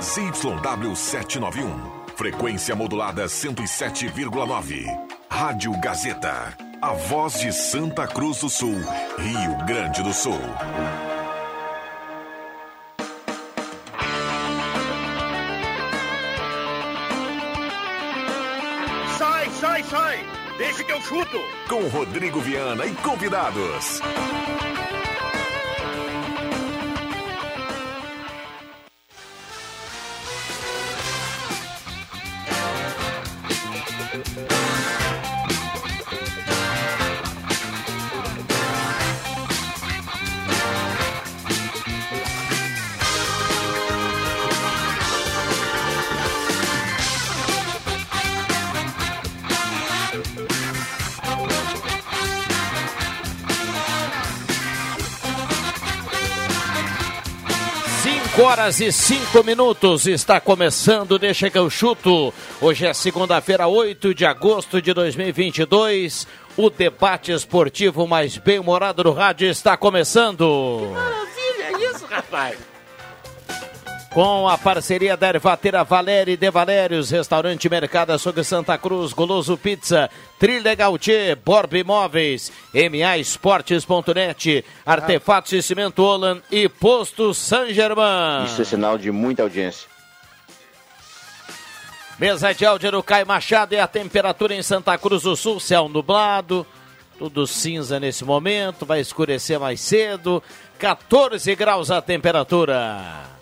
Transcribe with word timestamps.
ZYW 0.00 0.94
791. 0.94 2.06
Frequência 2.16 2.74
modulada 2.76 3.24
107,9. 3.24 4.86
Rádio 5.30 5.72
Gazeta. 5.80 6.54
A 6.82 6.92
voz 6.92 7.40
de 7.40 7.50
Santa 7.52 8.06
Cruz 8.06 8.40
do 8.40 8.50
Sul, 8.50 8.76
Rio 9.18 9.64
Grande 9.66 10.02
do 10.02 10.12
Sul. 10.12 10.38
Sai, 19.16 19.50
sai, 19.50 19.82
sai! 19.84 20.24
Deixa 20.58 20.84
que 20.84 20.92
eu 20.92 21.00
chuto! 21.00 21.40
Com 21.68 21.88
Rodrigo 21.88 22.40
Viana 22.40 22.84
e 22.84 22.94
convidados. 22.96 24.00
Horas 58.66 58.80
e 58.80 58.90
cinco 58.90 59.44
minutos 59.44 60.08
está 60.08 60.40
começando, 60.40 61.20
deixa 61.20 61.48
que 61.48 61.56
eu 61.56 61.70
chuto. 61.70 62.34
Hoje 62.60 62.84
é 62.84 62.92
segunda-feira, 62.92 63.68
8 63.68 64.12
de 64.12 64.26
agosto 64.26 64.82
de 64.82 64.92
2022. 64.92 66.26
O 66.56 66.68
debate 66.68 67.30
esportivo 67.30 68.08
mais 68.08 68.38
bem-humorado 68.38 69.04
do 69.04 69.12
rádio 69.12 69.48
está 69.48 69.76
começando. 69.76 70.90
Maravilha, 70.92 71.86
é 71.86 71.90
isso, 71.92 72.06
rapaz! 72.06 72.75
Com 74.16 74.48
a 74.48 74.56
parceria 74.56 75.14
da 75.14 75.28
Ervateira 75.28 75.84
Valéria 75.84 76.38
de 76.38 76.50
Valérios, 76.50 77.10
Restaurante 77.10 77.68
Mercado 77.68 78.12
Açougue 78.14 78.42
Santa 78.42 78.78
Cruz, 78.78 79.12
Goloso 79.12 79.58
Pizza, 79.58 80.08
Trilegal 80.38 80.98
T, 80.98 81.34
Borb 81.34 81.74
Imóveis, 81.74 82.50
MA 82.72 83.18
Esportes.net, 83.18 84.64
Artefatos 84.86 85.50
de 85.50 85.62
Cimento 85.62 86.02
Olan 86.02 86.40
e 86.50 86.66
Posto 86.66 87.34
San 87.34 87.74
Germain. 87.74 88.46
Isso 88.46 88.62
é 88.62 88.64
sinal 88.64 88.96
de 88.96 89.10
muita 89.10 89.42
audiência. 89.42 89.86
Mesa 92.18 92.54
de 92.54 92.64
áudio 92.64 92.92
do 92.92 93.02
Caio 93.02 93.26
Machado 93.26 93.74
e 93.74 93.78
a 93.78 93.86
temperatura 93.86 94.54
em 94.54 94.62
Santa 94.62 94.96
Cruz 94.96 95.24
do 95.24 95.36
Sul, 95.36 95.60
céu 95.60 95.90
nublado, 95.90 96.66
tudo 97.18 97.46
cinza 97.46 98.00
nesse 98.00 98.24
momento, 98.24 98.86
vai 98.86 98.98
escurecer 98.98 99.60
mais 99.60 99.78
cedo, 99.78 100.42
14 100.78 101.54
graus 101.54 101.90
a 101.90 102.00
temperatura. 102.00 103.36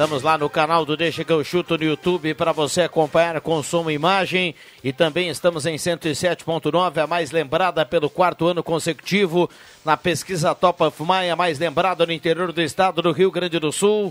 Estamos 0.00 0.22
lá 0.22 0.38
no 0.38 0.48
canal 0.48 0.86
do 0.86 0.96
Deixa 0.96 1.22
que 1.22 1.30
eu 1.30 1.44
chuto 1.44 1.76
no 1.76 1.84
YouTube 1.84 2.32
para 2.32 2.52
você 2.52 2.80
acompanhar 2.80 3.38
com 3.42 3.62
som 3.62 3.90
e 3.90 3.92
imagem 3.92 4.54
e 4.82 4.94
também 4.94 5.28
estamos 5.28 5.66
em 5.66 5.74
107.9, 5.74 7.02
a 7.02 7.06
mais 7.06 7.30
lembrada 7.30 7.84
pelo 7.84 8.08
quarto 8.08 8.46
ano 8.46 8.62
consecutivo 8.62 9.50
na 9.84 9.98
pesquisa 9.98 10.54
Top 10.54 10.84
of 10.84 11.02
Mind, 11.02 11.30
a 11.30 11.36
mais 11.36 11.58
lembrada 11.58 12.06
no 12.06 12.14
interior 12.14 12.50
do 12.50 12.62
estado 12.62 13.02
do 13.02 13.12
Rio 13.12 13.30
Grande 13.30 13.58
do 13.58 13.70
Sul. 13.70 14.10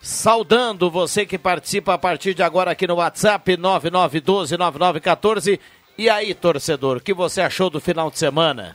Saudando 0.00 0.90
você 0.90 1.24
que 1.24 1.38
participa 1.38 1.94
a 1.94 1.98
partir 1.98 2.34
de 2.34 2.42
agora 2.42 2.72
aqui 2.72 2.88
no 2.88 2.96
WhatsApp 2.96 3.56
99129914. 3.56 5.60
E 5.96 6.10
aí, 6.10 6.34
torcedor, 6.34 6.96
o 6.96 7.00
que 7.00 7.14
você 7.14 7.42
achou 7.42 7.70
do 7.70 7.80
final 7.80 8.10
de 8.10 8.18
semana? 8.18 8.74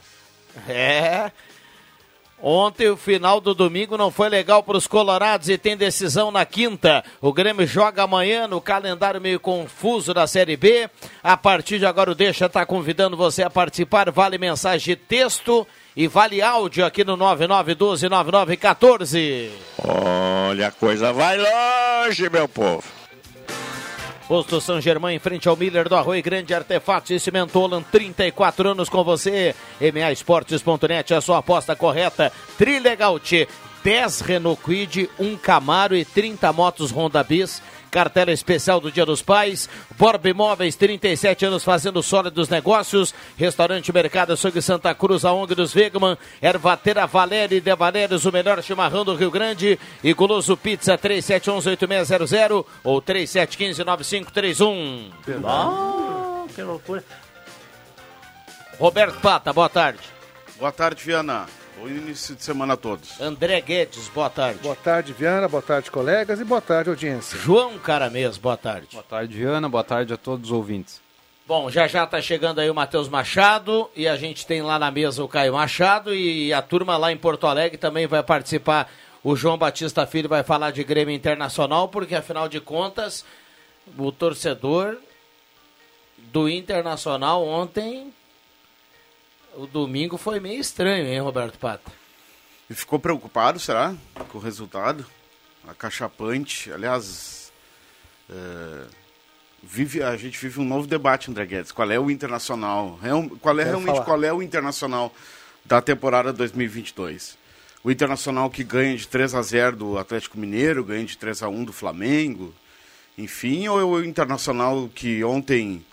É, 0.66 1.29
Ontem, 2.41 2.89
o 2.89 2.95
final 2.95 3.41
do 3.41 3.53
domingo 3.55 3.97
não 3.97 4.11
foi 4.11 4.29
legal 4.29 4.61
para 4.61 4.77
os 4.77 4.85
colorados 4.85 5.49
e 5.49 5.57
tem 5.57 5.75
decisão 5.75 6.29
na 6.29 6.45
quinta. 6.45 7.03
O 7.19 7.33
Grêmio 7.33 7.65
joga 7.65 8.03
amanhã 8.03 8.47
no 8.47 8.61
calendário 8.61 9.19
meio 9.19 9.39
confuso 9.39 10.13
da 10.13 10.27
Série 10.27 10.55
B. 10.55 10.87
A 11.23 11.35
partir 11.35 11.79
de 11.79 11.87
agora, 11.87 12.11
o 12.11 12.15
Deixa 12.15 12.45
está 12.45 12.63
convidando 12.65 13.17
você 13.17 13.41
a 13.41 13.49
participar. 13.49 14.11
Vale 14.11 14.37
mensagem 14.37 14.95
de 14.95 14.95
texto 14.95 15.67
e 15.95 16.07
vale 16.07 16.39
áudio 16.41 16.85
aqui 16.85 17.03
no 17.03 17.17
99129914. 17.17 19.49
Olha, 19.83 20.67
a 20.67 20.71
coisa 20.71 21.11
vai 21.11 21.37
longe, 21.37 22.29
meu 22.29 22.47
povo. 22.47 22.97
Posto 24.27 24.59
São 24.59 24.81
Germão 24.81 25.09
em 25.09 25.19
frente 25.19 25.47
ao 25.47 25.55
Miller 25.55 25.88
do 25.88 25.95
Arroio 25.95 26.21
Grande 26.21 26.53
Artefatos 26.53 27.11
e 27.11 27.19
Cimento 27.19 27.57
Olan, 27.57 27.81
34 27.81 28.71
anos 28.71 28.89
com 28.89 29.01
você. 29.01 29.55
MAEsportes.net, 29.79 31.13
a 31.13 31.21
sua 31.21 31.38
aposta 31.38 31.77
correta. 31.77 32.31
Trilegal 32.57 33.17
T, 33.19 33.47
10 33.85 34.21
Renault 34.21 34.61
Quid, 34.61 35.09
1 35.17 35.37
Camaro 35.37 35.95
e 35.95 36.03
30 36.03 36.51
motos 36.51 36.91
Honda 36.91 37.23
Bis. 37.23 37.61
Cartela 37.91 38.31
especial 38.31 38.79
do 38.79 38.91
Dia 38.91 39.05
dos 39.05 39.21
Pais. 39.21 39.69
Borba 39.97 40.29
Imóveis, 40.29 40.75
37 40.75 41.45
anos 41.45 41.63
fazendo 41.63 42.03
sólidos 42.03 42.49
negócios. 42.49 43.15
Restaurante 43.37 43.91
Mercado 43.91 44.33
Açougue 44.33 44.61
Santa 44.61 44.93
Cruz, 44.93 45.25
a 45.25 45.33
ONG 45.33 45.55
dos 45.55 45.73
Vegman. 45.73 46.15
Ervateira 46.41 47.07
Valéria 47.07 47.59
de 47.59 47.75
Valérios, 47.75 48.25
o 48.25 48.31
melhor 48.31 48.61
chimarrão 48.61 49.03
do 49.03 49.15
Rio 49.15 49.31
Grande. 49.31 49.79
E 50.03 50.13
Goloso 50.13 50.55
Pizza, 50.57 50.95
3711-8600 50.97 52.65
ou 52.83 53.01
3715-9531. 53.01 55.11
Ah, 55.45 56.45
que 56.53 56.61
loucura. 56.61 57.03
Roberto 58.79 59.19
Pata, 59.19 59.51
boa 59.51 59.69
tarde. 59.69 59.99
Boa 60.59 60.71
tarde, 60.71 61.03
Viana. 61.03 61.47
Bom 61.79 61.88
início 61.88 62.35
de 62.35 62.43
semana 62.43 62.73
a 62.73 62.77
todos. 62.77 63.21
André 63.21 63.61
Guedes, 63.61 64.07
boa 64.07 64.31
tarde. 64.31 64.59
Boa 64.63 64.75
tarde, 64.75 65.13
Viana. 65.13 65.47
Boa 65.47 65.61
tarde, 65.61 65.91
colegas. 65.91 66.39
E 66.39 66.43
boa 66.43 66.59
tarde, 66.59 66.89
audiência. 66.89 67.38
João 67.38 67.77
Caramês, 67.77 68.35
boa 68.35 68.57
tarde. 68.57 68.88
Boa 68.93 69.03
tarde, 69.03 69.38
Viana. 69.38 69.69
Boa 69.69 69.83
tarde 69.83 70.11
a 70.11 70.17
todos 70.17 70.49
os 70.49 70.51
ouvintes. 70.51 70.99
Bom, 71.45 71.69
já 71.69 71.87
já 71.87 72.05
tá 72.07 72.19
chegando 72.19 72.59
aí 72.59 72.69
o 72.69 72.73
Matheus 72.75 73.07
Machado 73.07 73.89
e 73.95 74.07
a 74.07 74.17
gente 74.17 74.45
tem 74.45 74.63
lá 74.63 74.79
na 74.79 74.89
mesa 74.89 75.23
o 75.23 75.27
Caio 75.27 75.53
Machado 75.53 76.16
e 76.16 76.51
a 76.51 76.63
turma 76.63 76.97
lá 76.97 77.11
em 77.11 77.17
Porto 77.17 77.45
Alegre 77.45 77.77
também 77.77 78.07
vai 78.07 78.23
participar. 78.23 78.91
O 79.23 79.35
João 79.35 79.57
Batista 79.57 80.05
Filho 80.07 80.27
vai 80.27 80.43
falar 80.43 80.71
de 80.71 80.83
Grêmio 80.83 81.13
Internacional, 81.13 81.87
porque 81.89 82.16
afinal 82.16 82.49
de 82.49 82.59
contas, 82.59 83.23
o 83.97 84.11
torcedor 84.11 84.97
do 86.17 86.49
Internacional 86.49 87.45
ontem, 87.45 88.13
o 89.57 89.68
domingo 89.68 90.18
foi 90.18 90.40
meio 90.40 90.59
estranho, 90.62 91.06
hein, 91.07 91.19
Roberto 91.19 91.57
Pata? 91.57 91.91
E 92.69 92.73
ficou 92.73 93.00
preocupado, 93.00 93.59
será? 93.59 93.95
Com 94.29 94.38
o 94.38 94.41
resultado? 94.41 95.06
Acachapante. 95.68 96.72
Aliás, 96.72 97.51
é, 98.29 98.85
vive, 99.63 100.01
a 100.03 100.16
gente 100.17 100.38
vive 100.40 100.59
um 100.59 100.66
novo 100.66 100.88
debate, 100.88 101.29
André 101.29 101.46
Guedes. 101.46 101.72
Qual 101.72 101.90
é 101.91 102.00
o 102.00 102.09
internacional? 102.12 102.97
Real- 103.01 103.29
Qual 103.41 103.56
é 103.59 103.63
Quero 103.63 103.69
realmente 103.78 103.94
falar. 103.96 104.06
qual 104.06 104.23
é 104.23 104.34
o 104.34 104.41
internacional 104.41 105.13
da 105.66 105.81
temporada 105.81 106.31
2022? 106.34 107.38
O 107.84 107.91
internacional 107.91 108.50
que 108.50 108.63
ganha 108.63 108.96
de 108.97 109.07
3 109.07 109.34
a 109.35 109.41
0 109.41 109.75
do 109.78 109.97
Atlético 109.97 110.38
Mineiro, 110.38 110.84
ganha 110.84 111.06
de 111.06 111.17
3 111.17 111.44
a 111.44 111.47
1 111.47 111.63
do 111.63 111.72
Flamengo, 111.73 112.53
enfim, 113.17 113.67
ou 113.67 113.79
é 113.79 113.84
o 113.84 114.03
internacional 114.03 114.90
que 114.94 115.23
ontem 115.23 115.85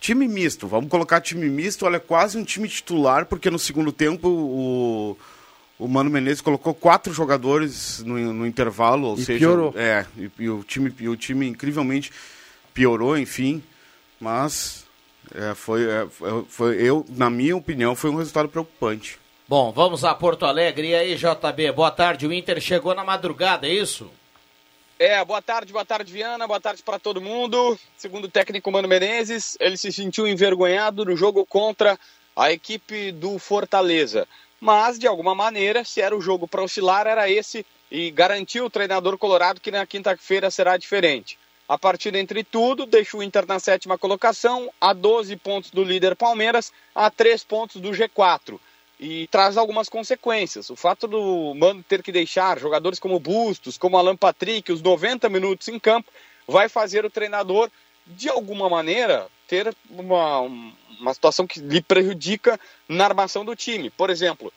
Time 0.00 0.28
misto, 0.28 0.66
vamos 0.68 0.88
colocar 0.90 1.20
time 1.20 1.48
misto, 1.48 1.84
olha, 1.84 1.98
quase 1.98 2.38
um 2.38 2.44
time 2.44 2.68
titular, 2.68 3.26
porque 3.26 3.50
no 3.50 3.58
segundo 3.58 3.90
tempo 3.90 4.28
o, 4.28 5.18
o 5.78 5.88
Mano 5.88 6.08
Menezes 6.08 6.40
colocou 6.40 6.72
quatro 6.72 7.12
jogadores 7.12 8.00
no, 8.04 8.16
no 8.32 8.46
intervalo, 8.46 9.08
ou 9.08 9.18
E 9.18 9.24
seja, 9.24 9.38
piorou. 9.46 9.74
é, 9.76 10.06
e, 10.16 10.30
e 10.38 10.48
o 10.48 10.62
time, 10.62 10.94
e 11.00 11.08
o 11.08 11.16
time 11.16 11.48
incrivelmente 11.48 12.12
piorou, 12.72 13.18
enfim, 13.18 13.60
mas 14.20 14.84
é, 15.34 15.52
foi, 15.54 15.84
é, 15.84 16.06
foi- 16.48 16.76
eu, 16.80 17.04
na 17.10 17.28
minha 17.28 17.56
opinião, 17.56 17.96
foi 17.96 18.10
um 18.10 18.16
resultado 18.16 18.48
preocupante. 18.48 19.18
Bom, 19.48 19.72
vamos 19.72 20.04
a 20.04 20.14
Porto 20.14 20.44
Alegre. 20.44 20.88
E 20.90 20.94
aí, 20.94 21.16
JB, 21.16 21.72
boa 21.72 21.90
tarde. 21.90 22.26
O 22.26 22.32
Inter 22.32 22.60
chegou 22.60 22.94
na 22.94 23.02
madrugada, 23.02 23.66
é 23.66 23.72
isso? 23.72 24.10
É, 25.00 25.24
boa 25.24 25.40
tarde, 25.40 25.72
boa 25.72 25.84
tarde, 25.84 26.12
Viana, 26.12 26.44
boa 26.44 26.60
tarde 26.60 26.82
para 26.82 26.98
todo 26.98 27.20
mundo. 27.20 27.78
Segundo 27.96 28.24
o 28.24 28.28
técnico 28.28 28.72
Mano 28.72 28.88
Menezes, 28.88 29.56
ele 29.60 29.76
se 29.76 29.92
sentiu 29.92 30.26
envergonhado 30.26 31.04
no 31.04 31.16
jogo 31.16 31.46
contra 31.46 31.96
a 32.34 32.50
equipe 32.50 33.12
do 33.12 33.38
Fortaleza. 33.38 34.26
Mas, 34.60 34.98
de 34.98 35.06
alguma 35.06 35.36
maneira, 35.36 35.84
se 35.84 36.00
era 36.00 36.16
o 36.16 36.20
jogo 36.20 36.48
para 36.48 36.64
oscilar, 36.64 37.06
era 37.06 37.30
esse 37.30 37.64
e 37.88 38.10
garantiu 38.10 38.64
o 38.64 38.70
treinador 38.70 39.16
colorado 39.16 39.60
que 39.60 39.70
na 39.70 39.86
quinta-feira 39.86 40.50
será 40.50 40.76
diferente. 40.76 41.38
A 41.68 41.78
partida 41.78 42.18
entre 42.18 42.42
tudo 42.42 42.84
deixa 42.84 43.16
o 43.16 43.22
Inter 43.22 43.46
na 43.46 43.60
sétima 43.60 43.96
colocação, 43.96 44.68
a 44.80 44.92
12 44.92 45.36
pontos 45.36 45.70
do 45.70 45.84
líder 45.84 46.16
Palmeiras, 46.16 46.72
a 46.92 47.08
3 47.08 47.44
pontos 47.44 47.80
do 47.80 47.90
G4. 47.90 48.58
E 48.98 49.28
traz 49.28 49.56
algumas 49.56 49.88
consequências. 49.88 50.70
O 50.70 50.76
fato 50.76 51.06
do 51.06 51.54
Mano 51.54 51.82
ter 51.82 52.02
que 52.02 52.10
deixar 52.10 52.58
jogadores 52.58 52.98
como 52.98 53.20
Bustos, 53.20 53.78
como 53.78 53.96
Alan 53.96 54.16
Patrick, 54.16 54.72
os 54.72 54.82
90 54.82 55.28
minutos 55.28 55.68
em 55.68 55.78
campo, 55.78 56.10
vai 56.46 56.68
fazer 56.68 57.04
o 57.04 57.10
treinador, 57.10 57.70
de 58.06 58.28
alguma 58.28 58.68
maneira, 58.68 59.28
ter 59.46 59.74
uma, 59.90 60.40
uma 60.40 61.14
situação 61.14 61.46
que 61.46 61.60
lhe 61.60 61.80
prejudica 61.80 62.58
na 62.88 63.04
armação 63.04 63.44
do 63.44 63.54
time. 63.54 63.90
Por 63.90 64.10
exemplo, 64.10 64.52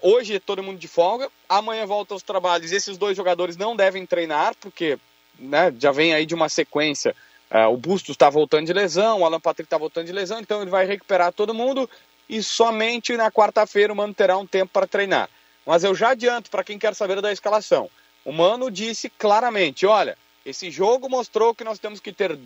hoje 0.00 0.36
é 0.36 0.40
todo 0.40 0.62
mundo 0.62 0.78
de 0.78 0.88
folga, 0.88 1.28
amanhã 1.48 1.84
volta 1.86 2.14
aos 2.14 2.22
trabalhos. 2.22 2.72
Esses 2.72 2.96
dois 2.96 3.16
jogadores 3.16 3.56
não 3.56 3.76
devem 3.76 4.06
treinar, 4.06 4.54
porque 4.60 4.98
né, 5.38 5.74
já 5.78 5.92
vem 5.92 6.14
aí 6.14 6.24
de 6.24 6.34
uma 6.34 6.48
sequência. 6.48 7.14
Uh, 7.50 7.68
o 7.72 7.76
Bustos 7.76 8.10
está 8.10 8.30
voltando 8.30 8.66
de 8.66 8.72
lesão, 8.72 9.20
o 9.20 9.24
Alan 9.24 9.40
Patrick 9.40 9.66
está 9.66 9.76
voltando 9.76 10.06
de 10.06 10.12
lesão, 10.12 10.40
então 10.40 10.62
ele 10.62 10.70
vai 10.70 10.86
recuperar 10.86 11.32
todo 11.32 11.52
mundo 11.52 11.88
e 12.28 12.42
somente 12.42 13.16
na 13.16 13.30
quarta-feira 13.30 13.92
o 13.92 13.96
Mano 13.96 14.14
terá 14.14 14.36
um 14.36 14.46
tempo 14.46 14.72
para 14.72 14.86
treinar. 14.86 15.28
Mas 15.66 15.84
eu 15.84 15.94
já 15.94 16.10
adianto 16.10 16.50
para 16.50 16.64
quem 16.64 16.78
quer 16.78 16.94
saber 16.94 17.20
da 17.20 17.32
escalação. 17.32 17.90
O 18.24 18.32
Mano 18.32 18.70
disse 18.70 19.10
claramente: 19.10 19.86
olha, 19.86 20.16
esse 20.44 20.70
jogo 20.70 21.08
mostrou 21.08 21.54
que 21.54 21.64
nós 21.64 21.78
temos 21.78 22.00
que 22.00 22.12
ter 22.12 22.38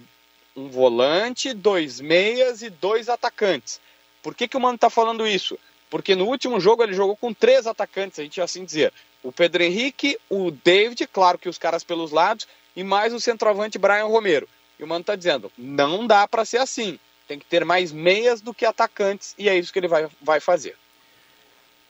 um 0.57 0.69
volante, 0.69 1.53
dois 1.53 2.01
meias 2.01 2.63
e 2.63 2.71
dois 2.71 3.09
atacantes. 3.09 3.81
Por 4.23 4.35
que, 4.35 4.49
que 4.49 4.57
o 4.57 4.61
Mano 4.61 4.75
está 4.75 4.91
falando 4.91 5.27
isso? 5.27 5.59
Porque 5.89 6.15
no 6.15 6.27
último 6.27 6.61
jogo 6.61 6.83
ele 6.83 6.93
jogou 6.93 7.17
com 7.17 7.33
três 7.33 7.67
atacantes, 7.67 8.19
a 8.19 8.23
gente 8.23 8.41
assim 8.41 8.65
dizer. 8.65 8.93
O 9.23 9.33
Pedro 9.33 9.63
Henrique, 9.63 10.19
o 10.29 10.51
David, 10.51 11.07
claro 11.09 11.39
que 11.39 11.49
os 11.49 11.59
caras 11.59 11.83
pelos 11.83 12.11
lados, 12.11 12.47
e 12.77 12.85
mais 12.85 13.13
o 13.13 13.21
centroavante 13.21 13.79
Brian 13.79 14.05
Romero. 14.05 14.49
E 14.79 14.85
o 14.85 14.87
Mano 14.87 15.01
está 15.01 15.17
dizendo: 15.17 15.51
não 15.57 16.07
dá 16.07 16.27
para 16.29 16.45
ser 16.45 16.59
assim. 16.59 16.99
Tem 17.29 17.39
que 17.39 17.45
ter 17.45 17.65
mais 17.65 17.93
meias 17.93 18.41
do 18.41 18.55
que 18.55 18.65
atacantes 18.65 19.35
e 19.39 19.49
é 19.49 19.57
isso 19.57 19.73
que 19.73 19.79
ele 19.79 19.87
vai, 19.87 20.09
vai 20.21 20.41
fazer. 20.41 20.75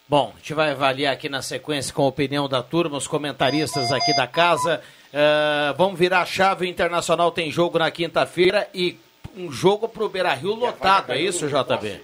Bom, 0.08 0.32
a 0.34 0.38
gente 0.38 0.54
vai 0.54 0.70
avaliar 0.70 1.12
aqui 1.12 1.28
na 1.28 1.42
sequência 1.42 1.94
com 1.94 2.02
a 2.02 2.08
opinião 2.08 2.48
da 2.48 2.62
turma, 2.62 2.96
os 2.96 3.06
comentaristas 3.06 3.92
aqui 3.92 4.14
da 4.16 4.26
casa. 4.26 4.82
Uh, 5.08 5.76
vamos 5.76 5.98
virar 5.98 6.22
a 6.22 6.26
chave. 6.26 6.64
O 6.64 6.68
Internacional 6.68 7.30
tem 7.30 7.50
jogo 7.50 7.78
na 7.78 7.90
quinta-feira 7.90 8.68
e 8.74 8.98
um 9.36 9.52
jogo 9.52 9.88
para 9.88 10.02
o 10.02 10.08
Beira 10.08 10.34
Rio 10.34 10.54
lotado, 10.54 11.12
é 11.12 11.20
isso, 11.20 11.46
JB? 11.46 12.00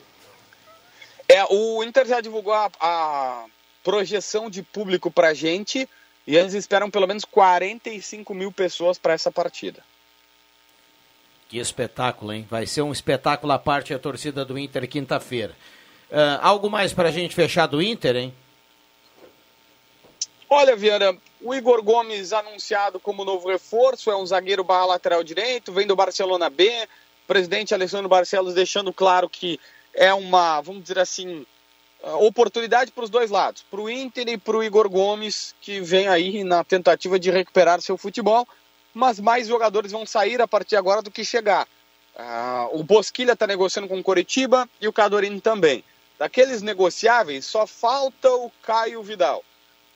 É, 1.28 1.44
o 1.48 1.82
Inter 1.82 2.06
já 2.06 2.20
divulgou 2.20 2.52
a, 2.52 2.70
a 2.78 3.46
projeção 3.82 4.48
de 4.48 4.62
público 4.62 5.10
para 5.10 5.34
gente 5.34 5.88
e 6.26 6.36
eles 6.36 6.54
esperam 6.54 6.90
pelo 6.90 7.06
menos 7.06 7.24
45 7.24 8.34
mil 8.34 8.52
pessoas 8.52 8.98
para 8.98 9.14
essa 9.14 9.32
partida. 9.32 9.82
Que 11.48 11.58
espetáculo, 11.58 12.32
hein? 12.32 12.46
Vai 12.50 12.66
ser 12.66 12.82
um 12.82 12.92
espetáculo 12.92 13.52
à 13.52 13.58
parte 13.58 13.92
a 13.94 13.98
torcida 13.98 14.44
do 14.44 14.58
Inter 14.58 14.88
quinta-feira. 14.88 15.54
Uh, 16.10 16.38
algo 16.40 16.70
mais 16.70 16.92
para 16.92 17.08
a 17.08 17.12
gente 17.12 17.34
fechar 17.34 17.66
do 17.66 17.82
Inter, 17.82 18.16
hein? 18.16 18.34
Olha, 20.48 20.76
Viana, 20.76 21.16
o 21.40 21.54
Igor 21.54 21.82
Gomes 21.82 22.32
anunciado 22.32 23.00
como 23.00 23.24
novo 23.24 23.48
reforço, 23.48 24.10
é 24.10 24.16
um 24.16 24.24
zagueiro 24.24 24.62
barra 24.62 24.86
lateral 24.86 25.24
direito, 25.24 25.72
vem 25.72 25.86
do 25.86 25.96
Barcelona 25.96 26.48
B. 26.48 26.70
O 27.24 27.26
presidente 27.26 27.74
Alessandro 27.74 28.08
Barcelos 28.08 28.54
deixando 28.54 28.92
claro 28.92 29.28
que 29.28 29.58
é 29.92 30.12
uma, 30.14 30.60
vamos 30.60 30.82
dizer 30.82 30.98
assim, 30.98 31.44
oportunidade 32.20 32.92
para 32.92 33.04
os 33.04 33.10
dois 33.10 33.30
lados, 33.30 33.64
para 33.70 33.80
o 33.80 33.88
Inter 33.88 34.28
e 34.28 34.38
para 34.38 34.56
o 34.56 34.62
Igor 34.62 34.88
Gomes, 34.88 35.54
que 35.60 35.80
vem 35.80 36.06
aí 36.06 36.44
na 36.44 36.62
tentativa 36.62 37.18
de 37.18 37.30
recuperar 37.30 37.80
seu 37.80 37.96
futebol 37.96 38.46
mas 38.94 39.18
mais 39.18 39.48
jogadores 39.48 39.92
vão 39.92 40.06
sair 40.06 40.40
a 40.40 40.48
partir 40.48 40.76
agora 40.76 41.02
do 41.02 41.10
que 41.10 41.24
chegar. 41.24 41.66
Uh, 42.14 42.78
o 42.78 42.84
Bosquilha 42.84 43.32
está 43.32 43.46
negociando 43.46 43.88
com 43.88 43.98
o 43.98 44.02
Coritiba 44.02 44.68
e 44.80 44.86
o 44.86 44.92
Cadorini 44.92 45.40
também. 45.40 45.84
Daqueles 46.16 46.62
negociáveis, 46.62 47.44
só 47.44 47.66
falta 47.66 48.30
o 48.30 48.50
Caio 48.62 49.02
Vidal. 49.02 49.44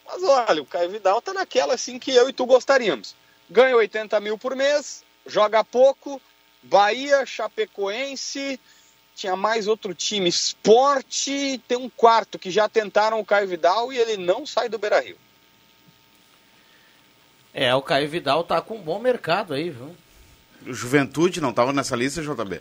Mas 0.05 0.23
olha, 0.25 0.61
o 0.61 0.67
Caio 0.67 0.91
Vidal 0.91 1.21
está 1.21 1.33
naquela 1.33 1.75
assim 1.75 1.99
que 1.99 2.11
eu 2.11 2.29
e 2.29 2.33
tu 2.33 2.45
gostaríamos. 2.45 3.15
Ganha 3.49 3.77
80 3.77 4.19
mil 4.19 4.37
por 4.37 4.57
mês, 4.57 5.05
joga 5.27 5.63
pouco, 5.63 6.21
Bahia, 6.61 7.25
Chapecoense, 7.25 8.59
tinha 9.15 9.37
mais 9.37 9.69
outro 9.69 9.95
time, 9.95 10.29
Esporte, 10.29 11.63
tem 11.69 11.79
um 11.79 11.89
quarto 11.89 12.39
que 12.39 12.51
já 12.51 12.69
tentaram 12.69 13.21
o 13.21 13.25
Caio 13.25 13.49
Vidal 13.49 13.93
e 13.93 13.99
ele 13.99 14.17
não 14.17 14.45
sai 14.45 14.69
do 14.69 14.79
Beira 14.79 15.01
Rio. 15.01 15.17
É, 17.53 17.75
o 17.75 17.83
Caio 17.83 18.09
Vidal 18.09 18.45
tá 18.45 18.61
com 18.61 18.77
um 18.77 18.83
bom 18.83 18.99
mercado 18.99 19.55
aí, 19.55 19.71
viu? 19.71 19.95
O 20.67 20.73
Juventude 20.73 21.41
não 21.41 21.51
estava 21.51 21.73
nessa 21.73 21.97
lista, 21.97 22.23
JB? 22.23 22.61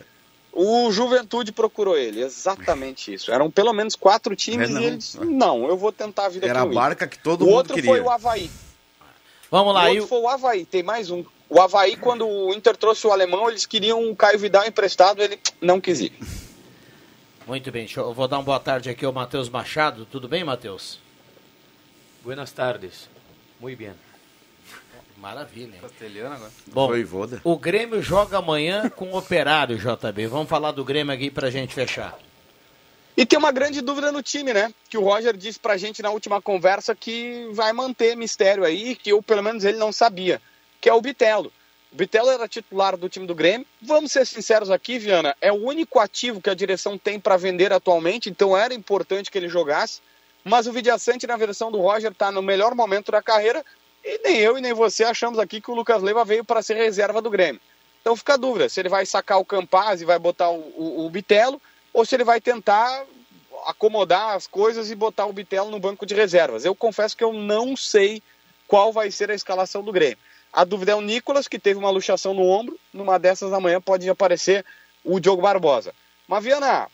O 0.52 0.90
Juventude 0.90 1.52
procurou 1.52 1.96
ele, 1.96 2.22
exatamente 2.22 3.12
isso. 3.14 3.30
Eram 3.30 3.50
pelo 3.50 3.72
menos 3.72 3.94
quatro 3.94 4.34
times 4.34 4.70
é, 4.70 4.72
e 4.72 4.84
ele 4.84 4.96
disse, 4.96 5.18
não, 5.24 5.68
eu 5.68 5.76
vou 5.76 5.92
tentar 5.92 6.26
a 6.26 6.28
vida 6.28 6.46
Era 6.46 6.62
a 6.62 6.66
barca 6.66 7.06
que 7.06 7.18
todo 7.18 7.42
o 7.42 7.44
mundo 7.44 7.56
outro 7.56 7.74
queria. 7.74 7.90
foi 7.90 8.00
o 8.00 8.10
Havaí. 8.10 8.50
Vamos 9.50 9.72
lá. 9.74 9.84
O 9.84 9.88
outro 9.90 10.06
foi 10.06 10.20
o 10.20 10.28
Havaí, 10.28 10.64
tem 10.64 10.82
mais 10.82 11.10
um. 11.10 11.24
O 11.48 11.60
Havaí, 11.60 11.96
quando 11.96 12.26
o 12.26 12.52
Inter 12.52 12.76
trouxe 12.76 13.06
o 13.06 13.12
alemão, 13.12 13.48
eles 13.48 13.64
queriam 13.64 14.10
o 14.10 14.16
Caio 14.16 14.38
Vidal 14.38 14.66
emprestado, 14.66 15.22
ele 15.22 15.38
não 15.60 15.80
quis 15.80 16.00
ir. 16.00 16.12
Muito 17.46 17.72
bem, 17.72 17.88
eu 17.96 18.12
vou 18.12 18.28
dar 18.28 18.36
uma 18.36 18.42
boa 18.42 18.60
tarde 18.60 18.90
aqui 18.90 19.06
ao 19.06 19.12
Matheus 19.12 19.48
Machado. 19.48 20.04
Tudo 20.04 20.28
bem, 20.28 20.44
Matheus? 20.44 20.98
Buenas 22.22 22.52
tardes. 22.52 23.08
Muito 23.58 23.78
bem. 23.78 24.07
Maravilha. 25.20 25.74
Hein? 25.74 25.80
Castelhano 25.80 26.34
agora. 26.34 26.52
Bom, 26.68 26.90
o 27.44 27.58
Grêmio 27.58 28.00
joga 28.00 28.38
amanhã 28.38 28.88
com 28.88 29.12
o 29.12 29.18
Operário, 29.18 29.76
JB. 29.76 30.26
Vamos 30.28 30.48
falar 30.48 30.72
do 30.72 30.84
Grêmio 30.84 31.12
aqui 31.12 31.30
pra 31.30 31.50
gente 31.50 31.74
fechar. 31.74 32.16
E 33.16 33.26
tem 33.26 33.36
uma 33.36 33.50
grande 33.50 33.80
dúvida 33.80 34.12
no 34.12 34.22
time, 34.22 34.52
né? 34.52 34.72
Que 34.88 34.96
o 34.96 35.02
Roger 35.02 35.36
disse 35.36 35.58
pra 35.58 35.76
gente 35.76 36.00
na 36.00 36.10
última 36.10 36.40
conversa 36.40 36.94
que 36.94 37.48
vai 37.52 37.72
manter 37.72 38.16
mistério 38.16 38.64
aí, 38.64 38.94
que 38.94 39.10
eu, 39.10 39.20
pelo 39.20 39.42
menos 39.42 39.64
ele 39.64 39.76
não 39.76 39.90
sabia, 39.90 40.40
que 40.80 40.88
é 40.88 40.94
o 40.94 41.00
Bitelo. 41.00 41.52
O 41.92 41.96
Bitelo 41.96 42.30
era 42.30 42.46
titular 42.46 42.96
do 42.96 43.08
time 43.08 43.26
do 43.26 43.34
Grêmio. 43.34 43.66
Vamos 43.82 44.12
ser 44.12 44.24
sinceros 44.24 44.70
aqui, 44.70 45.00
Viana, 45.00 45.34
é 45.40 45.50
o 45.50 45.56
único 45.56 45.98
ativo 45.98 46.40
que 46.40 46.48
a 46.48 46.54
direção 46.54 46.96
tem 46.96 47.18
para 47.18 47.36
vender 47.36 47.72
atualmente, 47.72 48.30
então 48.30 48.56
era 48.56 48.72
importante 48.72 49.32
que 49.32 49.38
ele 49.38 49.48
jogasse. 49.48 50.00
Mas 50.44 50.68
o 50.68 50.72
Vidiaçante, 50.72 51.26
na 51.26 51.36
versão 51.36 51.72
do 51.72 51.80
Roger, 51.80 52.12
está 52.12 52.30
no 52.30 52.40
melhor 52.40 52.72
momento 52.72 53.10
da 53.10 53.20
carreira 53.20 53.64
e 54.04 54.20
nem 54.22 54.36
eu 54.38 54.56
e 54.56 54.60
nem 54.60 54.72
você 54.72 55.04
achamos 55.04 55.38
aqui 55.38 55.60
que 55.60 55.70
o 55.70 55.74
Lucas 55.74 56.02
Leiva 56.02 56.24
veio 56.24 56.44
para 56.44 56.62
ser 56.62 56.74
reserva 56.74 57.20
do 57.20 57.30
Grêmio. 57.30 57.60
Então 58.00 58.16
fica 58.16 58.34
a 58.34 58.36
dúvida 58.36 58.68
se 58.68 58.80
ele 58.80 58.88
vai 58.88 59.04
sacar 59.04 59.38
o 59.38 59.44
Campaz 59.44 60.00
e 60.00 60.04
vai 60.04 60.18
botar 60.18 60.50
o, 60.50 60.60
o, 60.76 61.06
o 61.06 61.10
Bitelo, 61.10 61.60
ou 61.92 62.04
se 62.04 62.14
ele 62.14 62.24
vai 62.24 62.40
tentar 62.40 63.04
acomodar 63.66 64.34
as 64.34 64.46
coisas 64.46 64.90
e 64.90 64.94
botar 64.94 65.26
o 65.26 65.32
Bitelo 65.32 65.70
no 65.70 65.80
banco 65.80 66.06
de 66.06 66.14
reservas. 66.14 66.64
Eu 66.64 66.74
confesso 66.74 67.16
que 67.16 67.24
eu 67.24 67.32
não 67.32 67.76
sei 67.76 68.22
qual 68.66 68.92
vai 68.92 69.10
ser 69.10 69.30
a 69.30 69.34
escalação 69.34 69.82
do 69.82 69.92
Grêmio. 69.92 70.18
A 70.52 70.64
dúvida 70.64 70.92
é 70.92 70.94
o 70.94 71.00
Nicolas, 71.00 71.48
que 71.48 71.58
teve 71.58 71.78
uma 71.78 71.90
luxação 71.90 72.32
no 72.32 72.42
ombro. 72.42 72.78
Numa 72.92 73.18
dessas 73.18 73.52
amanhã 73.52 73.80
pode 73.80 74.08
aparecer 74.08 74.64
o 75.04 75.20
Diogo 75.20 75.42
Barbosa. 75.42 75.92
Mas, 76.26 76.44
Viana, 76.44 76.88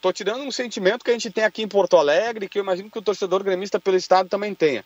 tô 0.00 0.12
tirando 0.12 0.42
um 0.42 0.50
sentimento 0.50 1.04
que 1.04 1.10
a 1.10 1.14
gente 1.14 1.30
tem 1.30 1.44
aqui 1.44 1.62
em 1.62 1.68
Porto 1.68 1.96
Alegre, 1.96 2.48
que 2.48 2.58
eu 2.58 2.62
imagino 2.62 2.90
que 2.90 2.98
o 2.98 3.02
torcedor 3.02 3.42
gremista 3.42 3.80
pelo 3.80 3.96
estado 3.96 4.28
também 4.28 4.54
tenha 4.54 4.84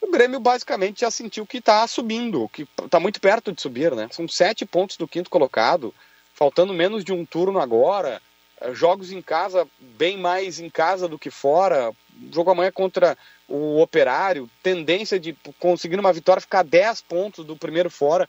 o 0.00 0.10
Grêmio 0.10 0.40
basicamente 0.40 1.00
já 1.00 1.10
sentiu 1.10 1.46
que 1.46 1.58
está 1.58 1.86
subindo, 1.86 2.48
que 2.48 2.66
está 2.82 2.98
muito 2.98 3.20
perto 3.20 3.52
de 3.52 3.60
subir, 3.60 3.94
né? 3.94 4.08
São 4.10 4.26
sete 4.26 4.64
pontos 4.64 4.96
do 4.96 5.06
quinto 5.06 5.28
colocado, 5.28 5.94
faltando 6.34 6.72
menos 6.72 7.04
de 7.04 7.12
um 7.12 7.24
turno 7.24 7.60
agora. 7.60 8.20
Eh, 8.60 8.74
jogos 8.74 9.12
em 9.12 9.20
casa, 9.20 9.68
bem 9.78 10.16
mais 10.16 10.58
em 10.58 10.70
casa 10.70 11.06
do 11.06 11.18
que 11.18 11.30
fora. 11.30 11.92
Jogo 12.32 12.50
amanhã 12.50 12.72
contra 12.72 13.16
o 13.46 13.80
Operário, 13.80 14.48
tendência 14.62 15.18
de 15.20 15.36
conseguir 15.58 15.98
uma 15.98 16.12
vitória, 16.12 16.40
ficar 16.40 16.62
10 16.62 17.02
pontos 17.02 17.44
do 17.44 17.56
primeiro 17.56 17.90
fora. 17.90 18.28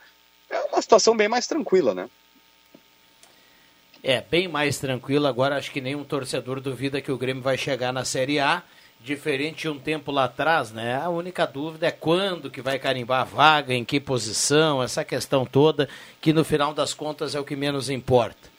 É 0.50 0.60
uma 0.64 0.82
situação 0.82 1.16
bem 1.16 1.30
mais 1.30 1.48
tranquila, 1.48 1.94
né? 1.94 2.10
É, 4.04 4.20
bem 4.22 4.48
mais 4.48 4.78
tranquila. 4.78 5.30
Agora 5.30 5.58
acho 5.58 5.72
que 5.72 5.80
nenhum 5.80 6.04
torcedor 6.04 6.60
duvida 6.60 7.02
que 7.02 7.12
o 7.12 7.18
Grêmio 7.18 7.42
vai 7.42 7.58
chegar 7.58 7.94
na 7.94 8.04
Série 8.04 8.40
A 8.40 8.64
diferente 9.04 9.64
de 9.64 9.70
um 9.70 9.80
tempo 9.80 10.12
lá 10.12 10.26
atrás, 10.26 10.72
né? 10.72 10.96
A 11.02 11.10
única 11.10 11.46
dúvida 11.46 11.88
é 11.88 11.92
quando 11.92 12.52
que 12.52 12.62
vai 12.62 12.78
carimbar 12.78 13.22
a 13.22 13.26
vaga, 13.26 13.74
em 13.74 13.84
que 13.84 14.00
posição, 14.00 14.82
essa 14.82 15.04
questão 15.04 15.46
toda, 15.46 15.90
que 16.20 16.32
no 16.32 16.44
final 16.44 16.74
das 16.74 16.94
contas 16.94 17.34
é 17.34 17.40
o 17.40 17.44
que 17.44 17.56
menos 17.56 17.90
importa. 17.90 18.50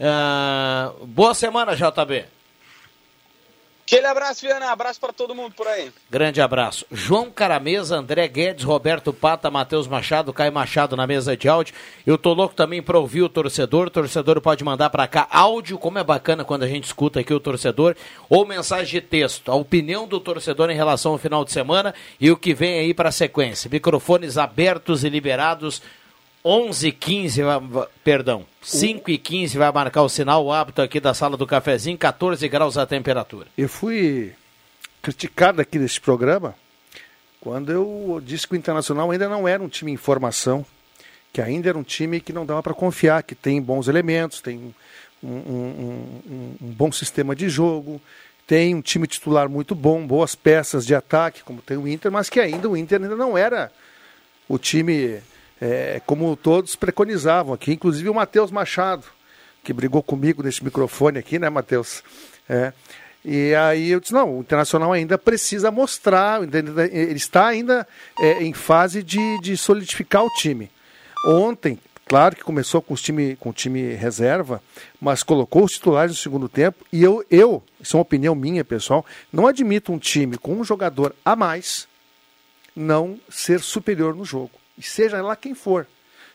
Uh, 0.00 1.06
boa 1.06 1.34
semana, 1.34 1.76
JB. 1.76 2.33
Aquele 3.86 4.06
abraço, 4.06 4.40
Viana. 4.40 4.72
Abraço 4.72 4.98
para 4.98 5.12
todo 5.12 5.34
mundo 5.34 5.54
por 5.54 5.68
aí. 5.68 5.92
Grande 6.10 6.40
abraço. 6.40 6.86
João 6.90 7.30
Caramesa, 7.30 7.96
André 7.96 8.26
Guedes, 8.26 8.64
Roberto 8.64 9.12
Pata, 9.12 9.50
Matheus 9.50 9.86
Machado, 9.86 10.32
Caio 10.32 10.52
Machado 10.52 10.96
na 10.96 11.06
mesa 11.06 11.36
de 11.36 11.50
áudio. 11.50 11.74
Eu 12.06 12.16
tô 12.16 12.32
louco 12.32 12.54
também 12.54 12.82
para 12.82 12.98
ouvir 12.98 13.20
o 13.20 13.28
torcedor. 13.28 13.88
O 13.88 13.90
torcedor 13.90 14.40
pode 14.40 14.64
mandar 14.64 14.88
para 14.88 15.06
cá 15.06 15.28
áudio, 15.30 15.78
como 15.78 15.98
é 15.98 16.04
bacana 16.04 16.44
quando 16.44 16.62
a 16.62 16.68
gente 16.68 16.84
escuta 16.84 17.20
aqui 17.20 17.34
o 17.34 17.38
torcedor, 17.38 17.94
ou 18.30 18.46
mensagem 18.46 19.00
de 19.00 19.06
texto. 19.06 19.52
A 19.52 19.54
opinião 19.54 20.08
do 20.08 20.18
torcedor 20.18 20.70
em 20.70 20.76
relação 20.76 21.12
ao 21.12 21.18
final 21.18 21.44
de 21.44 21.52
semana 21.52 21.94
e 22.18 22.30
o 22.30 22.38
que 22.38 22.54
vem 22.54 22.78
aí 22.78 22.94
para 22.94 23.10
a 23.10 23.12
sequência. 23.12 23.68
Microfones 23.70 24.38
abertos 24.38 25.04
e 25.04 25.10
liberados 25.10 25.82
11 26.44 26.88
h 26.88 26.96
15 27.00 27.42
vai- 27.42 27.60
vai- 27.60 27.88
perdão, 28.02 28.44
5 28.62 29.10
e 29.10 29.16
15 29.18 29.56
vai 29.56 29.72
marcar 29.72 30.02
o 30.02 30.08
sinal, 30.08 30.44
o 30.44 30.52
hábito 30.52 30.82
aqui 30.82 31.00
da 31.00 31.14
sala 31.14 31.36
do 31.36 31.46
cafezinho, 31.46 31.96
14 31.96 32.46
graus 32.48 32.76
a 32.76 32.84
temperatura. 32.86 33.46
Eu 33.56 33.68
fui 33.68 34.32
criticado 35.00 35.60
aqui 35.62 35.78
nesse 35.78 36.00
programa 36.00 36.54
quando 37.40 37.70
eu 37.72 38.20
disse 38.24 38.46
que 38.46 38.54
o 38.54 38.56
Internacional 38.56 39.10
ainda 39.10 39.28
não 39.28 39.46
era 39.48 39.62
um 39.62 39.68
time 39.68 39.92
em 39.92 39.96
formação, 39.96 40.64
que 41.32 41.40
ainda 41.40 41.68
era 41.70 41.78
um 41.78 41.82
time 41.82 42.20
que 42.20 42.32
não 42.32 42.44
dava 42.46 42.62
para 42.62 42.74
confiar, 42.74 43.22
que 43.22 43.34
tem 43.34 43.60
bons 43.60 43.88
elementos, 43.88 44.40
tem 44.40 44.74
um, 45.22 45.28
um- 45.28 46.20
um- 46.28 46.56
um 46.62 46.70
bom 46.72 46.92
sistema 46.92 47.34
de 47.34 47.48
jogo, 47.48 48.00
tem 48.46 48.74
um 48.74 48.82
time 48.82 49.06
titular 49.06 49.48
muito 49.48 49.74
bom, 49.74 50.06
boas 50.06 50.34
peças 50.34 50.86
de 50.86 50.94
ataque, 50.94 51.42
como 51.42 51.62
tem 51.62 51.76
o 51.78 51.88
Inter, 51.88 52.12
mas 52.12 52.28
que 52.28 52.38
ainda 52.38 52.68
o 52.68 52.76
Inter 52.76 53.00
ainda 53.02 53.16
não 53.16 53.36
era 53.36 53.72
o 54.48 54.58
time 54.58 55.20
é, 55.64 55.98
como 56.04 56.36
todos 56.36 56.76
preconizavam 56.76 57.54
aqui, 57.54 57.72
inclusive 57.72 58.10
o 58.10 58.14
Matheus 58.14 58.50
Machado, 58.50 59.06
que 59.62 59.72
brigou 59.72 60.02
comigo 60.02 60.42
nesse 60.42 60.62
microfone 60.62 61.18
aqui, 61.18 61.38
né, 61.38 61.48
Matheus? 61.48 62.02
É. 62.46 62.70
E 63.24 63.54
aí 63.54 63.90
eu 63.90 63.98
disse, 63.98 64.12
não, 64.12 64.36
o 64.36 64.40
Internacional 64.40 64.92
ainda 64.92 65.16
precisa 65.16 65.70
mostrar, 65.70 66.42
ele 66.42 67.14
está 67.14 67.46
ainda 67.46 67.88
é, 68.20 68.42
em 68.42 68.52
fase 68.52 69.02
de, 69.02 69.40
de 69.40 69.56
solidificar 69.56 70.22
o 70.22 70.28
time. 70.34 70.70
Ontem, 71.26 71.78
claro 72.04 72.36
que 72.36 72.44
começou 72.44 72.82
com, 72.82 72.92
os 72.92 73.00
time, 73.00 73.34
com 73.36 73.48
o 73.48 73.54
time 73.54 73.94
reserva, 73.94 74.62
mas 75.00 75.22
colocou 75.22 75.64
os 75.64 75.72
titulares 75.72 76.12
no 76.12 76.18
segundo 76.18 76.46
tempo, 76.46 76.84
e 76.92 77.02
eu, 77.02 77.24
eu, 77.30 77.62
isso 77.80 77.96
é 77.96 77.98
uma 77.98 78.02
opinião 78.02 78.34
minha, 78.34 78.62
pessoal, 78.66 79.06
não 79.32 79.46
admito 79.46 79.94
um 79.94 79.98
time 79.98 80.36
com 80.36 80.52
um 80.52 80.62
jogador 80.62 81.16
a 81.24 81.34
mais 81.34 81.88
não 82.76 83.18
ser 83.30 83.60
superior 83.60 84.14
no 84.14 84.26
jogo. 84.26 84.63
E 84.78 84.82
seja 84.82 85.20
lá 85.22 85.36
quem 85.36 85.54
for. 85.54 85.86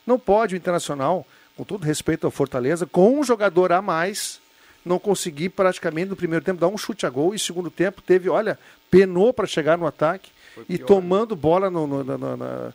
Não 0.05 0.17
pode 0.17 0.55
o 0.55 0.58
Internacional, 0.58 1.25
com 1.55 1.63
todo 1.63 1.84
respeito 1.84 2.25
ao 2.25 2.31
Fortaleza, 2.31 2.86
com 2.86 3.19
um 3.19 3.24
jogador 3.24 3.72
a 3.72 3.81
mais, 3.81 4.39
não 4.86 4.98
conseguir 4.98 5.50
praticamente 5.50 6.10
no 6.10 6.15
primeiro 6.15 6.43
tempo 6.43 6.60
dar 6.60 6.67
um 6.69 6.77
chute 6.77 7.05
a 7.05 7.10
gol 7.10 7.36
e 7.36 7.39
segundo 7.39 7.69
tempo 7.69 8.01
teve, 8.01 8.29
olha, 8.29 8.58
penou 8.89 9.34
para 9.34 9.46
chegar 9.46 9.77
no 9.77 9.86
ataque 9.86 10.31
e 10.69 10.77
tomando 10.88 11.36
bola 11.36 11.69
no, 11.69 11.86
no- 11.86 12.03
na- 12.03 12.17
na- 12.17 12.38
na- 12.38 12.74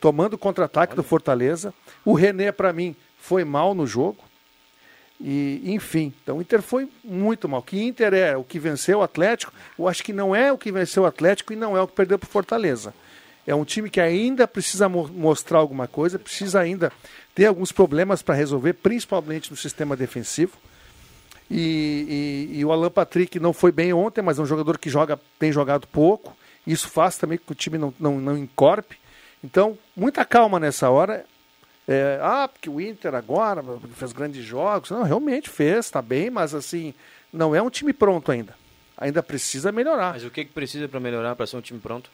tomando 0.00 0.38
contra-ataque 0.38 0.94
do 0.94 1.02
Fortaleza. 1.02 1.74
O 2.04 2.14
René, 2.14 2.52
para 2.52 2.72
mim, 2.72 2.94
foi 3.18 3.44
mal 3.44 3.74
no 3.74 3.86
jogo. 3.86 4.18
E, 5.20 5.60
enfim, 5.66 6.14
então 6.22 6.38
o 6.38 6.40
Inter 6.40 6.62
foi 6.62 6.88
muito 7.04 7.46
mal. 7.48 7.62
Que 7.62 7.82
Inter 7.82 8.14
é 8.14 8.36
o 8.36 8.44
que 8.44 8.58
venceu 8.58 9.00
o 9.00 9.02
Atlético, 9.02 9.52
eu 9.78 9.86
acho 9.86 10.02
que 10.02 10.12
não 10.14 10.34
é 10.34 10.50
o 10.50 10.56
que 10.56 10.72
venceu 10.72 11.02
o 11.02 11.06
Atlético 11.06 11.52
e 11.52 11.56
não 11.56 11.76
é 11.76 11.82
o 11.82 11.86
que 11.86 11.94
perdeu 11.94 12.18
para 12.18 12.26
o 12.26 12.30
Fortaleza. 12.30 12.94
É 13.46 13.54
um 13.54 13.64
time 13.64 13.88
que 13.90 14.00
ainda 14.00 14.46
precisa 14.46 14.88
mo- 14.88 15.08
mostrar 15.08 15.58
alguma 15.58 15.88
coisa, 15.88 16.18
precisa 16.18 16.60
ainda 16.60 16.92
ter 17.34 17.46
alguns 17.46 17.72
problemas 17.72 18.22
para 18.22 18.34
resolver, 18.34 18.74
principalmente 18.74 19.50
no 19.50 19.56
sistema 19.56 19.96
defensivo. 19.96 20.56
E, 21.50 22.48
e- 22.52 22.58
e 22.60 22.64
o 22.64 22.70
Alan 22.70 22.90
Patrick 22.90 23.40
não 23.40 23.52
foi 23.52 23.72
bem 23.72 23.92
ontem, 23.92 24.22
mas 24.22 24.38
é 24.38 24.42
um 24.42 24.46
jogador 24.46 24.78
que 24.78 24.88
joga, 24.88 25.18
tem 25.38 25.50
jogado 25.50 25.86
pouco. 25.86 26.36
Isso 26.66 26.88
faz 26.88 27.16
também 27.16 27.38
que 27.38 27.50
o 27.50 27.54
time 27.54 27.76
não, 27.78 27.92
não, 27.98 28.20
não 28.20 28.38
encorpe. 28.38 28.96
Então, 29.42 29.76
muita 29.96 30.24
calma 30.24 30.60
nessa 30.60 30.90
hora. 30.90 31.24
É, 31.88 32.20
ah, 32.22 32.46
porque 32.46 32.70
o 32.70 32.80
Inter 32.80 33.14
agora 33.14 33.64
fez 33.94 34.12
grandes 34.12 34.44
jogos. 34.44 34.90
Não, 34.90 35.02
realmente 35.02 35.48
fez, 35.50 35.86
está 35.86 36.00
bem, 36.00 36.30
mas 36.30 36.54
assim, 36.54 36.94
não 37.32 37.54
é 37.54 37.60
um 37.60 37.70
time 37.70 37.92
pronto 37.92 38.30
ainda. 38.30 38.54
Ainda 38.96 39.22
precisa 39.22 39.72
melhorar. 39.72 40.12
Mas 40.12 40.24
o 40.24 40.30
que, 40.30 40.44
que 40.44 40.52
precisa 40.52 40.86
para 40.86 41.00
melhorar 41.00 41.34
para 41.34 41.46
ser 41.46 41.56
um 41.56 41.60
time 41.60 41.80
pronto? 41.80 42.10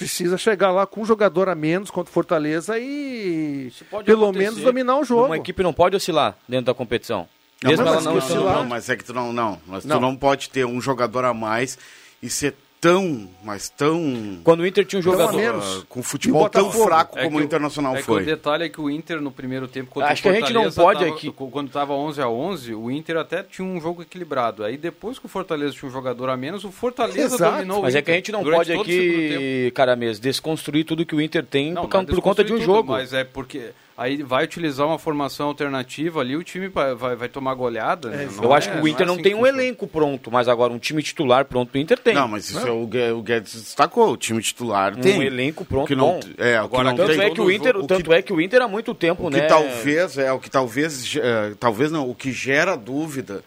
Precisa 0.00 0.38
chegar 0.38 0.70
lá 0.72 0.86
com 0.86 1.02
um 1.02 1.04
jogador 1.04 1.48
a 1.48 1.54
menos 1.54 1.90
contra 1.90 2.10
o 2.10 2.12
Fortaleza 2.14 2.78
e 2.78 3.70
Pode 3.90 4.04
pelo 4.06 4.24
acontecer. 4.24 4.44
menos 4.50 4.60
dominar 4.62 4.96
o 4.98 5.04
jogo. 5.04 5.26
Uma 5.26 5.36
equipe 5.36 5.62
não 5.62 5.72
pode 5.72 5.94
oscilar 5.94 6.36
dentro 6.48 6.66
da 6.66 6.74
competição. 6.74 7.28
Não, 7.62 7.70
Mesmo 7.70 7.84
mas, 7.84 7.92
ela 7.92 8.00
é 8.00 8.04
não 8.04 8.12
que- 8.12 8.18
estando 8.26 8.44
não, 8.44 8.64
mas 8.64 8.88
é 8.88 8.96
que 8.96 9.04
tu 9.04 9.12
não, 9.12 9.32
não, 9.32 9.60
mas 9.66 9.84
Não. 9.84 9.98
tu 9.98 10.00
não 10.00 10.16
pode 10.16 10.48
ter 10.48 10.64
um 10.64 10.80
jogador 10.80 11.26
a 11.26 11.34
mais 11.34 11.76
e 12.22 12.30
ser 12.30 12.54
tão, 12.80 13.28
mas 13.44 13.68
tão 13.68 14.38
Quando 14.42 14.60
o 14.60 14.66
Inter 14.66 14.84
tinha 14.86 14.98
um 14.98 15.02
jogador. 15.02 15.36
menos. 15.36 15.80
ah, 15.82 15.86
com 15.88 16.02
futebol 16.02 16.48
tão 16.48 16.72
fraco 16.72 17.18
É 17.18 17.24
como 17.24 17.38
o 17.38 17.42
Internacional 17.42 17.94
é 17.94 17.98
que 17.98 18.04
foi. 18.04 18.22
o 18.22 18.24
detalhe 18.24 18.64
é 18.64 18.68
que 18.68 18.80
o 18.80 18.88
Inter 18.88 19.20
no 19.20 19.30
primeiro 19.30 19.68
tempo 19.68 19.90
contra 19.90 20.10
Acho 20.10 20.20
o 20.20 20.22
que 20.22 20.28
a 20.28 20.40
gente 20.40 20.52
não 20.52 20.70
pode 20.72 21.00
tava- 21.00 21.12
aqui- 21.14 21.30
Quando 21.30 21.66
estava 21.68 21.92
11 21.92 22.20
a 22.22 22.28
11, 22.28 22.74
o 22.74 22.90
Inter 22.90 23.16
até 23.18 23.42
tinha 23.42 23.66
um 23.66 23.80
jogo 23.80 24.02
equilibrado. 24.02 24.64
Aí 24.64 24.76
depois 24.76 25.18
que 25.18 25.26
o 25.26 25.28
Fortaleza 25.28 25.72
tinha 25.74 25.88
um 25.88 25.92
jogador 25.92 26.30
a 26.30 26.36
menos, 26.36 26.64
o 26.64 26.70
Fortaleza 26.72 27.34
Exato. 27.34 27.56
dominou 27.56 27.80
o 27.80 27.82
Mas 27.82 27.94
é 27.94 28.02
que 28.02 28.10
a 28.10 28.14
gente 28.14 28.32
não 28.32 28.42
pode 28.42 28.72
aqui, 28.72 29.70
cara 29.74 29.94
mesmo, 29.96 30.22
desconstruir 30.22 30.84
tudo 30.84 31.04
que 31.04 31.14
o 31.14 31.20
Inter 31.20 31.44
tem 31.44 31.72
Não, 31.72 31.86
por, 31.86 31.96
não 31.98 32.04
por 32.06 32.20
conta 32.22 32.42
de 32.42 32.52
um 32.52 32.56
tudo, 32.56 32.64
jogo. 32.66 32.92
Mas 32.92 33.12
é 33.12 33.24
porque 33.24 33.70
aí 34.02 34.22
vai 34.22 34.44
utilizar 34.44 34.86
uma 34.86 34.98
formação 34.98 35.48
alternativa 35.48 36.20
ali, 36.20 36.34
o 36.34 36.42
time 36.42 36.68
vai, 36.68 36.94
vai, 36.94 37.14
vai 37.14 37.28
tomar 37.28 37.52
goleada. 37.54 38.08
né? 38.08 38.28
Não 38.34 38.44
Eu 38.44 38.54
é- 38.54 38.56
acho 38.56 38.70
que 38.72 38.78
o 38.78 38.88
Inter 38.88 39.02
é 39.02 39.06
não 39.06 39.14
assim 39.14 39.22
tem 39.22 39.32
que 39.34 39.38
um 39.38 39.46
elenco 39.46 39.86
pronto, 39.86 40.30
mas 40.32 40.48
agora 40.48 40.72
um 40.72 40.78
time 40.78 41.02
titular 41.02 41.44
pronto 41.44 41.74
o 41.74 41.78
Inter 41.78 41.98
tem. 41.98 42.14
Não, 42.14 42.26
mas 42.26 42.48
isso 42.48 42.66
é 42.66 42.70
o, 42.70 42.86
Gue- 42.86 43.12
o 43.12 43.20
Guedes 43.22 43.52
destacou, 43.52 44.12
o 44.12 44.16
time 44.16 44.40
titular 44.40 44.94
um 44.96 45.00
tem. 45.02 45.22
elenco 45.22 45.64
O 45.64 45.66
pronto 45.66 45.86
que 45.86 45.94
não, 45.94 46.12
bom. 46.14 46.20
é, 46.38 46.58
o 46.60 46.64
Agora, 46.64 46.90
que 46.92 46.96
Tanto 46.96 47.12
tem. 47.12 47.20
é 47.20 47.30
que 47.30 47.40
o 47.42 47.50
Inter, 47.50 47.76
o 47.76 47.80
que- 47.82 47.86
tanto 47.88 48.12
é 48.12 48.22
que 48.22 48.32
o 48.32 48.40
Inter 48.40 48.62
há 48.62 48.68
muito 48.68 48.94
tempo, 48.94 49.26
O 49.26 49.30
né? 49.30 49.40
que 49.42 49.46
talvez 49.48 50.16
é 50.16 50.32
o 50.32 50.38
que 50.40 50.50
talvez 50.50 51.14
talvez 51.58 51.92
não 51.92 52.08
o 52.08 52.14
que 52.14 52.32
gera 52.32 52.76
dúvida 52.76 53.44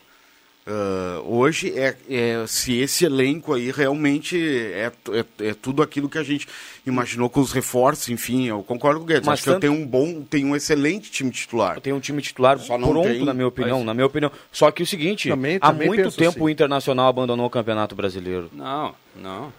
ah, 0.65 1.21
hoje 1.25 1.73
é, 1.77 1.95
é 2.09 2.45
se 2.47 2.77
esse 2.79 3.03
elenco 3.05 3.53
aí 3.53 3.69
realmente 3.71 4.37
é, 4.37 4.91
é, 5.11 5.47
é 5.49 5.53
tudo 5.53 5.81
aquilo 5.81 6.07
que 6.07 6.17
a 6.17 6.23
gente 6.23 6.47
imaginou 6.85 7.29
com 7.29 7.39
os 7.41 7.51
reforços 7.51 8.07
enfim 8.09 8.47
eu 8.47 8.63
concordo 8.63 8.99
com 8.99 9.05
o 9.05 9.07
Guedes 9.07 9.25
Mas 9.27 9.33
acho 9.39 9.43
que 9.43 9.49
eu 9.49 9.53
tanto- 9.53 9.61
tenho 9.61 9.73
um 9.73 9.85
bom 9.85 10.21
tenho 10.21 10.47
um 10.47 10.55
excelente 10.55 11.11
time 11.11 11.31
titular 11.31 11.79
Tem 11.81 11.91
um 11.91 11.99
time 11.99 12.21
titular 12.21 12.57
Só 12.59 12.77
não 12.77 12.89
pronto, 12.91 13.07
tem- 13.09 13.25
na 13.25 13.33
minha 13.33 13.47
opinião, 13.47 13.77
mas- 13.79 13.85
na 13.87 13.93
minha 13.93 14.05
opinião. 14.05 14.31
Só 14.51 14.71
que 14.71 14.83
o 14.83 14.85
seguinte, 14.87 15.29
Também- 15.29 15.57
há 15.61 15.67
também 15.71 15.87
muito 15.87 16.11
tempo 16.11 16.29
assim. 16.31 16.41
o 16.41 16.49
Internacional 16.49 17.07
abandonou 17.09 17.45
o 17.45 17.49
Campeonato 17.49 17.93
Brasileiro. 17.95 18.49
Não, 18.53 18.95
não. 19.15 19.51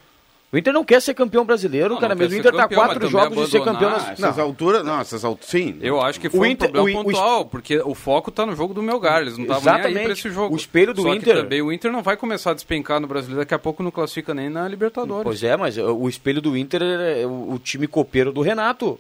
O 0.55 0.59
Inter 0.59 0.73
não 0.73 0.85
quer 0.85 1.03
ser 1.03 1.15
campeão 1.15 1.45
brasileiro, 1.45 1.95
Não, 1.95 2.01
cara 2.01 2.15
não 2.15 2.21
mesmo. 2.21 2.37
O 2.37 2.39
Inter 2.39 2.53
tá 2.53 2.67
mas 2.71 2.75
quatro 2.77 3.09
jogos 3.09 3.45
de 3.45 3.51
ser 3.51 3.63
campeão. 3.65 3.91
nas- 3.91 4.11
essas 4.11 4.39
alturas 4.39 4.85
não 4.85 5.01
essas 5.01 5.25
alturas 5.25 5.51
sim 5.51 5.77
Eu 5.83 6.01
acho 6.01 6.21
que 6.21 6.29
O 6.29 6.31
foi 6.31 6.51
Inter- 6.51 6.69
um 6.69 6.73
problema 6.73 6.99
o- 6.99 7.01
o- 7.03 7.05
pontual, 7.05 7.45
porque 7.47 7.79
o 7.85 7.95
foco 7.95 8.31
tá 8.31 8.47
no 8.47 8.55
jogo 8.55 8.73
do 8.73 8.81
Melgar, 8.83 9.21
eles 9.23 9.37
não 9.37 9.45
estavam 9.45 9.73
nem 9.79 9.87
aí 9.99 10.05
pra 10.05 10.13
esse 10.13 10.31
jogo. 10.31 10.55
O 10.55 10.57
espelho 10.57 10.95
do 10.95 11.03
Só 11.03 11.13
Inter- 11.13 11.35
Que 11.37 11.43
também 11.43 11.61
o 11.61 11.73
Inter 11.73 11.91
não 11.91 12.03
vai 12.03 12.17
começar 12.17 12.53
a 12.53 12.55
despencar 12.55 13.01
no 13.01 13.07
Brasileiro, 13.09 13.41
daqui 13.41 13.53
a 13.55 13.59
pouco 13.59 13.83
não 13.83 13.91
classifica 13.91 14.33
nem 14.33 14.49
na 14.49 14.69
Libertadores. 14.69 15.25
Pois 15.25 15.43
é, 15.43 15.57
mas 15.57 15.77
o 15.77 16.09
espelho 16.09 16.41
do 16.41 16.57
Inter 16.57 16.83
é 16.83 17.27
o, 17.27 17.55
o 17.55 17.59
time 17.59 17.87
copeiro 17.89 18.33
do 18.33 18.41
Renato. 18.41 18.99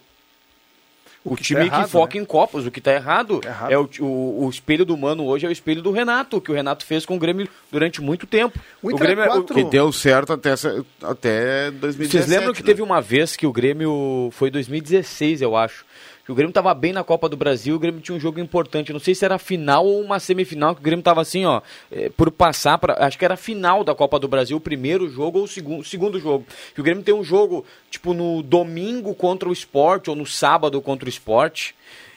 O, 1.24 1.34
que 1.36 1.42
time 1.42 1.60
tá 1.60 1.66
errado, 1.66 1.84
que 1.86 1.90
foca 1.90 2.16
né? 2.18 2.22
em 2.22 2.24
Copas, 2.26 2.66
o 2.66 2.70
que 2.70 2.82
tá 2.82 2.92
errado, 2.92 3.40
Tá 3.40 3.48
errado. 3.48 3.72
é 3.72 3.78
o, 3.78 3.88
o, 4.00 4.44
o 4.44 4.50
espelho 4.50 4.84
do 4.84 4.94
Mano 4.94 5.24
hoje 5.24 5.46
é 5.46 5.48
o 5.48 5.52
espelho 5.52 5.80
do 5.80 5.90
Renato, 5.90 6.38
que 6.38 6.50
o 6.50 6.54
Renato 6.54 6.84
fez 6.84 7.06
com 7.06 7.16
o 7.16 7.18
Grêmio 7.18 7.48
durante 7.72 8.02
muito 8.02 8.26
tempo. 8.26 8.58
O 8.82 8.90
Inter 8.90 9.02
é 9.10 9.14
Grêmio, 9.14 9.24
quatro- 9.32 9.54
que 9.54 9.64
deu 9.64 9.90
certo 9.90 10.34
até 10.34 10.50
essa- 10.50 10.84
até 11.02 11.70
2017 11.70 12.08
Vocês 12.10 12.26
lembram 12.28 12.52
que 12.52 12.60
né? 12.62 12.66
teve 12.66 12.82
uma 12.82 13.00
vez 13.00 13.36
que 13.36 13.46
o 13.46 13.52
Grêmio. 13.52 14.28
Foi 14.32 14.50
2016, 14.50 15.40
eu 15.40 15.56
acho. 15.56 15.84
Que 16.24 16.32
o 16.32 16.34
Grêmio 16.34 16.54
tava 16.54 16.72
bem 16.72 16.92
na 16.92 17.04
Copa 17.04 17.28
do 17.28 17.36
Brasil, 17.36 17.76
o 17.76 17.78
Grêmio 17.78 18.00
tinha 18.00 18.16
um 18.16 18.20
jogo 18.20 18.40
importante. 18.40 18.92
Não 18.94 18.98
sei 18.98 19.14
se 19.14 19.24
era 19.26 19.38
final 19.38 19.84
ou 19.84 20.00
uma 20.00 20.18
semifinal, 20.18 20.74
que 20.74 20.80
o 20.80 20.84
Grêmio 20.84 21.02
tava 21.02 21.20
assim, 21.20 21.44
ó, 21.44 21.60
eh, 21.92 22.10
por 22.16 22.30
passar 22.30 22.78
para 22.78 23.04
Acho 23.04 23.18
que 23.18 23.24
era 23.26 23.34
a 23.34 23.36
final 23.36 23.84
da 23.84 23.94
Copa 23.94 24.18
do 24.18 24.26
Brasil, 24.26 24.56
o 24.56 24.60
primeiro 24.60 25.06
jogo 25.08 25.38
ou 25.40 25.44
o 25.44 25.48
segundo, 25.48 25.84
segundo 25.84 26.18
jogo. 26.18 26.46
Que 26.74 26.80
o 26.80 26.84
Grêmio 26.84 27.02
tem 27.04 27.14
um 27.14 27.22
jogo, 27.22 27.64
tipo, 27.90 28.14
no 28.14 28.42
domingo 28.42 29.14
contra 29.14 29.48
o 29.48 29.52
esporte, 29.52 30.08
ou 30.08 30.16
no 30.16 30.24
sábado 30.24 30.80
contra 30.80 31.04
o 31.04 31.08
esporte. 31.10 31.74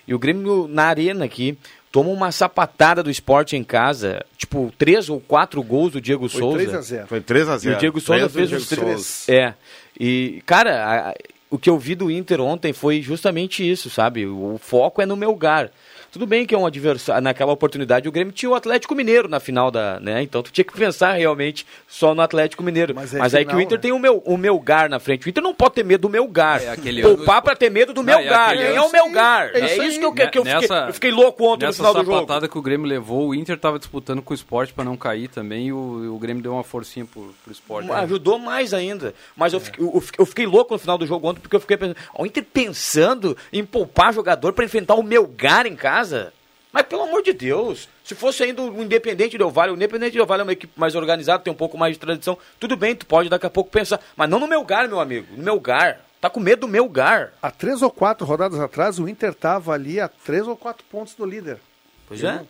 E 0.07 0.13
o 0.13 0.19
Grêmio 0.19 0.67
na 0.69 0.85
arena 0.85 1.25
aqui. 1.25 1.57
Toma 1.89 2.09
uma 2.09 2.31
sapatada 2.31 3.01
do 3.01 3.09
esporte 3.09 3.55
em 3.55 3.63
casa, 3.63 4.23
tipo, 4.37 4.71
três 4.77 5.09
ou 5.09 5.19
quatro 5.21 5.63
gols 5.63 5.93
do 5.93 6.01
Diego 6.01 6.27
Foi 6.29 6.41
Souza. 6.41 6.57
3 6.57 6.73
a 6.75 6.81
0 6.81 7.07
foi 7.07 7.21
3 7.21 7.49
a 7.49 7.55
E 7.55 7.59
0 7.59 7.75
o 7.75 7.79
Diego 7.79 7.99
Souza 8.01 8.29
fez 8.29 8.51
os 8.51 8.67
três. 8.67 9.27
É. 9.29 9.53
E, 9.99 10.43
cara, 10.45 11.09
a- 11.09 11.15
o 11.49 11.57
que 11.57 11.69
eu 11.69 11.77
vi 11.77 11.95
do 11.95 12.11
Inter 12.11 12.41
ontem 12.41 12.73
foi 12.73 13.01
justamente 13.01 13.69
isso, 13.69 13.89
sabe? 13.89 14.25
O, 14.25 14.57
foco 14.57 15.01
é 15.01 15.05
no 15.05 15.15
Melgar. 15.15 15.71
Tudo 16.17 16.25
bem 16.25 16.47
que 16.47 16.55
é 16.55 16.57
um 16.57 16.65
adversário. 16.65 17.21
Naquela 17.21 17.51
oportunidade, 17.51 18.09
o 18.09 18.11
Grêmio 18.11 18.33
tinha 18.33 18.49
o 18.49 18.55
Atlético 18.55 18.95
Mineiro 18.95 19.27
na 19.29 19.39
final 19.39 19.69
da. 19.69 19.99
Né? 19.99 20.23
Então 20.23 20.41
tu 20.41 20.51
tinha 20.51 20.65
que 20.65 20.73
pensar 20.73 21.11
realmente 21.13 21.63
só 21.87 22.15
no 22.15 22.23
Atlético 22.23 22.63
Mineiro. 22.63 22.95
Mas 22.95 23.13
Mas, 23.13 23.35
é 23.35 23.37
aí 23.37 23.45
que 23.45 23.49
o 23.49 23.51
final, 23.51 23.61
Inter 23.61 23.77
né? 23.77 23.81
tem 23.83 23.91
o, 23.91 23.99
meu, 23.99 24.17
o 24.25 24.35
Melgar 24.35 24.89
na 24.89 24.99
frente. 24.99 25.27
O 25.27 25.29
Inter 25.29 25.43
não 25.43 25.53
pode 25.53 25.75
ter 25.75 25.85
medo 25.85 26.01
do 26.01 26.09
Melgar. 26.09 26.63
É, 26.63 26.69
aquele 26.71 27.03
Poupar 27.03 27.35
ano- 27.35 27.43
pra 27.43 27.55
ter 27.55 27.69
medo 27.69 27.93
do 27.93 28.01
Não, 28.01 28.13
e 28.13 28.23
Melgar. 28.23 28.57
é 28.57 28.71
ano- 28.75 28.85
o 28.87 28.91
Melgar? 28.91 29.51
É 29.53 29.59
É, 29.59 29.65
isso 29.65 29.73
isso, 29.73 29.81
aí. 29.83 29.99
que 29.99 30.05
eu, 30.05 30.11
que, 30.11 30.27
que 30.27 30.37
eu, 30.39 30.43
fiquei, 30.43 30.59
Nessa- 30.61 30.85
eu 30.87 30.93
fiquei 30.93 31.11
louco 31.11 31.43
ontem 31.45 31.67
no 31.67 31.73
final 31.73 31.93
do 31.93 31.99
jogo. 32.03 32.13
sapatada 32.13 32.47
que 32.47 32.57
o 32.57 32.61
Grêmio 32.63 32.87
levou, 32.87 33.27
o 33.29 33.35
Inter 33.35 33.55
tava 33.59 33.77
disputando 33.77 34.19
com 34.23 34.33
o 34.33 34.35
Sport 34.35 34.71
para 34.73 34.83
não 34.85 34.97
cair 34.97 35.27
também 35.27 35.67
e 35.67 35.71
o, 35.71 36.15
o 36.15 36.17
Grêmio 36.17 36.41
deu 36.41 36.53
uma 36.53 36.63
forcinha 36.63 37.05
pro, 37.05 37.31
pro 37.43 37.51
Sport. 37.53 37.85
né? 37.85 37.93
Ajudou 37.93 38.39
mais 38.39 38.73
ainda. 38.73 39.13
Mas 39.35 39.53
eu, 39.53 39.59
fiquei, 39.59 39.85
eu, 39.85 40.03
eu 40.17 40.25
fiquei 40.25 40.47
louco 40.47 40.73
no 40.73 40.79
final 40.79 40.97
do 40.97 41.05
jogo 41.05 41.27
ontem, 41.27 41.41
porque 41.41 41.55
eu 41.55 41.59
fiquei 41.59 41.77
pensando, 41.77 41.95
o 42.17 42.25
Inter 42.25 42.43
pensando 42.51 43.37
em 43.53 43.63
poupar 43.63 44.11
jogador 44.11 44.53
para 44.53 44.65
enfrentar 44.65 44.95
o 44.95 45.03
Melgar 45.03 45.67
em 45.67 45.75
casa. 46.07 46.33
Mas 46.71 46.83
pelo 46.85 47.03
amor 47.03 47.23
de 47.23 47.33
Deus, 47.33 47.87
se 48.03 48.13
fosse 48.13 48.43
ainda 48.43 48.61
o 48.61 48.83
Independente 48.83 49.37
Del 49.37 49.49
Vale, 49.49 49.71
o 49.71 49.75
Independente 49.75 50.13
Del 50.13 50.25
Vale 50.25 50.41
é 50.41 50.43
uma 50.43 50.53
equipe 50.53 50.73
mais 50.79 50.95
organizada, 50.95 51.43
tem 51.43 51.51
um 51.51 51.55
pouco 51.55 51.77
mais 51.77 51.93
de 51.93 51.99
tradição, 51.99 52.37
tudo 52.59 52.75
bem, 52.75 52.95
tu 52.95 53.05
pode 53.05 53.29
daqui 53.29 53.45
a 53.45 53.49
pouco 53.49 53.71
pensar, 53.71 53.99
mas 54.15 54.29
não 54.29 54.39
no 54.39 54.47
Melgar, 54.47 54.87
meu 54.87 54.99
amigo, 54.99 55.27
no 55.35 55.43
Melgar. 55.43 55.95
Tá 55.95 56.07
Tá 56.19 56.29
com 56.31 56.39
medo 56.39 56.61
do 56.61 56.67
Melgar. 56.67 57.31
Há 57.41 57.51
três 57.51 57.83
ou 57.83 57.91
quatro 57.91 58.25
rodadas 58.25 58.59
atrás, 58.59 58.97
o 58.97 59.07
Inter 59.07 59.29
estava 59.29 59.71
ali 59.71 59.99
a 59.99 60.07
três 60.07 60.47
ou 60.47 60.57
quatro 60.57 60.83
pontos 60.89 61.13
do 61.13 61.23
líder. 61.23 61.59
Pois 62.07 62.23
é. 62.23 62.43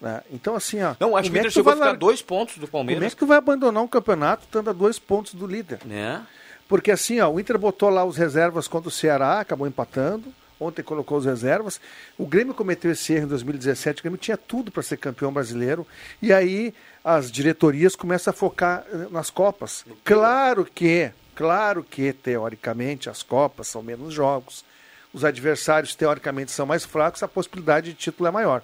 Né? 0.00 0.22
Então, 0.30 0.54
assim, 0.54 0.82
ó. 0.82 0.94
Não, 1.00 1.16
acho 1.16 1.30
que 1.30 1.36
o 1.36 1.38
é 1.38 1.40
Inter 1.40 1.50
tu 1.50 1.54
chegou 1.54 1.72
a 1.72 1.74
vai 1.74 1.88
ficar 1.88 1.98
dois 1.98 2.20
pontos 2.20 2.58
do 2.58 2.68
Como 2.68 2.82
é 2.90 2.92
Palmeiras. 2.92 3.14
que 3.14 3.18
tu 3.20 3.26
vai 3.26 3.38
abandonar 3.38 3.82
um 3.82 3.88
campeonato 3.88 4.44
estando 4.44 4.68
a 4.68 4.72
dois 4.74 4.98
pontos 4.98 5.32
do 5.32 5.46
líder? 5.46 5.80
Né? 5.86 6.22
Porque 6.68 6.90
assim, 6.90 7.18
ó, 7.18 7.30
o 7.30 7.40
Inter 7.40 7.58
botou 7.58 7.88
lá 7.88 8.04
os 8.04 8.16
reservas 8.16 8.68
contra 8.68 8.88
o 8.88 8.92
Ceará, 8.92 9.40
acabou 9.40 9.66
empatando. 9.66 10.32
Ontem 10.60 10.82
colocou 10.82 11.18
os 11.18 11.24
reservas. 11.24 11.80
O 12.16 12.26
Grêmio 12.26 12.52
cometeu 12.52 12.90
esse 12.90 13.12
erro 13.12 13.26
em 13.26 13.28
2017. 13.28 14.00
O 14.00 14.02
Grêmio 14.02 14.18
tinha 14.18 14.36
tudo 14.36 14.72
para 14.72 14.82
ser 14.82 14.96
campeão 14.96 15.32
brasileiro. 15.32 15.86
E 16.20 16.32
aí 16.32 16.74
as 17.04 17.30
diretorias 17.30 17.94
começam 17.94 18.32
a 18.32 18.34
focar 18.34 18.84
eh, 18.92 19.06
nas 19.10 19.30
Copas. 19.30 19.84
Claro 20.04 20.64
que, 20.64 21.10
claro 21.34 21.84
que, 21.84 22.12
teoricamente, 22.12 23.08
as 23.08 23.22
Copas 23.22 23.68
são 23.68 23.82
menos 23.82 24.12
jogos. 24.12 24.64
Os 25.12 25.24
adversários, 25.24 25.94
teoricamente, 25.94 26.50
são 26.50 26.66
mais 26.66 26.84
fracos, 26.84 27.22
a 27.22 27.28
possibilidade 27.28 27.92
de 27.92 27.94
título 27.94 28.26
é 28.26 28.30
maior. 28.30 28.62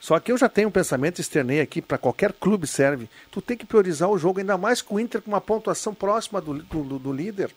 Só 0.00 0.20
que 0.20 0.30
eu 0.30 0.38
já 0.38 0.48
tenho 0.48 0.68
um 0.68 0.70
pensamento, 0.70 1.20
externei 1.20 1.60
aqui, 1.60 1.80
para 1.82 1.98
qualquer 1.98 2.32
clube 2.32 2.66
serve. 2.66 3.08
Tu 3.30 3.40
tem 3.40 3.56
que 3.56 3.66
priorizar 3.66 4.08
o 4.10 4.18
jogo, 4.18 4.38
ainda 4.38 4.56
mais 4.56 4.82
com 4.82 4.96
o 4.96 5.00
Inter 5.00 5.20
com 5.20 5.30
uma 5.30 5.40
pontuação 5.40 5.94
próxima 5.94 6.40
do, 6.40 6.62
do, 6.62 6.98
do 6.98 7.12
líder. 7.12 7.50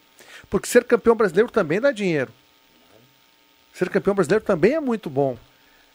Porque 0.50 0.68
ser 0.68 0.84
campeão 0.84 1.16
brasileiro 1.16 1.52
também 1.52 1.80
dá 1.80 1.92
dinheiro. 1.92 2.32
Ser 3.78 3.90
campeão 3.90 4.16
brasileiro 4.16 4.44
também 4.44 4.74
é 4.74 4.80
muito 4.80 5.08
bom. 5.08 5.38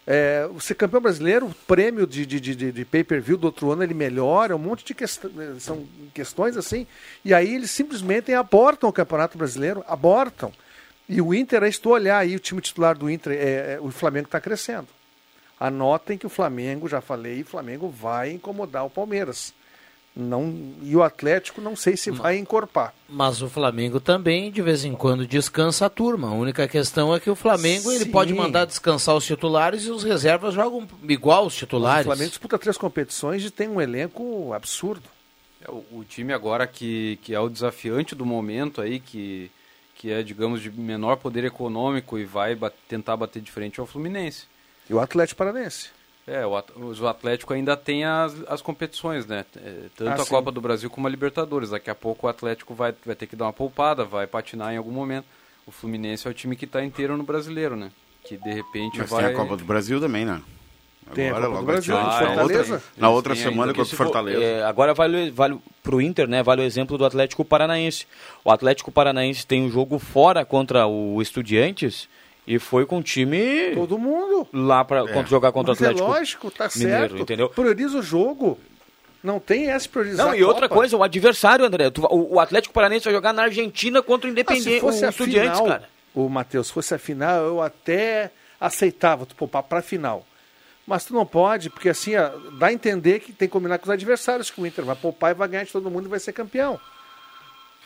É, 0.06 0.48
ser 0.60 0.76
campeão 0.76 1.00
brasileiro, 1.00 1.46
o 1.46 1.54
prêmio 1.66 2.06
de, 2.06 2.24
de, 2.24 2.38
de, 2.38 2.70
de 2.70 2.84
pay-per-view 2.84 3.36
do 3.36 3.46
outro 3.46 3.72
ano 3.72 3.82
ele 3.82 3.92
melhora, 3.92 4.54
um 4.54 4.58
monte 4.58 4.84
de 4.84 4.94
questões, 4.94 5.32
são 5.60 5.84
questões 6.14 6.56
assim. 6.56 6.86
E 7.24 7.34
aí 7.34 7.52
eles 7.52 7.72
simplesmente 7.72 8.32
abortam 8.32 8.88
o 8.88 8.92
Campeonato 8.92 9.36
Brasileiro, 9.36 9.84
abortam. 9.88 10.52
E 11.08 11.20
o 11.20 11.34
Inter, 11.34 11.72
se 11.72 11.80
tu 11.80 11.90
olhar 11.90 12.18
aí 12.18 12.36
o 12.36 12.40
time 12.40 12.60
titular 12.60 12.96
do 12.96 13.10
Inter, 13.10 13.32
é, 13.32 13.74
é, 13.74 13.78
o 13.80 13.90
Flamengo 13.90 14.26
está 14.26 14.40
crescendo. 14.40 14.86
Anotem 15.58 16.16
que 16.16 16.26
o 16.26 16.30
Flamengo, 16.30 16.88
já 16.88 17.00
falei, 17.00 17.42
o 17.42 17.46
Flamengo 17.46 17.88
vai 17.88 18.30
incomodar 18.30 18.86
o 18.86 18.90
Palmeiras. 18.90 19.52
Não, 20.14 20.74
e 20.82 20.94
o 20.94 21.02
Atlético 21.02 21.60
não 21.62 21.74
sei 21.74 21.96
se 21.96 22.10
vai 22.10 22.36
encorpar. 22.36 22.92
Mas 23.08 23.40
o 23.40 23.48
Flamengo 23.48 23.98
também, 23.98 24.50
de 24.50 24.60
vez 24.60 24.84
em 24.84 24.94
quando, 24.94 25.26
descansa 25.26 25.86
a 25.86 25.90
turma. 25.90 26.28
A 26.28 26.32
única 26.32 26.68
questão 26.68 27.14
é 27.14 27.18
que 27.20 27.30
o 27.30 27.34
Flamengo 27.34 27.90
ele 27.90 28.04
Sim. 28.04 28.10
pode 28.10 28.34
mandar 28.34 28.66
descansar 28.66 29.16
os 29.16 29.24
titulares 29.24 29.84
e 29.84 29.90
os 29.90 30.04
reservas 30.04 30.52
jogam 30.52 30.86
igual 31.08 31.46
os 31.46 31.54
O 31.54 31.58
titulares. 31.58 32.04
Flamengo 32.04 32.28
disputa 32.28 32.58
três 32.58 32.76
competições 32.76 33.42
e 33.42 33.50
tem 33.50 33.68
um 33.68 33.80
elenco 33.80 34.52
absurdo. 34.52 35.08
É, 35.66 35.70
o, 35.70 35.82
o 35.92 36.04
time 36.06 36.34
agora 36.34 36.66
que, 36.66 37.18
que 37.22 37.34
é 37.34 37.40
o 37.40 37.48
desafiante 37.48 38.14
do 38.14 38.26
momento 38.26 38.82
aí, 38.82 39.00
que, 39.00 39.50
que 39.94 40.10
é, 40.10 40.22
digamos, 40.22 40.60
de 40.60 40.70
menor 40.70 41.16
poder 41.16 41.42
econômico 41.44 42.18
e 42.18 42.24
vai 42.26 42.54
bat- 42.54 42.74
tentar 42.86 43.16
bater 43.16 43.40
de 43.40 43.50
frente 43.50 43.80
é 43.80 43.82
o 43.82 43.86
Fluminense. 43.86 44.44
E 44.90 44.92
o 44.92 45.00
Atlético 45.00 45.38
Paranaense. 45.38 45.88
É, 46.26 46.46
o, 46.46 46.56
At- 46.56 46.70
o 46.76 47.06
Atlético 47.08 47.52
ainda 47.52 47.76
tem 47.76 48.04
as, 48.04 48.34
as 48.48 48.62
competições, 48.62 49.26
né? 49.26 49.44
É, 49.56 49.74
tanto 49.96 50.20
Ah, 50.20 50.22
a. 50.22 50.26
Copa 50.26 50.52
do 50.52 50.60
Brasil 50.60 50.88
como 50.88 51.06
a 51.06 51.10
Libertadores. 51.10 51.70
Daqui 51.70 51.90
a 51.90 51.94
pouco 51.94 52.26
o 52.26 52.30
Atlético 52.30 52.74
vai, 52.74 52.94
vai 53.04 53.16
ter 53.16 53.26
que 53.26 53.34
dar 53.34 53.46
uma 53.46 53.52
poupada, 53.52 54.04
vai 54.04 54.26
patinar 54.26 54.72
em 54.72 54.76
algum 54.76 54.92
momento. 54.92 55.24
O 55.66 55.70
Fluminense 55.72 56.26
é 56.26 56.30
o 56.30 56.34
time 56.34 56.54
que 56.56 56.64
está 56.64 56.84
inteiro 56.84 57.16
no 57.16 57.24
brasileiro, 57.24 57.74
né? 57.76 57.90
Que 58.24 58.36
de 58.36 58.52
repente 58.52 58.98
Mas 58.98 59.10
vai. 59.10 59.24
tem 59.24 59.34
a 59.34 59.36
Copa 59.36 59.56
do 59.56 59.64
Brasil 59.64 60.00
também, 60.00 60.24
né? 60.24 60.40
Tem 61.12 61.28
a 61.30 61.34
Copa 61.34 61.46
do 61.46 61.52
logo 61.54 61.66
Brasil, 61.66 61.96
adiante. 61.96 62.14
de 62.16 62.22
na 62.22 62.28
Fortaleza. 62.28 62.72
outra, 62.74 62.82
na 62.96 63.10
outra 63.10 63.34
semana 63.34 63.66
contra 63.72 63.82
o 63.82 63.86
Se 63.86 63.96
for- 63.96 64.04
Fortaleza. 64.06 64.40
é, 64.42 64.62
agora 64.64 64.94
vale, 64.94 65.30
vale 65.32 65.58
pro 65.82 66.00
Inter, 66.00 66.28
né? 66.28 66.40
Vale 66.42 66.62
o 66.62 66.64
exemplo 66.64 66.96
do 66.96 67.04
Atlético 67.04 67.44
Paranaense. 67.44 68.06
O 68.44 68.50
Atlético 68.52 68.92
Paranaense 68.92 69.44
tem 69.44 69.62
um 69.64 69.68
jogo 69.70 69.98
fora 69.98 70.44
contra 70.44 70.86
o 70.86 71.20
Estudiantes 71.20 72.08
e 72.46 72.58
foi 72.58 72.84
com 72.86 72.98
o 72.98 73.02
time 73.02 73.72
Todo 73.74 73.98
mundo. 73.98 74.46
lá 74.52 74.84
para 74.84 75.00
É. 75.08 75.26
jogar 75.26 75.52
contra 75.52 75.72
o 75.72 75.74
é 75.74 75.76
Atlético. 75.76 76.08
lógico, 76.08 76.50
tá 76.50 76.68
Mineiro, 76.76 76.98
certo. 77.00 77.18
entendeu? 77.22 77.48
Prioriza 77.48 77.98
o 77.98 78.02
jogo. 78.02 78.58
Não 79.22 79.38
tem 79.38 79.70
essa 79.70 79.88
priorizar 79.88 80.26
Não, 80.26 80.34
e 80.34 80.42
outra 80.42 80.68
coisa, 80.68 80.96
o 80.96 81.02
adversário, 81.04 81.64
André. 81.64 81.90
tu- 81.90 82.04
o, 82.10 82.34
o 82.34 82.40
Atlético 82.40 82.74
Paranaense 82.74 83.04
vai 83.04 83.14
jogar 83.14 83.32
na 83.32 83.42
Argentina 83.44 84.02
contra 84.02 84.26
o 84.26 84.30
Ah, 84.30 84.32
Independiente, 84.32 84.74
se 84.74 84.80
fosse 84.80 85.02
o 85.04 85.06
a 85.06 85.10
Estudiantes, 85.10 85.58
final, 85.60 85.66
cara. 85.68 85.88
o 86.12 86.28
Matheus, 86.28 86.66
se 86.66 86.72
fosse 86.72 86.92
a 86.92 86.98
final, 86.98 87.44
eu 87.44 87.62
até 87.62 88.32
aceitava 88.60 89.24
tu 89.24 89.36
poupar 89.36 89.62
pra 89.62 89.80
final. 89.80 90.26
Mas 90.84 91.04
tu 91.04 91.14
não 91.14 91.24
pode, 91.24 91.70
porque 91.70 91.88
assim, 91.88 92.16
ó, 92.16 92.30
dá 92.58 92.66
a 92.66 92.72
entender 92.72 93.20
que 93.20 93.32
tem 93.32 93.46
que 93.46 93.52
combinar 93.52 93.78
com 93.78 93.84
os 93.84 93.90
adversários, 93.90 94.50
que 94.50 94.60
o 94.60 94.66
Inter 94.66 94.84
vai 94.84 94.96
poupar 94.96 95.30
e 95.30 95.34
vai 95.34 95.46
ganhar 95.46 95.62
de 95.64 95.70
todo 95.72 95.88
mundo 95.88 96.06
e 96.06 96.08
vai 96.08 96.18
ser 96.18 96.32
campeão. 96.32 96.80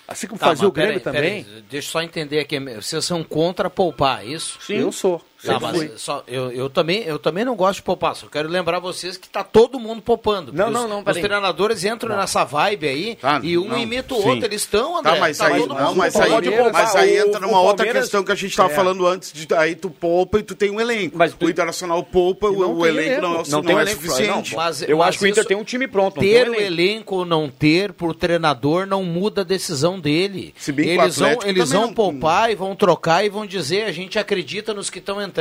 Assim 0.08 0.26
como 0.26 0.38
Tá, 0.38 0.46
fazia 0.46 0.68
o 0.68 0.72
Grêmio 0.72 1.00
também. 1.00 1.44
deixa 1.68 1.88
eu 1.88 1.92
só 1.92 2.02
entender 2.02 2.38
aqui. 2.38 2.58
Vocês 2.60 3.04
são 3.04 3.24
contra 3.24 3.68
poupar, 3.68 4.22
é 4.22 4.26
isso? 4.26 4.58
Eu 4.68 4.92
sou. 4.92 5.20
Tá, 5.46 5.61
mas 5.61 6.00
só, 6.00 6.22
eu, 6.26 6.50
eu, 6.52 6.68
também, 6.70 7.02
eu 7.04 7.18
também 7.18 7.44
não 7.44 7.54
gosto 7.54 7.76
de 7.76 7.82
poupar, 7.82 8.14
só 8.16 8.26
quero 8.26 8.48
lembrar 8.48 8.78
vocês 8.78 9.16
que 9.16 9.28
tá 9.28 9.42
todo 9.44 9.78
mundo 9.78 10.02
poupando. 10.02 10.52
Não, 10.52 10.66
Os- 10.66 10.72
não, 10.72 10.88
não, 10.88 10.98
Os 10.98 11.04
peraí. 11.04 11.22
treinadores 11.22 11.85
entram 11.85 12.16
nessa 12.16 12.44
vibe 12.44 12.88
aí 12.88 13.16
Tá, 13.16 13.40
e 13.42 13.56
um 13.59 13.68
não, 13.68 13.78
imita 13.78 14.14
o 14.14 14.22
sim. 14.22 14.28
outro. 14.28 14.44
Eles 14.46 14.62
estão, 14.62 14.98
André. 14.98 15.12
Tá, 15.14 15.20
mas 15.20 15.38
tá 15.38 15.46
aí, 15.48 15.61
todo 15.61 15.74
não, 15.74 15.94
mas 15.94 16.16
aí, 16.16 16.30
poupar. 16.30 16.72
mas 16.72 16.96
aí 16.96 17.20
O- 17.22 17.26
entra 17.28 17.38
o 17.38 17.42
numa 17.42 17.61
outra 17.61 17.76
Palmeiras- 17.85 18.02
questão 18.04 18.22
que 18.24 18.32
a 18.32 18.35
gente 18.35 18.50
estava 18.50 18.72
É. 18.72 18.74
falando 18.74 19.06
antes. 19.06 19.32
De, 19.32 19.46
aí 19.54 19.74
tu 19.74 19.90
poupa 19.90 20.38
e 20.38 20.42
tu 20.42 20.54
tem 20.54 20.70
um 20.70 20.80
elenco. 20.80 21.16
Mas 21.16 21.32
tu- 21.35 21.46
o 21.46 21.50
Internacional 21.50 22.02
poupa, 22.02 22.48
E 22.48 22.56
não 22.56 22.74
o 22.74 22.82
tem 22.82 22.88
elenco 22.88 23.20
não, 23.22 23.32
não, 23.35 23.42
Não 23.48 23.62
tem 23.62 23.76
é 23.76 23.80
elenco, 23.82 24.00
suficiente. 24.02 24.50
não. 24.54 24.62
Mas- 24.62 24.82
Eu 24.82 24.98
mas 24.98 25.09
acho 25.09 25.18
que 25.18 25.24
o 25.24 25.28
Inter 25.28 25.44
tem 25.44 25.56
um 25.56 25.64
time 25.64 25.87
pronto. 25.88 26.16
não 26.16 26.22
Ter 26.22 26.48
o 26.48 26.54
elenco. 26.54 27.16
ou 27.16 27.24
não 27.24 27.48
ter, 27.48 27.92
por 27.92 28.14
treinador, 28.14 28.87
não 28.87 29.02
muda 29.04 29.40
a 29.42 29.44
decisão 29.44 29.98
dele. 30.00 30.54
Se 30.59 30.72
bem 30.72 30.87
que 30.87 30.98
o 30.98 31.02
eles 31.02 31.18
vão, 31.18 31.38
eles 31.44 31.70
vão 31.72 31.82
não- 31.82 31.92
poupar 31.94 32.50
e 32.50 32.54
vão 32.54 32.74
trocar 32.76 33.24
e 33.24 33.28
vão 33.28 33.46
dizer 33.46 33.85
a 33.85 33.92
gente 33.92 34.18
acredita 34.18 34.74
nos 34.74 34.90
que 34.90 34.98
estão 34.98 35.20
entrando. 35.20 35.36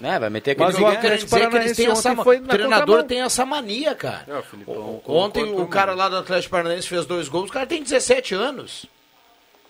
É, 0.00 0.18
vai 0.18 0.30
meter 0.30 0.52
aquele 0.52 0.66
Mas 0.66 0.78
o 0.78 0.86
Atlético 0.86 1.30
Paranaense 1.30 1.86
essa 1.86 2.10
ontem 2.12 2.22
foi 2.24 2.38
O 2.38 2.42
na 2.42 2.48
treinador 2.48 2.80
contramão. 2.86 3.06
tem 3.06 3.20
essa 3.22 3.44
mania, 3.46 3.94
cara. 3.94 4.24
É, 4.28 4.38
o 4.38 4.42
Filipão 4.42 4.74
O- 5.04 5.16
Ontem 5.16 5.44
o 5.44 5.66
cara 5.66 5.94
lá 5.94 6.08
do 6.08 6.16
Atlético 6.16 6.50
Paranaense 6.52 6.88
fez 6.88 7.04
dois 7.06 7.28
gols, 7.28 7.50
o 7.50 7.52
cara 7.52 7.66
tem 7.66 7.82
17 7.82 8.34
anos. 8.34 8.86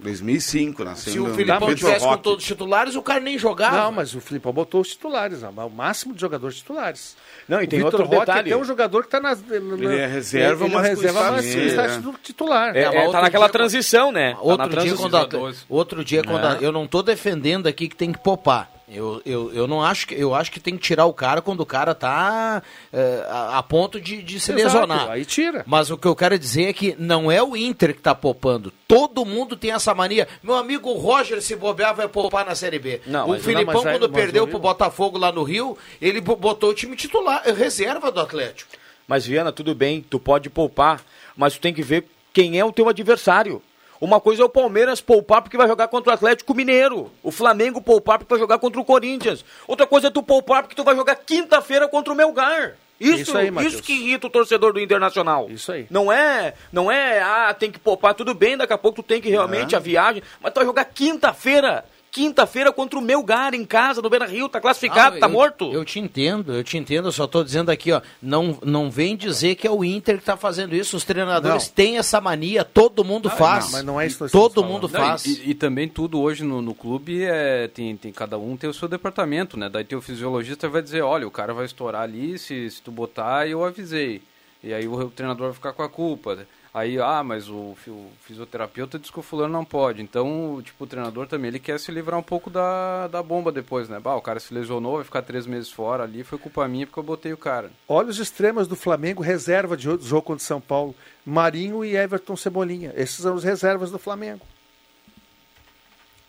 2005, 0.01 0.83
nasceu 0.83 1.13
Se 1.13 1.21
o 1.21 1.29
no- 1.29 1.35
Filipão 1.35 1.73
tivesse 1.77 2.05
com 2.05 2.17
todos 2.17 2.43
os 2.43 2.49
titulares, 2.49 2.97
o 2.97 3.03
cara 3.03 3.21
nem 3.21 3.39
jogava. 3.39 3.77
Não, 3.85 3.93
mas 3.93 4.13
o 4.17 4.21
Filipão 4.21 4.53
botou 4.53 4.81
os 4.81 4.89
titulares, 4.89 5.43
o 5.45 5.69
máximo 5.71 6.13
de 6.13 6.21
jogadores 6.21 6.57
titulares. 6.57 7.17
Não, 7.49 7.61
e 7.63 7.65
o 7.65 7.69
tem 7.69 7.83
outro 7.85 8.03
Roque 8.03 8.19
detalhe. 8.19 8.51
é 8.53 8.57
um 8.57 8.65
jogador 8.65 9.03
que 9.03 9.07
está 9.09 9.21
nas. 9.21 9.41
Ele 9.49 9.95
é 9.97 10.07
reserva, 10.07 10.65
ele 10.65 10.75
mas 10.75 10.87
é 10.87 10.89
reserva, 10.89 11.31
mas 11.31 11.45
status, 11.45 11.67
está 11.71 11.85
é. 11.85 11.99
no 11.99 12.15
titular. 12.15 12.77
É, 12.77 12.83
é, 12.83 12.89
outro 13.01 13.13
tá 13.13 13.23
naquela 13.23 13.47
dia- 13.47 13.53
transição, 13.53 14.11
né? 14.11 14.31
Tá 14.33 14.37
na 14.39 14.43
Outro 14.43 14.69
dia, 14.71 14.81
transição. 14.97 15.11
quando 15.29 15.57
outro 15.69 16.05
dia 16.05 16.25
quando 16.25 16.43
Né? 16.43 16.59
eu 16.63 16.73
não 16.73 16.87
tô 16.89 17.01
defendendo 17.03 17.69
aqui 17.69 17.87
que 17.89 17.95
tem 17.95 18.11
que 18.11 18.19
poupar. 18.19 18.69
Eu, 18.95 19.23
eu, 19.25 19.53
eu 19.55 19.67
não 19.67 19.83
acho 19.83 20.07
que 20.07 20.15
eu 20.15 20.35
acho 20.35 20.53
que 20.53 20.61
tem 20.61 20.77
que 20.77 20.83
tirar 20.83 21.07
o 21.07 21.13
cara 21.15 21.41
quando 21.41 21.61
o 21.61 21.67
cara 21.67 21.95
tá 21.95 22.63
é, 22.93 23.27
a, 23.29 23.59
a 23.59 23.63
ponto 23.63 24.01
de, 24.01 24.23
de 24.23 24.39
se 24.39 24.53
Exato, 24.53 24.65
lesionar. 24.65 25.11
Aí 25.11 25.25
tira. 25.25 25.65
Mas 25.67 25.91
o 25.91 25.97
que 25.97 26.07
eu 26.07 26.15
quero 26.15 26.39
dizer 26.39 26.65
é 26.65 26.73
que 26.73 26.95
não 26.99 27.31
é 27.33 27.43
o 27.43 27.57
Inter 27.57 27.95
que 27.95 28.03
tá 28.03 28.15
poupando. 28.15 28.73
Todo 28.87 29.25
mundo 29.25 29.57
tem 29.57 29.71
essa 29.73 29.95
mania. 29.95 30.29
Meu 30.43 30.55
amigo 30.55 30.93
Roger, 30.93 31.41
se 31.41 31.57
bobear, 31.57 31.95
vai 31.95 32.07
poupar 32.07 32.45
na 32.45 32.55
Série 32.55 32.79
B. 32.79 33.01
Não, 33.07 33.27
o 33.27 33.29
mas- 33.31 33.43
Filipão, 33.45 33.83
não, 33.83 33.91
aí- 33.91 33.99
quando 33.99 34.11
mas 34.13 34.21
perdeu 34.23 34.45
o- 34.45 34.49
pro 34.49 34.59
Botafogo 34.59 35.17
lá 35.17 35.33
no 35.33 35.43
Rio, 35.43 35.77
ele 36.01 36.21
bo- 36.21 36.37
botou 36.37 36.71
o 36.71 36.75
time 36.75 36.95
titular, 36.95 37.43
reserva 37.57 38.13
do 38.13 38.21
Atlético. 38.21 38.71
Mas, 39.09 39.27
Viana, 39.27 39.51
tudo 39.53 39.75
bem, 39.75 40.05
tu 40.09 40.21
pode 40.21 40.49
poupar, 40.51 41.03
mas 41.37 41.55
tu 41.55 41.61
tem 41.61 41.73
que 41.75 41.83
ver 41.83 42.07
quem 42.33 42.59
é 42.59 42.65
o 42.65 42.73
teu 42.73 42.89
adversário. 42.89 43.63
Uma 44.03 44.21
coisa 44.21 44.43
é 44.43 44.45
o 44.45 44.49
Palmeiras 44.49 45.01
poupar 45.01 45.41
porque 45.43 45.57
vai 45.57 45.69
jogar 45.69 45.87
contra 45.87 46.11
o 46.11 46.15
Atlético 46.15 46.53
Mineiro. 46.57 47.09
O 47.23 47.31
Flamengo 47.31 47.81
poupar 47.81 48.19
porque 48.19 48.35
vai 48.35 48.41
jogar 48.41 48.59
contra 48.59 48.81
o 48.81 48.85
Corinthians. 48.85 49.45
Outra 49.65 49.87
coisa 49.87 50.09
é 50.09 50.11
tu 50.11 50.25
poupar 50.25 50.65
porque 50.65 50.75
tu 50.75 50.83
vai 50.83 50.97
jogar 50.97 51.15
quinta-feira 51.15 51.87
contra 51.87 52.13
o 52.13 52.17
Melgar. 52.17 52.73
Isso, 52.99 53.23
Isso 53.23 53.39
aí, 53.39 53.49
Matheus. 53.49 53.75
isso 53.75 53.83
que 53.85 53.93
irrita 53.93 54.27
o 54.27 54.31
torcedor 54.31 54.73
do 54.73 54.81
Internacional. 54.81 55.49
Isso 55.49 55.71
aí. 55.71 55.87
Não 55.89 56.11
é, 56.13 56.53
não 56.73 56.91
é, 56.91 57.23
ah, 57.23 57.55
tem 57.57 57.71
que 57.71 57.79
poupar, 57.79 58.13
tudo 58.13 58.35
bem, 58.35 58.57
daqui 58.57 58.73
a 58.73 58.79
pouco 58.79 59.03
tu 59.03 59.07
tem 59.07 59.21
que 59.21 59.31
realmente 59.31 59.73
É. 59.77 59.79
a 59.79 59.81
viagem, 59.81 60.21
mas 60.41 60.53
tu 60.53 60.57
vai 60.57 60.65
jogar 60.67 60.85
quinta-feira. 60.87 61.85
Quinta-feira 62.13 62.71
contra 62.71 62.99
o 62.99 63.03
Melgar 63.03 63.55
em 63.55 63.65
casa, 63.65 64.03
no 64.03 64.11
Beira 64.11 64.27
Rio, 64.27 64.47
tá 64.47 64.61
classificado, 64.61 65.17
Ah, 65.17 65.21
tá 65.21 65.27
eu- 65.27 65.31
morto? 65.31 65.73
Eu 65.73 65.83
te 65.83 65.99
entendo, 65.99 66.53
eu 66.53 66.63
te 66.63 66.77
entendo, 66.77 67.09
eu 67.09 67.13
só 67.13 67.27
tô 67.27 67.43
dizendo 67.43 67.71
aqui, 67.71 67.91
ó, 67.91 68.03
não, 68.23 68.59
não 68.63 68.91
vem 68.91 69.17
dizer 69.17 69.55
que 69.55 69.67
é 69.67 69.71
o 69.71 69.83
Inter 69.83 70.19
que 70.19 70.25
tá 70.25 70.37
fazendo 70.37 70.77
isso, 70.77 70.95
os 70.95 71.05
treinadores 71.07 71.69
Não. 71.69 71.75
têm 71.75 71.97
essa 71.97 72.21
mania, 72.21 72.65
todo 72.65 73.03
mundo 73.03 73.31
faz. 73.31 73.65
não, 73.65 73.73
mas 73.73 73.85
não 73.85 73.99
é 73.99 74.07
isso 74.07 74.29
Todo 74.29 74.63
mundo 74.63 74.91
Não, 74.93 75.01
faz. 75.01 75.25
e, 75.25 75.51
e 75.51 75.55
também 75.55 75.89
tudo 75.89 76.21
hoje 76.21 76.45
no, 76.45 76.61
no 76.61 76.75
clube 76.75 77.25
é 77.25 77.67
tem, 77.69 77.97
tem 77.97 78.13
cada 78.13 78.37
um 78.37 78.59
tem 78.59 78.69
o 78.69 78.75
seu 78.75 78.89
departamento, 78.89 79.57
né? 79.59 79.71
Daí 79.71 79.83
tem 79.83 79.97
o 79.97 80.03
fisiologista 80.03 80.67
que 80.67 80.73
vai 80.75 80.83
dizer, 80.83 81.01
olha, 81.01 81.27
o 81.27 81.31
cara 81.31 81.55
vai 81.55 81.65
estourar 81.65 82.03
ali, 82.03 82.39
se, 82.39 82.69
se 82.69 82.83
tu 82.83 82.91
botar, 82.91 83.49
eu 83.49 83.65
avisei. 83.65 84.21
E 84.63 84.75
aí 84.75 84.87
o, 84.87 84.93
o 84.93 85.11
treinador 85.11 85.47
vai 85.47 85.55
ficar 85.55 85.73
com 85.73 85.83
a 85.83 85.89
culpa. 85.89 86.47
Aí, 86.75 86.99
ah, 86.99 87.23
mas 87.23 87.51
o, 87.51 87.77
o 87.87 88.13
fisioterapeuta 88.23 88.99
diz 88.99 89.11
que 89.11 89.19
o 89.19 89.23
fulano 89.23 89.53
não 89.53 89.65
pode. 89.65 90.01
Então, 90.01 90.59
tipo, 90.65 90.85
o 90.85 90.87
treinador 90.87 91.27
também, 91.27 91.49
ele 91.49 91.59
quer 91.59 91.79
se 91.79 91.93
livrar 91.93 92.19
um 92.19 92.23
pouco 92.23 92.49
da, 92.49 93.09
da 93.09 93.23
bomba 93.23 93.53
depois, 93.53 93.91
né? 93.91 94.01
Bah, 94.01 94.17
o 94.17 94.23
cara 94.23 94.41
se 94.41 94.55
lesionou, 94.55 94.97
vai 94.97 95.05
ficar 95.05 95.21
três 95.21 95.47
meses 95.47 95.71
fora 95.71 96.05
ali, 96.05 96.25
foi 96.25 96.39
culpa 96.39 96.67
minha 96.67 96.87
porque 96.87 96.99
eu 96.99 97.05
botei 97.05 97.31
o 97.31 97.37
cara. 97.37 97.71
Olha 97.87 98.09
os 98.09 98.19
extremos 98.19 98.67
do 98.67 98.75
Flamengo, 98.75 99.23
reserva 99.23 99.77
de 99.77 99.85
jogo 99.85 100.23
contra 100.23 100.43
o 100.43 100.47
São 100.47 100.63
Paulo. 100.63 100.95
Marinho 101.27 101.85
e 101.85 101.95
Everton 101.95 102.37
Cebolinha. 102.37 102.95
Esses 102.97 103.17
são 103.17 103.35
os 103.35 103.45
reservas 103.45 103.91
do 103.91 103.99
Flamengo. 103.99 104.47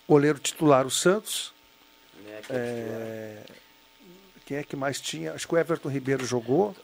Goleiro 0.05 0.39
titular, 0.39 0.85
o 0.85 0.91
Santos. 0.91 1.53
É, 2.49 3.37
Quem 4.45 4.57
é 4.57 4.63
que 4.63 4.75
mais 4.75 4.99
tinha? 4.99 5.31
Acho 5.31 5.47
que 5.47 5.55
o 5.55 5.57
Everton 5.57 5.87
Ribeiro 5.87 6.25
jogou. 6.25 6.75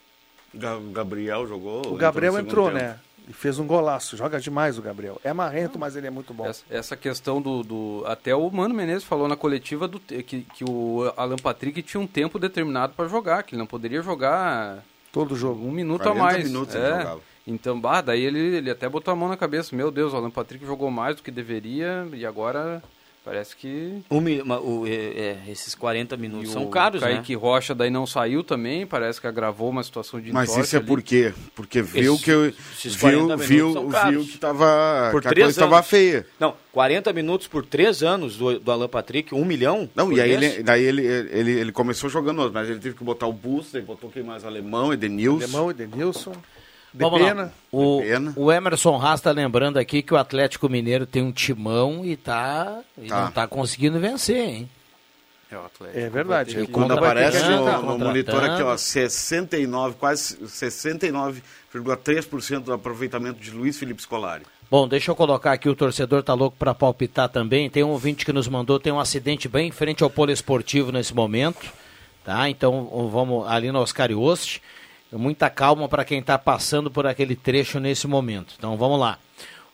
Ga- 0.54 0.80
Gabriel 0.92 1.48
jogou. 1.48 1.86
O 1.88 1.96
Gabriel 1.96 2.38
entrou, 2.40 2.68
tempo. 2.68 2.80
né? 2.80 2.98
E 3.28 3.34
fez 3.34 3.60
um 3.60 3.68
golaço. 3.68 4.18
Joga 4.18 4.40
demais 4.40 4.80
o 4.80 4.82
Gabriel. 4.82 5.22
É 5.24 5.32
marrento, 5.32 5.78
mas 5.78 5.96
ele 5.96 6.08
é 6.08 6.10
muito 6.10 6.34
bom. 6.34 6.48
Essa, 6.48 6.64
essa 6.70 6.98
questão 6.98 7.40
do, 7.42 7.62
do- 7.64 8.04
Até 8.08 8.36
o 8.36 8.50
Mano 8.50 8.74
Menezes 8.74 9.04
falou 9.04 9.28
na 9.28 9.36
coletiva 9.36 9.88
do, 9.88 10.00
que, 10.00 10.24
que 10.24 10.64
o 10.68 11.12
Alan 11.16 11.36
Patrick 11.36 11.82
tinha 11.84 12.02
um 12.02 12.08
tempo 12.08 12.40
determinado 12.40 12.94
para 12.94 13.08
jogar, 13.08 13.44
que 13.44 13.54
ele 13.54 13.60
não 13.60 13.68
poderia 13.68 14.02
jogar 14.02 14.84
Todo 15.12 15.36
jogo. 15.36 15.64
um 15.66 15.72
minuto 15.72 16.02
40 16.02 16.20
a 16.20 16.24
mais. 16.24 16.44
minutos 16.44 16.74
ele 16.74 16.84
é. 16.86 16.90
jogava. 16.98 17.22
Então, 17.46 17.80
bah, 17.80 18.02
daí 18.02 18.24
ele, 18.24 18.40
ele 18.58 18.70
até 18.72 18.88
botou 18.90 19.12
a 19.12 19.16
mão 19.16 19.30
na 19.30 19.38
cabeça. 19.38 19.76
Meu 19.76 19.92
Deus, 19.92 20.14
o 20.14 20.16
Alan 20.18 20.30
Patrick 20.32 20.66
jogou 20.66 20.90
mais 20.92 21.16
do 21.16 21.22
que 21.24 21.30
deveria 21.32 22.08
e 22.14 22.26
agora 22.26 22.82
parece 23.30 23.56
que. 23.56 24.02
Um 24.10 24.20
o- 24.64 24.88
é, 24.88 24.92
é, 24.92 25.38
esses 25.50 25.76
40 25.76 26.16
e 26.16 26.18
minutos 26.18 26.50
o 26.50 26.54
são 26.54 26.68
caros, 26.68 27.02
né? 27.02 27.14
Kaique 27.14 27.36
Rocha 27.36 27.76
daí 27.76 27.92
não 27.92 28.08
saiu 28.08 28.44
também, 28.44 28.88
parece 28.88 29.22
que 29.22 29.28
agravou 29.28 29.70
uma 29.70 29.84
situação 29.84 30.20
de 30.20 30.32
Mas 30.34 30.56
isso 30.58 30.76
é 30.76 30.80
ali. 30.80 30.88
por 30.88 31.02
quê? 31.04 31.32
Porque 31.56 31.82
viu 31.82 32.14
Esses- 32.16 32.26
que 32.26 32.32
eu, 32.32 32.46
esses 32.48 32.96
viu, 32.96 33.28
40 33.28 33.38
viu, 33.38 33.68
minutos 33.68 33.74
são 33.74 33.90
caros. 33.90 34.12
viu 34.26 34.34
que 34.34 34.38
tava 34.40 35.10
Por 35.12 35.22
que 35.22 35.28
a 35.28 35.34
coisa 35.34 35.50
estava 35.50 35.84
feia. 35.84 36.26
Não, 36.40 36.56
40 36.72 37.14
minutos 37.14 37.48
por 37.48 37.64
3 37.66 38.02
anos 38.02 38.36
do, 38.38 38.60
do 38.60 38.72
Alan 38.72 38.88
Patrick, 38.90 39.34
1 39.36 39.46
milhão? 39.46 39.88
Não, 39.96 40.12
e 40.12 40.20
aí 40.20 40.32
ele, 40.32 40.64
daí 40.64 40.84
ele, 40.84 41.06
ele, 41.06 41.52
ele 41.52 41.72
começou 41.72 42.10
jogando 42.10 42.40
outro, 42.40 42.54
mas 42.54 42.68
ele 42.70 42.80
teve 42.80 42.96
que 42.96 43.04
botar 43.04 43.28
o 43.28 43.34
Buster, 43.34 43.84
botou 43.84 44.10
quem 44.10 44.24
mais? 44.24 44.44
Alemão, 44.44 44.92
Edenilson. 44.92 45.44
Alemão, 45.44 45.70
Edenilson. 45.72 46.34
De 46.94 47.00
Vamos 47.04 47.22
lá. 47.22 47.28
pena. 47.28 47.54
O, 47.72 48.02
pena. 48.02 48.34
o 48.36 48.52
Emerson 48.52 49.00
Haas 49.00 49.22
tá 49.22 49.32
lembrando 49.32 49.78
aqui 49.78 50.02
que 50.02 50.14
o 50.14 50.18
Atlético 50.18 50.68
Mineiro 50.68 51.06
tem 51.06 51.22
um 51.22 51.32
timão 51.32 52.04
e 52.04 52.18
tá 52.18 52.80
e 52.98 53.08
Tá. 53.08 53.26
não 53.26 53.32
tá 53.32 53.48
conseguindo 53.48 54.00
vencer, 54.00 54.38
hein? 54.38 54.70
É, 55.52 55.56
o 55.56 55.66
Atlético 55.66 56.00
É 56.00 56.10
verdade. 56.10 56.56
que- 56.56 56.68
Quando 56.68 56.94
aparece 56.94 57.44
no, 57.44 57.50
no 57.52 57.58
contratando. 57.66 58.06
monitor 58.06 58.44
aqui, 58.44 58.62
ó, 58.64 58.76
69, 58.78 59.96
quase 60.00 60.38
69,3% 60.48 62.64
do 62.66 62.74
aproveitamento 62.74 63.40
de 63.40 63.52
Luiz 63.52 63.78
Felipe 63.78 64.02
Scolari. 64.02 64.44
Bom, 64.70 64.88
deixa 64.88 65.10
eu 65.12 65.16
colocar 65.16 65.52
aqui, 65.52 65.68
o 65.68 65.76
torcedor 65.76 66.22
tá 66.22 66.34
louco 66.36 66.56
para 66.58 66.76
palpitar 66.76 67.30
também. 67.30 67.70
Tem 67.70 67.84
um 67.84 67.90
ouvinte 67.90 68.24
que 68.26 68.34
nos 68.34 68.48
mandou, 68.48 68.80
tem 68.80 68.94
um 68.94 69.00
acidente 69.00 69.48
bem 69.48 69.70
em 69.70 69.72
frente 69.72 70.04
ao 70.04 70.10
poliesportivo 70.10 70.92
nesse 70.92 71.14
momento, 71.14 71.72
tá? 72.24 72.48
Então 72.50 72.86
vamos 73.12 73.48
ali 73.48 73.72
no 73.72 73.80
Oscar 73.80 74.12
Ioste. 74.12 74.62
Muita 75.12 75.50
calma 75.50 75.90
para 75.90 76.06
quem 76.06 76.20
está 76.20 76.38
passando 76.38 76.92
por 76.92 77.08
aquele 77.08 77.36
trecho 77.36 77.80
nesse 77.80 78.08
momento. 78.08 78.54
Então 78.58 78.78
vamos 78.78 79.00
lá. 79.00 79.18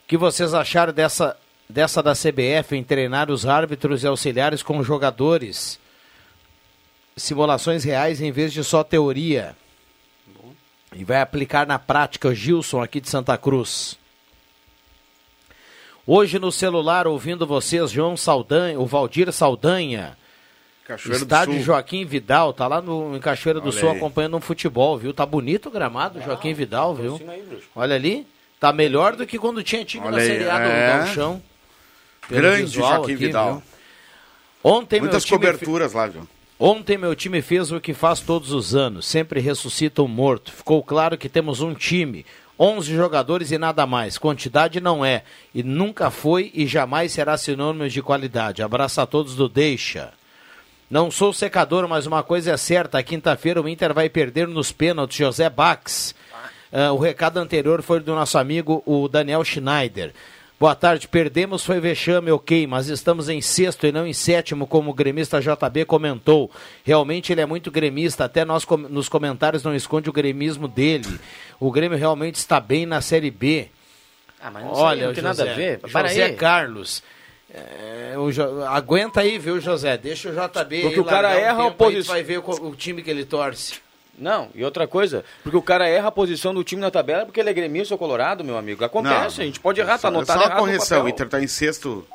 O 0.03 0.07
que 0.07 0.17
vocês 0.17 0.53
acharam 0.53 0.93
dessa, 0.93 1.35
dessa 1.67 2.01
da 2.01 2.13
CBF 2.13 2.75
em 2.75 2.83
treinar 2.83 3.29
os 3.29 3.45
árbitros 3.45 4.03
e 4.03 4.07
auxiliares 4.07 4.63
com 4.63 4.81
jogadores? 4.81 5.79
Simulações 7.17 7.83
reais 7.83 8.21
em 8.21 8.31
vez 8.31 8.53
de 8.53 8.63
só 8.63 8.83
teoria. 8.83 9.55
E 10.93 11.03
vai 11.03 11.19
aplicar 11.19 11.67
na 11.67 11.77
prática 11.77 12.29
o 12.29 12.33
Gilson 12.33 12.81
aqui 12.81 13.01
de 13.01 13.09
Santa 13.09 13.37
Cruz. 13.37 13.97
Hoje 16.07 16.39
no 16.39 16.51
celular, 16.51 17.07
ouvindo 17.07 17.45
vocês, 17.45 17.91
João 17.91 18.15
Saldanha, 18.15 18.79
o 18.79 18.85
Valdir 18.85 19.31
Saldanha, 19.33 20.15
Cachoeiro 20.85 21.23
estádio 21.23 21.53
do 21.53 21.57
Sul. 21.57 21.65
Joaquim 21.65 22.05
Vidal, 22.05 22.53
tá 22.53 22.67
lá 22.67 22.81
no, 22.81 23.15
em 23.15 23.19
Cachoeira 23.19 23.59
do 23.59 23.69
Olha 23.69 23.79
Sul 23.79 23.89
aí. 23.89 23.97
acompanhando 23.97 24.37
um 24.37 24.41
futebol, 24.41 24.97
viu? 24.97 25.13
Tá 25.13 25.25
bonito 25.25 25.67
o 25.67 25.71
gramado, 25.71 26.21
Joaquim 26.21 26.53
Vidal, 26.53 26.93
viu? 26.93 27.19
Olha 27.75 27.95
ali, 27.95 28.25
tá 28.59 28.71
melhor 28.71 29.15
do 29.15 29.25
que 29.25 29.39
quando 29.39 29.63
tinha 29.63 29.83
time 29.83 30.05
Olha 30.05 30.17
na 30.17 30.21
aí, 30.21 30.27
Série 30.27 30.49
A 30.49 30.57
do 30.59 30.63
é. 30.69 30.97
Gauchão. 30.99 31.41
Pelo 32.29 32.41
Grande 32.41 32.71
Joaquim 32.71 33.03
aqui, 33.13 33.15
Vidal. 33.15 33.53
viu? 33.53 33.63
Ontem 34.63 34.99
Muitas 34.99 35.23
meu 35.23 35.37
time 35.39 35.39
fe- 35.47 35.51
coberturas 35.53 35.93
lá, 35.93 36.09
João. 36.09 36.27
Ontem 36.59 36.97
meu 36.97 37.13
time 37.15 37.41
fez 37.41 37.71
o 37.71 37.81
que 37.81 37.93
faz 37.93 38.19
todos 38.21 38.51
os 38.53 38.73
anos, 38.75 39.05
sempre 39.05 39.39
ressuscita 39.41 40.01
o 40.01 40.07
morto. 40.07 40.51
Ficou 40.51 40.81
claro 40.83 41.17
que 41.17 41.27
temos 41.27 41.61
um 41.61 41.73
time, 41.73 42.25
11 42.57 42.95
jogadores 42.95 43.51
e 43.51 43.57
nada 43.57 43.85
mais. 43.85 44.17
Quantidade 44.17 44.79
não 44.79 45.03
é, 45.03 45.23
e 45.53 45.61
nunca 45.61 46.09
foi 46.09 46.51
e 46.53 46.65
jamais 46.65 47.11
será 47.11 47.37
sinônimo 47.37 47.89
de 47.89 48.01
qualidade. 48.01 48.63
Abraço 48.63 49.01
a 49.01 49.05
todos 49.05 49.35
do 49.35 49.49
Deixa. 49.49 50.13
Não 50.95 51.11
sou 51.11 51.33
secador, 51.33 51.85
mas 51.89 52.05
uma 52.05 52.23
coisa 52.23 52.53
é 52.53 52.55
certa: 52.57 53.03
quinta-feira 53.03 53.61
o 53.61 53.67
Inter 53.67 53.93
vai 53.93 54.07
perder 54.07 54.47
nos 54.47 54.71
pênaltis 54.71 55.17
José 55.17 55.49
Bax. 55.49 56.15
Ah, 56.71 56.93
o 56.93 56.97
recado 56.97 57.35
anterior 57.37 57.81
foi 57.81 57.99
do 57.99 58.15
nosso 58.15 58.37
amigo 58.37 58.81
o 58.85 59.09
Daniel 59.09 59.43
Schneider. 59.43 60.13
Boa 60.57 60.73
tarde, 60.73 61.05
perdemos, 61.09 61.65
foi 61.65 61.81
vexame, 61.81 62.31
ok, 62.31 62.65
mas 62.65 62.87
estamos 62.87 63.27
em 63.27 63.41
sexto 63.41 63.85
e 63.85 63.91
não 63.91 64.07
em 64.07 64.13
sétimo, 64.13 64.65
como 64.65 64.91
o 64.91 64.93
gremista 64.93 65.41
JB 65.41 65.83
comentou. 65.83 66.49
Realmente 66.85 67.29
ele 67.33 67.41
é 67.41 67.45
muito 67.45 67.69
gremista, 67.69 68.23
até 68.23 68.45
nós 68.45 68.63
com- 68.63 68.77
nos 68.77 69.09
comentários 69.09 69.63
não 69.63 69.75
esconde 69.75 70.09
o 70.09 70.13
gremismo 70.13 70.65
dele. 70.65 71.19
O 71.59 71.71
Grêmio 71.71 71.97
realmente 71.97 72.35
está 72.35 72.57
bem 72.61 72.85
na 72.85 73.01
Série 73.01 73.31
B. 73.31 73.67
Ah, 74.41 74.49
mas 74.49 74.63
não, 74.63 74.73
sei, 74.75 74.83
Olha, 74.85 75.07
não 75.07 75.13
tem 75.13 75.23
José, 75.25 75.43
nada 75.43 75.51
a 75.51 75.55
ver. 75.55 75.79
Para 75.91 76.07
José 76.07 76.23
aí. 76.23 76.33
Carlos. 76.35 77.03
É, 77.55 78.17
o 78.17 78.31
Jo- 78.31 78.63
aguenta 78.65 79.21
aí, 79.21 79.37
viu, 79.39 79.59
José? 79.59 79.97
Deixa 79.97 80.29
o 80.29 80.33
JB 80.33 80.81
Porque 80.81 80.95
aí 80.95 80.99
o 80.99 81.05
cara 81.05 81.29
largar 81.29 81.41
um 81.41 81.45
erra 81.61 81.67
a 81.67 81.71
posição. 81.71 82.13
vai 82.13 82.23
ver 82.23 82.39
o, 82.39 82.49
o 82.67 82.75
time 82.75 83.01
que 83.01 83.09
ele 83.09 83.25
torce. 83.25 83.75
Não, 84.17 84.49
e 84.55 84.63
outra 84.63 84.87
coisa, 84.87 85.25
porque 85.43 85.57
o 85.57 85.61
cara 85.61 85.87
erra 85.89 86.07
a 86.07 86.11
posição 86.11 86.53
do 86.53 86.63
time 86.63 86.81
na 86.81 86.89
tabela 86.89 87.25
porque 87.25 87.37
ele 87.39 87.49
é 87.49 87.53
gremista 87.53 87.93
ou 87.93 87.97
colorado, 87.97 88.43
meu 88.45 88.57
amigo. 88.57 88.83
Acontece, 88.85 89.37
Não, 89.37 89.43
a 89.43 89.45
gente 89.47 89.59
pode 89.59 89.81
errar, 89.81 89.93
tá 89.93 89.95
É 89.97 89.99
só- 89.99 90.07
anotado 90.07 90.39
só 90.39 90.45
uma 90.47 90.55
no 90.55 90.59
correção, 90.61 91.03
o. 91.03 91.09
Inter 91.09 91.27
tá 91.27 91.41
em 91.41 91.47
sexto, 91.47 92.07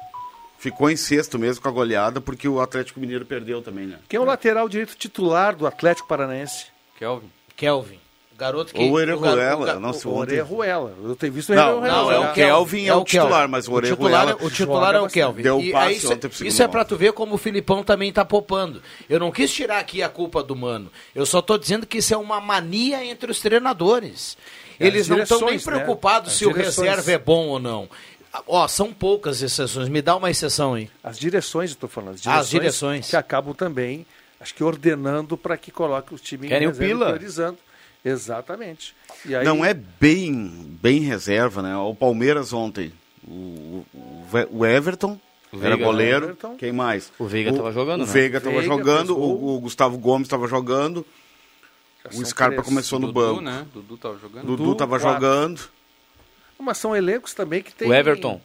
ficou 0.59 0.91
em 0.91 0.97
sexto 0.97 1.39
mesmo 1.39 1.63
com 1.63 1.69
a 1.69 1.73
goleada, 1.73 2.19
porque 2.21 2.49
o 2.49 2.59
Atlético 2.61 2.99
Mineiro 3.01 3.27
perdeu 3.27 3.61
também, 3.61 3.87
né? 3.87 3.99
Quem 4.09 4.17
é 4.17 4.21
o 4.21 4.25
lateral 4.25 4.67
direito 4.69 4.97
titular 4.97 5.55
do 5.55 5.67
Atlético 5.67 6.09
Paranaense? 6.09 6.67
Kelvin. 6.99 7.31
Kelvin. 7.55 8.01
Garoto 8.41 8.73
que. 8.73 8.81
O 8.83 8.93
Orejuela, 8.93 9.77
o- 9.77 9.81
nossa, 9.81 10.09
O. 10.09 10.17
Orejuela. 10.17 10.95
Eu 11.05 11.15
tenho 11.15 11.33
visto 11.33 11.51
o 11.53 11.55
Não, 11.55 11.81
não, 11.81 12.11
é 12.11 12.19
o 12.19 12.33
Kelvin, 12.33 12.87
é 12.87 12.95
o 12.95 13.05
titular, 13.05 13.47
mas 13.49 13.69
o 13.69 13.73
o 13.73 13.75
Orejuela 13.75 14.37
o 14.41 14.51
titular 14.51 14.95
é 14.95 15.01
o 15.01 15.09
Kelvin. 15.09 15.43
Deu 15.43 15.61
passe 15.71 16.07
ontem 16.07 16.29
pro 16.29 16.47
isso 16.47 16.63
é 16.63 16.67
pra 16.67 16.85
tu 16.85 16.97
ver 16.97 17.13
como 17.13 17.35
o 17.35 17.39
Filipão 17.39 17.83
também 17.85 18.11
tá 18.11 18.25
poupando. 18.25 18.83
Eu 19.09 19.21
não 19.21 19.31
quis 19.31 19.53
tirar 19.53 19.79
aqui 19.79 20.03
a 20.03 20.09
culpa 20.09 20.43
do 20.43 20.57
Mano. 20.57 20.91
Eu 21.15 21.27
só 21.27 21.43
tô 21.43 21.59
dizendo 21.59 21.87
que 21.87 21.99
isso 21.99 22.15
é 22.15 22.17
uma 22.17 22.41
mania 22.41 23.05
entre 23.05 23.31
os 23.31 23.41
treinadores. 23.41 24.39
É, 24.79 24.87
Eles 24.87 25.07
não 25.09 25.19
estão 25.19 25.39
nem 25.41 25.49
direções, 25.51 25.67
né? 25.67 25.83
preocupados 25.85 26.33
As 26.33 26.39
se 26.39 26.47
o 26.47 26.53
direções. 26.53 26.89
reserva 26.89 27.13
é 27.13 27.19
bom 27.19 27.49
ou 27.49 27.59
não. 27.59 27.91
Ó, 28.47 28.67
são 28.69 28.93
poucas 28.93 29.43
exceções. 29.43 29.89
Me 29.91 30.01
dá 30.01 30.17
uma 30.17 30.31
exceção 30.31 30.75
aí. 30.75 30.89
As 31.05 31.19
direções, 31.19 31.71
eu 31.71 31.75
estou 31.75 31.89
falando. 31.91 32.15
As 32.15 32.27
As 32.27 32.49
direções, 32.49 32.51
direções. 32.51 33.11
que 33.11 33.17
acabam 33.17 33.53
também, 33.53 34.07
acho 34.41 34.55
que 34.55 34.65
ordenando 34.65 35.37
para 35.37 35.57
que 35.59 35.71
coloque 35.71 36.15
o 36.15 36.19
time 36.19 36.49
Querem 36.49 36.67
o 36.69 36.71
reserva, 36.71 36.95
Pila? 36.95 37.07
priorizando. 37.11 37.59
Exatamente. 38.05 38.95
E 39.27 39.35
aí, 39.35 39.45
Não 39.45 39.65
é 39.65 39.75
bem, 39.75 40.79
bem 40.81 41.01
reserva, 41.01 41.63
né? 41.63 41.77
O 41.77 41.95
Palmeiras 41.95 42.53
ontem, 42.53 42.93
o, 43.27 43.85
o, 43.93 44.27
o 44.51 44.67
Everton 44.67 45.19
era 45.53 45.71
Veiga, 45.71 45.85
goleiro, 45.85 46.25
Everton. 46.27 46.57
quem 46.57 46.73
mais? 46.73 47.13
O 47.19 47.27
Veiga 47.27 47.53
tava 47.53 47.73
jogando, 47.73 48.03
O 48.03 48.07
né? 48.07 48.13
Veiga 48.13 48.39
estava 48.39 48.63
jogando, 48.63 49.19
o, 49.19 49.57
o 49.57 49.61
Gustavo 49.61 49.99
Gomes 49.99 50.27
estava 50.27 50.47
jogando, 50.47 51.05
já 52.11 52.19
o 52.19 52.25
Scarpa 52.25 52.55
três. 52.57 52.69
começou 52.69 52.99
no 52.99 53.09
Dudu, 53.09 53.21
banco, 53.21 53.41
né? 53.41 53.67
Dudu 53.75 53.97
tava 53.99 54.19
jogando. 54.19 54.47
Dudu 54.47 54.73
estava 54.73 54.99
jogando, 54.99 55.61
Mas 56.59 56.79
são 56.79 56.95
elencos 56.97 57.35
também 57.35 57.63
que 57.63 57.75
tem. 57.75 57.89
O 57.89 57.93
Everton. 57.95 58.41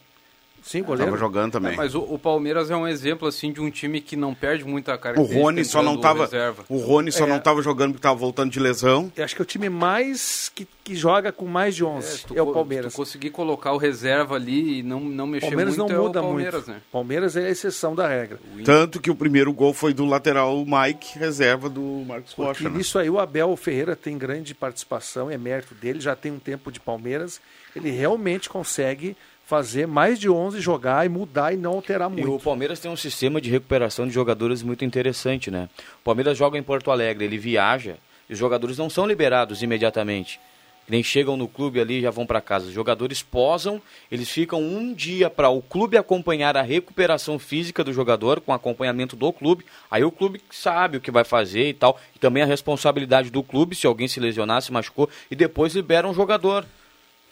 Sim, 0.68 0.82
goleiro. 0.82 1.04
estava 1.14 1.18
jogando 1.18 1.52
também. 1.52 1.74
É, 1.74 1.76
mas 1.76 1.94
o, 1.94 2.00
o 2.02 2.18
Palmeiras 2.18 2.72
é 2.72 2.76
um 2.76 2.88
exemplo 2.88 3.28
assim 3.28 3.54
de 3.54 3.62
um 3.62 3.70
time 3.70 4.02
que 4.02 4.16
não 4.16 4.34
perde 4.34 4.64
muita 4.66 4.96
O 4.96 4.98
característica. 4.98 5.40
Rony 5.44 5.64
só 5.64 5.84
não 5.84 5.94
estava, 5.96 6.22
reserva. 6.24 6.66
o 6.68 6.78
Rony 6.80 7.12
só 7.12 7.26
É. 7.26 7.28
não 7.28 7.38
estava 7.38 7.62
jogando 7.62 7.92
porque 7.92 8.00
estava 8.00 8.16
voltando 8.16 8.50
de 8.52 8.60
lesão. 8.60 9.12
Eu 9.16 9.24
acho 9.24 9.36
que 9.36 9.42
é 9.42 9.44
o 9.44 9.46
time 9.46 9.70
mais 9.70 10.50
que, 10.56 10.68
que 10.84 10.96
joga 10.96 11.32
com 11.32 11.46
mais 11.46 11.76
de 11.76 11.84
É, 11.84 11.86
11 11.86 12.18
se 12.18 12.26
tu 12.26 12.36
é, 12.36 12.42
o 12.42 12.52
Palmeiras. 12.52 12.92
Tu 12.94 12.96
conseguir 12.96 13.30
colocar 13.30 13.74
o 13.74 13.78
reserva 13.78 14.36
ali 14.36 14.80
e 14.80 14.84
não, 14.84 15.00
não 15.02 15.26
O 15.26 15.28
mexer 15.28 15.46
Palmeiras 15.48 15.78
muito, 15.78 15.94
não 15.94 16.00
é 16.00 16.02
muda 16.08 16.20
o 16.20 16.24
Palmeiras, 16.24 16.54
muito. 16.66 16.72
né? 16.72 16.82
Palmeiras 16.92 17.38
é 17.38 17.46
a 17.46 17.50
exceção 17.52 17.94
da 17.94 18.08
regra. 18.08 18.40
Tanto 18.64 19.00
que 19.00 19.12
o 19.12 19.16
primeiro 19.16 19.54
gol 19.54 19.72
foi 19.72 19.94
do 19.94 20.04
lateral 20.04 20.66
Mike, 20.66 21.20
reserva 21.20 21.70
do 21.70 22.04
Marcos 22.08 22.34
Rocha. 22.34 22.68
né? 22.68 22.76
nisso 22.78 22.98
aí 22.98 23.08
o 23.08 23.20
Abel 23.20 23.56
Ferreira 23.56 23.96
tem 23.96 24.18
grande 24.18 24.56
participação, 24.56 25.30
é 25.30 25.38
mérito 25.38 25.76
dele, 25.76 26.00
já 26.00 26.16
tem 26.16 26.32
um 26.32 26.40
tempo 26.40 26.72
de 26.72 26.80
Palmeiras. 26.80 27.40
Ele 27.76 27.92
realmente 27.92 28.50
consegue 28.50 29.16
fazer 29.46 29.88
mais 29.88 30.20
de 30.20 30.30
11 30.30 30.60
jogar 30.60 31.06
e 31.06 31.10
mudar 31.10 31.54
e 31.54 31.58
não 31.58 31.74
alterar 31.74 32.10
E 32.10 32.24
o 32.24 32.28
muito. 32.28 32.44
Palmeiras 32.44 32.80
tem 32.80 32.90
um 32.90 32.98
sistema 32.98 33.40
de 33.40 33.50
recuperação 33.50 34.08
de 34.08 34.14
jogadores 34.14 34.64
muito 34.64 34.84
interessante, 34.84 35.52
né? 35.52 35.70
O 36.02 36.04
Palmeiras 36.04 36.38
joga 36.38 36.58
em 36.58 36.64
Porto 36.64 36.92
Alegre, 36.92 37.26
ele 37.26 37.38
viaja 37.38 37.98
e 38.30 38.34
os 38.34 38.40
jogadores 38.40 38.78
não 38.78 38.90
são 38.90 39.06
liberados 39.06 39.62
imediatamente. 39.62 40.40
Nem 40.88 41.02
chegam 41.02 41.36
no 41.36 41.48
clube 41.48 41.80
ali 41.80 41.98
e 41.98 42.02
já 42.02 42.12
vão 42.12 42.28
para 42.28 42.40
casa. 42.40 42.68
Os 42.68 42.72
jogadores 42.72 43.24
posam, 43.24 43.82
eles 44.12 44.30
ficam 44.30 44.62
um 44.62 44.94
dia 44.94 45.32
para 45.32 45.50
o 45.50 45.60
clube 45.60 45.98
acompanhar 45.98 46.56
a 46.56 46.62
recuperação 46.62 47.40
física 47.40 47.84
do 47.84 47.92
jogador, 47.92 48.40
com 48.40 48.54
acompanhamento 48.54 49.16
do 49.16 49.34
clube. 49.34 49.66
Aí 49.90 50.04
o 50.04 50.12
clube 50.12 50.42
sabe 50.52 50.98
o 50.98 51.02
que 51.02 51.10
vai 51.10 51.24
fazer 51.24 51.70
e 51.70 51.74
tal. 51.74 52.00
E 52.16 52.20
também 52.20 52.44
a 52.44 52.46
responsabilidade 52.46 53.32
do 53.32 53.42
clube, 53.42 53.76
se 53.76 53.88
alguém 53.88 54.08
se 54.08 54.20
lesionar, 54.20 54.62
se 54.62 54.72
machucou, 54.72 55.10
e 55.30 55.36
depois 55.36 55.74
libera 55.74 56.08
um 56.08 56.14
jogador. 56.14 56.64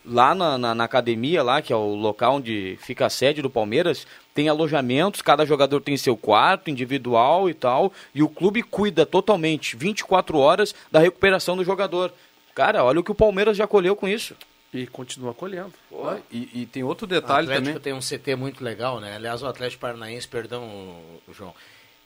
Lá 0.06 0.34
na, 0.36 0.58
na, 0.58 0.76
na 0.76 0.84
academia, 0.84 1.42
lá, 1.44 1.62
que 1.62 1.72
é 1.72 1.76
o 1.76 1.96
local 1.96 2.36
onde 2.36 2.78
fica 2.82 3.06
a 3.06 3.10
sede 3.10 3.42
do 3.42 3.50
Palmeiras, 3.50 4.06
tem 4.34 4.50
alojamentos, 4.50 5.22
cada 5.22 5.46
jogador 5.46 5.82
tem 5.82 5.96
seu 5.98 6.18
quarto 6.18 6.70
individual 6.70 7.50
e 7.50 7.54
tal, 7.54 7.92
e 8.14 8.22
o 8.24 8.30
clube 8.30 8.64
cuida 8.64 9.06
totalmente, 9.06 9.76
24 9.76 10.38
horas, 10.38 10.74
da 10.92 11.00
recuperação 11.00 11.56
do 11.56 11.64
jogador. 11.64 12.12
Cara, 12.56 12.84
olha 12.84 13.00
o 13.00 13.04
que 13.04 13.12
o 13.12 13.16
Palmeiras 13.16 13.58
já 13.58 13.66
colheu 13.68 13.96
com 13.96 14.08
isso. 14.08 14.36
E 14.74 14.88
continua 14.88 15.34
colhendo. 15.36 15.72
E, 16.32 16.50
e 16.62 16.66
tem 16.66 16.84
outro 16.84 17.06
O 17.06 17.08
detalhe 17.08 17.46
Atlético 17.46 17.68
também. 17.68 17.82
tem 17.82 17.94
um 17.94 18.00
CT 18.00 18.36
muito 18.36 18.64
legal, 18.64 19.00
né? 19.00 19.16
Aliás, 19.16 19.44
o 19.44 19.48
Atlético 19.48 19.82
Paranaense, 19.82 20.28
perdão, 20.28 20.68
João. 21.32 21.54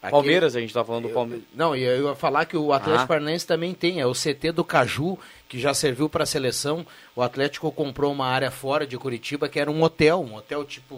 Aquele- 0.08 0.22
Palmeiras, 0.22 0.56
a 0.56 0.60
gente 0.60 0.74
tá 0.74 0.84
falando 0.84 1.08
do 1.08 1.14
Palmeiras. 1.14 1.46
Não, 1.54 1.76
e 1.76 1.84
eu 1.84 2.08
ia 2.10 2.16
falar 2.16 2.46
que 2.46 2.58
o 2.58 2.74
Atlético 2.74 3.04
Ah. 3.04 3.08
Paranaense 3.08 3.46
também 3.48 3.74
tem, 3.74 4.00
é 4.00 4.06
o 4.06 4.14
CT 4.14 4.52
do 4.52 4.64
Caju, 4.64 5.18
que 5.48 5.60
já 5.60 5.74
serviu 5.74 6.10
para 6.10 6.24
a 6.24 6.28
seleção. 6.28 6.86
O 7.16 7.22
Atlético 7.22 7.72
comprou 7.72 8.12
uma 8.12 8.28
área 8.28 8.52
fora 8.52 8.86
de 8.86 8.98
Curitiba, 8.98 9.48
que 9.48 9.60
era 9.60 9.70
um 9.72 9.82
hotel, 9.84 10.22
um 10.22 10.36
hotel 10.36 10.64
tipo, 10.66 10.96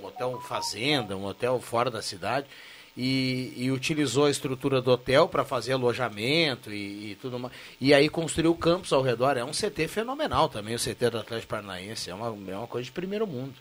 um 0.00 0.06
hotel 0.06 0.40
fazenda, 0.48 1.16
um 1.16 1.24
hotel 1.24 1.60
fora 1.60 1.90
da 1.90 2.02
cidade. 2.02 2.46
E, 2.94 3.54
e 3.56 3.70
utilizou 3.70 4.26
a 4.26 4.30
estrutura 4.30 4.82
do 4.82 4.90
hotel 4.90 5.26
para 5.26 5.46
fazer 5.46 5.72
alojamento 5.72 6.70
e, 6.70 7.12
e 7.12 7.18
tudo 7.22 7.38
mais. 7.38 7.54
E 7.80 7.94
aí 7.94 8.06
construiu 8.10 8.54
campos 8.54 8.92
ao 8.92 9.00
redor. 9.00 9.38
É 9.38 9.42
um 9.44 9.50
CT 9.52 9.88
fenomenal 9.88 10.46
também, 10.50 10.74
o 10.74 10.78
CT 10.78 11.08
do 11.08 11.18
Atlético 11.18 11.48
Paranaense. 11.48 12.10
É 12.10 12.14
uma, 12.14 12.26
é 12.52 12.56
uma 12.56 12.66
coisa 12.66 12.84
de 12.84 12.92
primeiro 12.92 13.26
mundo. 13.26 13.54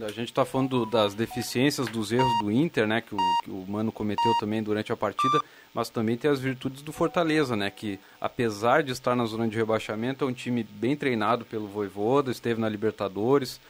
A 0.00 0.08
gente 0.08 0.30
está 0.30 0.44
falando 0.44 0.70
do- 0.70 0.86
das 0.86 1.12
deficiências, 1.12 1.86
dos 1.86 2.12
erros 2.12 2.32
do 2.42 2.50
Inter, 2.50 2.86
né? 2.86 3.02
Que 3.02 3.14
o, 3.14 3.18
que 3.44 3.50
o 3.50 3.64
Mano 3.68 3.92
cometeu 3.92 4.32
também 4.40 4.62
durante 4.62 4.90
a 4.90 4.96
partida, 4.96 5.38
mas 5.74 5.90
também 5.90 6.16
tem 6.16 6.30
as 6.30 6.40
virtudes 6.40 6.80
do 6.80 6.92
Fortaleza, 6.92 7.54
né? 7.54 7.70
Que 7.70 8.00
apesar 8.18 8.82
de 8.82 8.90
estar 8.92 9.14
na 9.14 9.26
zona 9.26 9.46
de 9.46 9.56
rebaixamento, 9.56 10.24
é 10.24 10.28
um 10.28 10.32
time 10.32 10.62
bem 10.64 10.96
treinado 10.96 11.44
pelo 11.44 11.66
Voivoda, 11.68 12.30
esteve 12.30 12.58
na 12.58 12.70
Libertadores, 12.70 13.60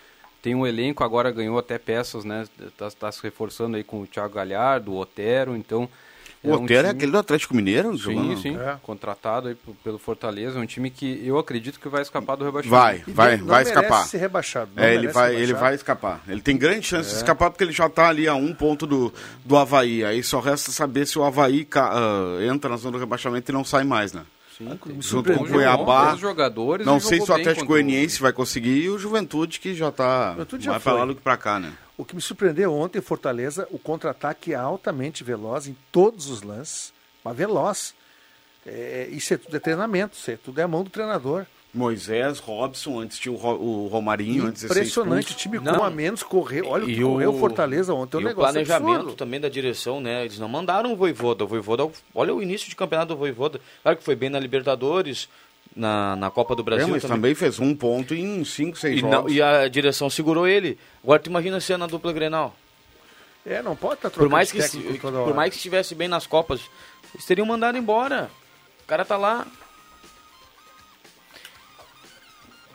tem 0.41 0.55
um 0.55 0.65
elenco, 0.65 1.03
agora 1.03 1.31
ganhou 1.33 1.59
até 1.59 1.77
peças, 1.77 2.25
né? 2.25 2.47
Tá, 2.79 2.89
tá 2.91 3.11
se 3.11 3.21
reforçando 3.21 3.77
aí 3.77 3.83
com 3.83 4.01
o 4.03 4.07
Thiago 4.07 4.35
Galhardo, 4.35 4.93
o 4.93 4.99
Otero, 4.99 5.57
então... 5.57 5.89
O 6.45 6.51
um 6.51 6.65
Otero 6.65 6.73
é 6.73 6.83
time- 6.83 6.91
aquele 6.91 7.13
do 7.13 7.19
Atlético 7.19 7.55
Mineiro? 7.55 7.93
Sim, 7.93 7.99
jogando? 7.99 8.37
sim, 8.41 8.57
É. 8.57 8.77
contratado 8.83 9.49
aí 9.49 9.57
pelo 9.85 9.97
Fortaleza, 9.99 10.59
é 10.59 10.63
um 10.63 10.67
time 10.67 10.91
que 10.91 11.23
eu 11.25 11.39
acredito 11.39 11.79
que 11.79 11.89
vai 11.89 12.03
escapar 12.03 12.37
do 12.37 12.45
rebaixamento. 12.45 12.71
Vai, 12.83 13.05
E 13.07 13.13
vai, 13.13 13.37
não 13.37 13.47
vai 13.47 13.63
merece 13.65 13.71
escapar. 13.81 14.07
ser 14.09 14.19
rebaixado. 14.19 14.71
não 14.75 14.83
É, 14.83 14.95
ele 14.95 15.07
vai, 15.09 15.29
ser 15.31 15.35
ele 15.37 15.47
rebaixado. 15.47 15.61
vai 15.61 15.75
escapar. 15.77 16.21
Ele 16.29 16.41
tem 16.41 16.57
grande 16.57 16.87
chance 16.87 17.11
de 17.11 17.17
escapar 17.17 17.51
porque 17.51 17.63
ele 17.63 17.73
já 17.73 17.87
está 17.87 18.09
ali 18.09 18.27
a 18.27 18.35
um 18.35 18.53
ponto 18.53 18.87
do, 18.87 19.13
do 19.45 19.57
Havaí. 19.57 20.05
Aí 20.05 20.23
só 20.23 20.41
resta 20.41 20.73
saber 20.73 21.07
se 21.07 21.17
o 21.19 21.23
Havaí 21.23 21.65
ca- 21.65 21.93
ah, 21.95 22.45
entra 22.45 22.69
na 22.71 22.77
zona 22.77 22.93
do 22.93 22.99
rebaixamento 22.99 23.51
e 23.51 23.55
não 23.55 23.65
sai 23.65 23.85
mais, 23.85 24.13
né? 24.13 24.23
Sim, 24.59 24.69
Junto 25.01 25.33
com 25.33 25.45
o 25.45 25.49
Cuiabá. 25.49 26.15
jogadores 26.17 26.87
Não 26.87 27.01
sei 27.01 27.21
se 27.21 27.31
o 27.31 27.35
Atlético 27.35 27.67
Goianiense 27.67 28.21
vai 28.21 28.33
conseguir 28.33 28.83
e 28.83 28.91
o 28.91 28.99
Juventude 28.99 29.59
que 29.59 29.75
já 29.75 29.89
está 29.89 30.33
Juventude 30.33 30.65
já 30.65 30.73
mais 30.73 30.83
para 30.83 30.93
lá 30.93 31.07
do 31.07 31.15
que 31.15 31.23
para 31.23 31.37
cá, 31.39 31.59
né? 31.59 31.73
O 32.03 32.05
que 32.05 32.17
me 32.17 32.21
surpreendeu 32.21 32.73
ontem, 32.75 33.01
Fortaleza, 33.01 33.67
o 33.71 33.79
contra-ataque 33.79 34.53
é 34.53 34.57
altamente 34.57 35.23
veloz 35.23 35.69
em 35.69 35.77
todos 35.93 36.29
os 36.29 36.43
lances, 36.43 36.93
mas 37.25 37.37
veloz. 37.37 37.95
É, 38.67 39.09
isso 39.11 39.33
é 39.35 39.37
tudo 39.37 39.57
é 39.57 39.61
treinamento, 39.61 40.17
isso 40.17 40.31
é 40.31 40.37
tudo 40.37 40.59
é 40.61 40.65
a 40.65 40.69
mão 40.69 40.83
do 40.83 40.91
treinador. 40.91 41.47
Moisés, 41.75 42.39
Robson, 42.39 43.01
antes 43.01 43.19
tinha 43.19 43.33
o, 43.33 43.37
Ro- 43.37 43.59
o 43.59 43.87
Romarinho, 43.89 44.45
antes 44.47 44.63
Impressionante, 44.65 45.33
o 45.33 45.37
time 45.37 45.59
com 45.59 45.65
Não. 45.65 45.81
um 45.81 45.85
a 45.85 45.91
menos 45.91 46.23
correu. 46.23 46.67
Olha 46.69 46.85
o 46.85 46.87
que 46.87 46.93
E 46.93 47.03
correu 47.03 47.33
o- 47.33 47.37
o 47.37 47.39
Fortaleza 47.41 47.95
ontem, 47.95 48.17
é 48.17 48.19
um 48.19 48.21
e 48.21 48.25
o 48.25 48.29
negócio 48.29 48.53
planejamento 48.53 48.95
absurdo. 48.97 49.17
também 49.17 49.41
da 49.41 49.49
direção, 49.49 49.99
né? 50.01 50.25
Eles 50.27 50.39
não 50.39 50.49
mandaram 50.49 50.93
o 50.93 50.97
Voivoda. 50.97 51.45
O 51.45 51.47
Voivoda, 51.47 51.89
olha 52.15 52.35
o 52.35 52.43
início 52.43 52.69
de 52.69 52.77
campeonato 52.77 53.15
do 53.15 53.17
Voivoda. 53.19 53.59
Claro 53.83 53.97
que 53.97 54.05
foi 54.05 54.15
bem 54.15 54.29
na 54.29 54.39
Libertadores, 54.39 55.29
na, 55.75 56.17
na 56.17 56.31
Copa 56.31 56.55
do 56.55 56.63
É, 56.63 56.65
Brasil 56.65 56.89
mas 56.89 57.03
também. 57.03 57.17
também 57.17 57.35
fez 57.35 57.59
um 57.59 57.75
ponto 57.75 58.15
em 58.15 58.45
cinco, 58.45 58.77
seis 58.77 58.99
E, 58.99 59.03
não- 59.03 59.11
jogos. 59.13 59.33
e 59.33 59.41
a 59.43 59.69
direção 59.69 60.09
segurou 60.11 60.47
ele. 60.47 60.79
Agora 61.03 61.19
tu 61.21 61.29
imagina 61.31 61.61
ser 61.61 61.77
na 61.77 61.87
dupla 61.87 62.13
Grenal. 62.13 62.55
É, 63.45 63.61
não 63.63 63.75
pode 63.75 63.95
estar 63.95 64.09
Por 64.11 64.15
trocando 64.15 64.33
mais, 64.33 64.49
de 64.49 64.55
que, 64.55 64.63
se- 64.63 64.79
por 65.01 65.35
mais 65.35 65.51
que 65.51 65.57
estivesse 65.57 65.95
bem 65.95 66.07
nas 66.09 66.27
Copas, 66.27 66.61
eles 67.15 67.27
teriam 67.27 67.47
mandado 67.47 67.77
embora. 67.77 68.31
O 68.85 68.87
cara 68.87 69.05
tá 69.05 69.17
lá. 69.17 69.47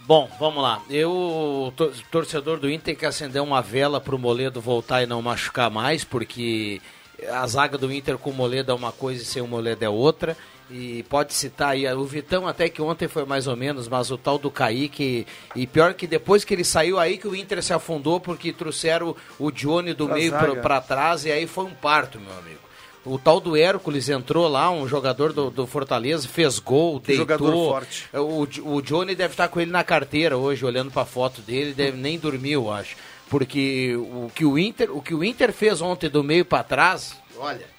Bom, 0.06 0.30
vamos 0.40 0.64
lá. 0.64 0.82
Eu, 0.90 1.74
tor- 1.76 1.94
torcedor 2.10 2.60
do 2.60 2.70
Inter, 2.70 2.96
que 2.98 3.06
acender 3.06 3.42
uma 3.42 3.62
vela 3.62 4.00
pro 4.00 4.18
Moledo 4.18 4.62
voltar 4.62 5.04
e 5.04 5.06
não 5.06 5.22
machucar 5.22 5.70
mais, 5.70 6.04
porque 6.06 6.82
a 7.30 7.46
zaga 7.46 7.78
do 7.78 7.92
Inter 7.92 8.18
com 8.18 8.30
o 8.30 8.34
Moledo 8.34 8.72
é 8.72 8.76
uma 8.76 8.92
coisa 8.94 9.22
e 9.22 9.26
sem 9.26 9.42
o 9.42 9.48
Moledo 9.48 9.84
é 9.84 9.90
outra. 9.90 10.38
E 10.70 11.04
pode 11.04 11.34
citar 11.34 11.70
aí, 11.70 11.88
o 11.94 12.04
Vitão 12.04 12.46
até 12.46 12.68
que 12.68 12.82
ontem 12.82 13.08
foi 13.08 13.24
mais 13.26 13.48
ou 13.48 13.56
menos, 13.56 13.88
mas 13.88 14.12
o 14.12 14.18
tal 14.18 14.38
do 14.38 14.52
Kaique, 14.52 15.26
e 15.56 15.66
pior 15.66 15.94
que 15.94 16.06
depois 16.06 16.44
que 16.44 16.54
ele 16.54 16.66
saiu 16.66 17.00
aí 17.00 17.18
que 17.18 17.28
o 17.28 17.36
Inter 17.36 17.64
se 17.64 17.72
afundou 17.72 18.20
porque 18.20 18.52
trouxeram 18.52 19.16
o 19.40 19.50
Johnny 19.50 19.94
do 19.94 20.08
Pra 20.08 20.16
meio 20.16 20.32
pra 20.62 20.82
trás 20.82 21.24
e 21.24 21.32
aí 21.32 21.48
foi 21.48 21.66
um 21.66 21.74
parto, 21.74 22.20
meu 22.20 22.38
amigo. 22.38 22.60
O 23.06 23.18
tal 23.18 23.40
do 23.40 23.56
Hércules 23.56 24.10
entrou 24.10 24.50
lá, 24.50 24.70
um 24.70 24.86
jogador 24.86 25.32
do, 25.32 25.50
do 25.50 25.66
Fortaleza, 25.66 26.28
fez 26.28 26.60
gol, 26.60 27.00
deitou. 27.00 27.26
jogador 27.26 27.52
forte. 27.54 28.06
O, 28.14 28.76
o 28.76 28.82
Johnny 28.82 29.16
deve 29.16 29.34
estar 29.34 29.48
com 29.48 29.62
ele 29.62 29.72
na 29.72 29.86
carteira 29.86 30.38
hoje, 30.38 30.66
olhando 30.66 30.92
pra 30.92 31.06
foto 31.06 31.42
dele, 31.42 31.74
deve 31.74 31.96
nem 31.96 32.20
dormir, 32.20 32.52
eu 32.52 32.70
acho. 32.70 32.98
Porque 33.30 33.96
o 33.96 34.30
que 34.36 34.44
o 34.44 34.60
Inter, 34.60 34.92
o 34.92 35.02
que 35.02 35.14
o 35.16 35.24
Inter 35.24 35.54
fez 35.54 35.82
ontem 35.82 36.10
do 36.10 36.22
meio 36.22 36.44
pra 36.44 36.64
trás, 36.64 37.16
olha. 37.38 37.77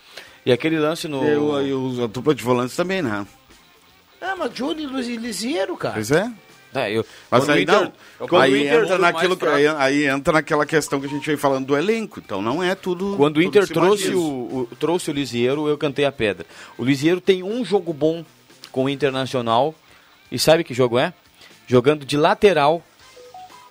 E 0.49 0.53
aquele 0.53 0.79
lance 0.79 1.07
no. 1.07 1.23
Eu, 1.23 1.61
e 1.67 1.73
os- 1.75 2.01
a 2.01 2.07
dupla 2.07 2.35
de 2.35 2.43
volantes 2.43 2.75
também, 2.75 3.03
né? 3.03 3.27
Ah, 4.19 4.35
mas 4.35 4.51
Johnny 4.55 4.87
Luiz 4.87 5.07
Lisieiro, 5.07 5.77
cara. 5.77 5.93
Pois 5.93 6.11
é. 6.11 6.33
É, 6.75 6.91
eu, 6.91 7.05
Mas 7.31 7.47
aí 7.51 7.63
Inter- 7.65 7.75
não. 8.19 8.27
quando 8.29 8.43
Aí 8.43 8.63
Inter- 8.67 8.83
entra, 8.85 8.99
naquilo, 8.99 9.39
aí, 9.51 9.67
aí 9.69 10.07
entra 10.07 10.33
naquela 10.33 10.65
questão 10.65 10.99
que 11.01 11.07
a 11.07 11.09
gente 11.09 11.27
veio 11.27 11.37
falando 11.39 11.67
do 11.67 11.77
elenco. 11.77 12.19
Então 12.19 12.41
não 12.41 12.63
é 12.63 12.75
tudo. 12.75 13.15
Quando 13.19 13.37
o 13.37 13.43
Inter 13.43 13.67
trouxe 13.69 14.09
o, 14.15 14.21
o- 14.21 14.69
trouxe 14.81 15.11
o 15.11 15.15
Lisieiro, 15.15 15.69
eu 15.69 15.77
cantei 15.77 16.07
a 16.07 16.13
pedra. 16.13 16.47
O 16.79 16.85
Lisieiro 16.85 17.21
tem 17.21 17.43
um 17.43 17.63
jogo 17.63 17.93
bom 17.93 18.25
com 18.73 18.85
o 18.85 18.89
Internacional. 18.89 19.75
E 20.33 20.39
sabe 20.39 20.65
que 20.65 20.73
jogo 20.73 20.99
é? 20.99 21.13
Jogando 21.67 22.05
de 22.07 22.17
lateral 22.17 22.83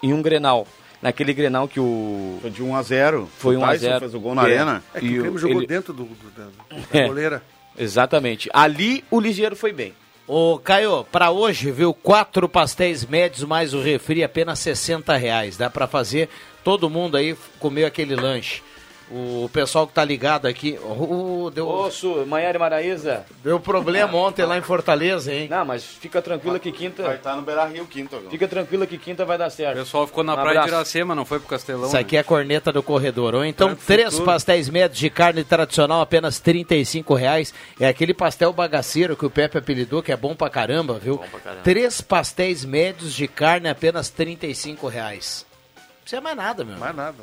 em 0.03 0.13
um 0.13 0.21
Grenal. 0.21 0.67
Naquele 1.07 1.33
Grenal 1.33 1.69
que 1.69 1.79
o. 1.79 2.37
Foi 2.41 2.49
de 2.51 2.61
1 2.61 2.75
a 2.75 2.81
0 2.83 3.29
Foi 3.37 3.55
O 3.55 3.59
1 3.61 3.63
a 3.63 3.67
Tyson 3.69 3.79
0 3.85 3.99
fez 4.01 4.13
o 4.13 4.19
gol 4.19 4.35
na 4.35 4.41
É. 4.41 4.45
arena. 4.45 4.83
É 4.93 4.99
que 4.99 5.05
E 5.05 5.17
o 5.19 5.21
Grêmio 5.21 5.39
jogou 5.39 5.57
ele- 5.59 5.67
dentro 5.67 5.93
do, 5.93 6.03
do- 6.03 6.31
da, 6.35 6.43
da 6.91 6.99
É. 6.99 7.07
goleira. 7.07 7.41
Exatamente. 7.77 8.49
Ali 8.53 9.05
o 9.09 9.17
Lisieiro 9.19 9.55
foi 9.55 9.71
bem. 9.71 9.93
Ô, 10.27 10.59
Caio, 10.61 11.05
pra 11.09 11.31
hoje, 11.31 11.71
viu, 11.71 11.93
quatro 11.93 12.49
pastéis 12.49 13.05
médios 13.05 13.45
mais 13.47 13.73
o 13.73 13.81
refri, 13.81 14.21
apenas 14.21 14.59
60 14.59 15.15
reais. 15.15 15.55
Dá 15.55 15.69
pra 15.69 15.87
fazer 15.87 16.27
todo 16.61 16.89
mundo 16.89 17.15
aí 17.15 17.37
comer 17.57 17.85
aquele 17.85 18.13
lanche. 18.13 18.61
O 19.09 19.49
pessoal 19.53 19.87
que 19.87 19.93
tá 19.93 20.03
ligado 20.03 20.47
aqui, 20.47 20.77
ô, 20.83 21.49
deu, 21.49 21.65
Ô, 21.65 21.89
Su, 21.89 22.25
Maiara 22.27 22.57
e 22.57 22.59
Maraíza. 22.59 23.25
deu 23.41 23.57
problema 23.57 24.17
ontem 24.17 24.43
lá 24.45 24.57
em 24.57 24.61
Fortaleza, 24.61 25.33
hein? 25.33 25.47
Não, 25.49 25.63
mas 25.63 25.81
fica 25.85 26.21
tranquila 26.21 26.59
que 26.59 26.69
Vai 26.71 26.77
quinta. 26.79 27.13
estar 27.13 27.33
no 27.37 27.41
Beira 27.41 27.65
Rio 27.65 27.85
quinto 27.85 28.17
agora. 28.17 28.29
Fica 28.29 28.47
tranquila 28.49 28.85
que 28.85 28.97
quinta 28.97 29.23
vai 29.23 29.37
dar 29.37 29.47
O 29.47 29.51
certo. 29.51 29.77
pessoal 29.77 30.05
ficou 30.07 30.25
na 30.25 30.33
Um 30.33 30.41
praia 30.41 30.61
de. 30.63 30.67
Iracema, 30.67 31.15
não 31.15 31.23
foi 31.23 31.39
pro 31.39 31.47
Castelão. 31.47 31.87
Isso 31.87 31.95
aqui 31.97 32.15
né? 32.15 32.17
é 32.17 32.21
a 32.21 32.23
corneta 32.25 32.69
do 32.73 32.83
corredor. 32.83 33.33
Ou 33.33 33.45
então, 33.45 33.73
três 33.75 34.07
Futuro. 34.09 34.25
pastéis 34.25 34.67
médios 34.67 34.99
de 34.99 35.09
carne 35.09 35.41
tradicional, 35.45 36.01
apenas 36.01 36.39
35 36.41 37.13
reais. 37.13 37.53
É 37.79 37.87
aquele 37.87 38.13
pastel 38.13 38.51
bagaceiro 38.51 39.15
que 39.15 39.25
o 39.25 39.29
Pepe 39.29 39.57
apelidou, 39.57 40.03
que 40.03 40.11
é 40.11 40.17
bom 40.17 40.35
pra 40.35 40.49
caramba, 40.49 40.99
viu? 40.99 41.17
pra 41.17 41.39
caramba. 41.39 41.61
Três 41.63 42.01
pastéis 42.01 42.65
médios 42.65 43.13
de 43.13 43.25
carne, 43.25 43.69
apenas 43.69 44.09
35 44.09 44.85
reais. 44.89 45.45
Não 45.77 45.83
precisa 46.01 46.21
mais 46.21 46.35
nada, 46.35 46.65
meu. 46.65 46.77
Mais 46.77 46.93
nada. 46.93 47.15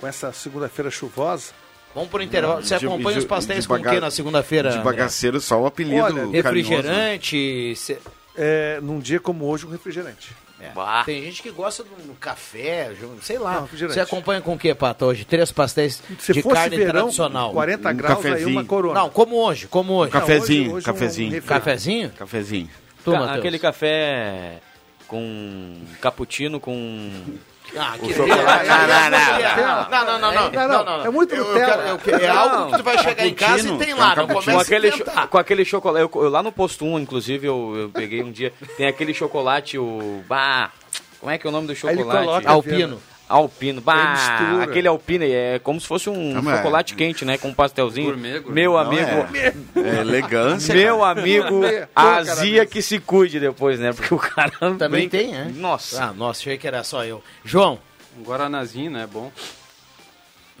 Com 0.00 0.06
essa 0.06 0.32
segunda-feira 0.32 0.90
chuvosa. 0.90 1.52
Vamos 1.94 2.08
pro 2.08 2.22
intervalo. 2.22 2.62
Você 2.62 2.78
De- 2.78 2.86
acompanha 2.86 3.14
de- 3.14 3.18
os 3.18 3.24
pastéis 3.24 3.62
de 3.62 3.68
com 3.68 3.74
o 3.74 3.82
que 3.82 4.00
na 4.00 4.10
segunda-feira? 4.10 4.70
De 4.70 4.76
André? 4.78 4.84
bagaceiro, 4.84 5.40
só 5.40 5.60
o 5.60 5.66
apelido 5.66 6.02
Olha, 6.02 6.24
né? 6.26 6.30
Refrigerante. 6.40 7.74
cê- 7.76 7.98
É, 8.36 8.78
num 8.80 9.00
dia 9.00 9.18
como 9.20 9.44
hoje, 9.46 9.66
um 9.66 9.70
refrigerante. 9.70 10.34
é. 10.60 10.70
Tem 11.04 11.22
gente 11.24 11.42
que 11.42 11.50
gosta 11.50 11.82
do 11.82 12.14
café, 12.14 12.92
sei 13.22 13.38
lá. 13.38 13.54
Não, 13.54 13.62
refrigerante. 13.62 13.94
Você 13.94 14.00
acompanha 14.00 14.40
com 14.40 14.54
o 14.54 14.58
que, 14.58 14.72
Pato, 14.74 15.04
hoje? 15.06 15.24
Três 15.24 15.50
pastéis 15.50 16.00
Se 16.20 16.32
de 16.32 16.42
carne 16.44 16.76
verão, 16.76 16.92
tradicional. 17.02 17.52
40 17.52 17.90
Um 17.90 17.96
graus, 17.96 18.18
aí 18.18 18.22
cafezinho. 18.30 18.50
uma 18.56 18.64
corona. 18.64 19.00
Não, 19.00 19.10
como 19.10 19.36
hoje, 19.36 19.66
como 19.66 19.94
hoje. 19.94 20.12
Café. 20.12 20.34
Cafezinho, 20.34 20.62
hoje- 20.66 20.74
hoje 20.76 20.86
cafezinho. 20.86 21.36
Um. 21.38 21.40
Cafezinho? 21.40 22.10
Cafezinho. 22.10 22.70
Tu, 23.04 23.10
Ca- 23.10 23.34
aquele 23.34 23.58
café 23.58 24.60
com 25.08 25.76
cappuccino 26.00 26.60
com 26.60 27.10
Ah, 27.76 27.94
que 27.98 28.12
chocolate. 28.14 28.68
Não, 28.68 29.90
Não, 29.90 30.04
não, 30.04 30.18
não, 30.18 30.32
não, 30.32 30.50
não, 30.50 30.68
Não, 30.68 30.84
não, 30.98 31.04
é 31.06 31.10
muito 31.10 31.34
Eu 31.34 31.44
Nutella. 31.44 31.66
quero- 31.76 31.88
eu 31.88 31.98
quero- 31.98 32.24
é 32.24 32.28
algo 32.28 32.70
que 32.72 32.78
tu 32.78 32.82
vai 32.84 32.98
chegar 32.98 33.26
em 33.26 33.34
casa 33.34 33.68
e 33.68 33.78
tem 33.78 33.94
lá, 33.94 34.14
não 34.16 34.26
com 34.26 34.34
começa 34.34 34.58
a 34.58 34.62
aquele, 34.62 34.92
com 35.28 35.38
aquele 35.38 35.64
chocolate. 35.64 36.10
Eu, 36.14 36.22
eu 36.22 36.28
lá 36.30 36.42
no 36.42 36.50
posto 36.52 36.84
1, 36.84 36.98
inclusive, 36.98 37.46
eu, 37.46 37.74
eu 37.76 37.88
peguei 37.90 38.22
um 38.22 38.30
dia. 38.32 38.52
Tem 38.76 38.86
aquele 38.86 39.14
chocolate, 39.14 39.78
o. 39.78 40.22
Bah, 40.28 40.70
como 41.20 41.30
é 41.30 41.38
que 41.38 41.46
é 41.46 41.50
o 41.50 41.52
nome 41.52 41.66
do 41.66 41.74
chocolate? 41.74 42.46
Alpino. 42.46 43.00
Alpino, 43.30 43.80
bah, 43.80 44.60
aquele 44.60 44.88
alpino 44.88 45.24
é 45.24 45.60
como 45.60 45.80
se 45.80 45.86
fosse 45.86 46.10
um 46.10 46.42
chocolate 46.42 46.96
quente, 46.96 47.24
né? 47.24 47.38
Com 47.38 47.48
um 47.48 47.54
pastelzinho. 47.54 48.08
Gourmet, 48.08 48.40
gourmet. 48.40 48.60
Meu 48.60 48.72
Não, 48.72 48.78
amigo, 48.80 49.06
É 49.76 50.00
elegância. 50.00 50.74
meu 50.74 51.04
amigo, 51.04 51.48
Gourmet. 51.48 51.86
a 51.94 52.02
Pô, 52.02 52.08
azia 52.08 52.54
cara, 52.56 52.66
que 52.66 52.82
se 52.82 52.98
cuide 52.98 53.38
depois, 53.38 53.78
né? 53.78 53.92
Porque 53.92 54.12
o 54.12 54.18
cara 54.18 54.50
Também 54.76 55.08
brinca- 55.08 55.16
tem, 55.18 55.34
é? 55.36 55.44
Nossa. 55.44 56.06
Ah, 56.06 56.12
nossa, 56.12 56.40
achei 56.40 56.58
que 56.58 56.66
era 56.66 56.82
só 56.82 57.04
eu. 57.04 57.22
João, 57.44 57.78
Um 58.18 58.24
Guaranazinho, 58.24 58.90
né? 58.90 59.08
Bom. 59.10 59.30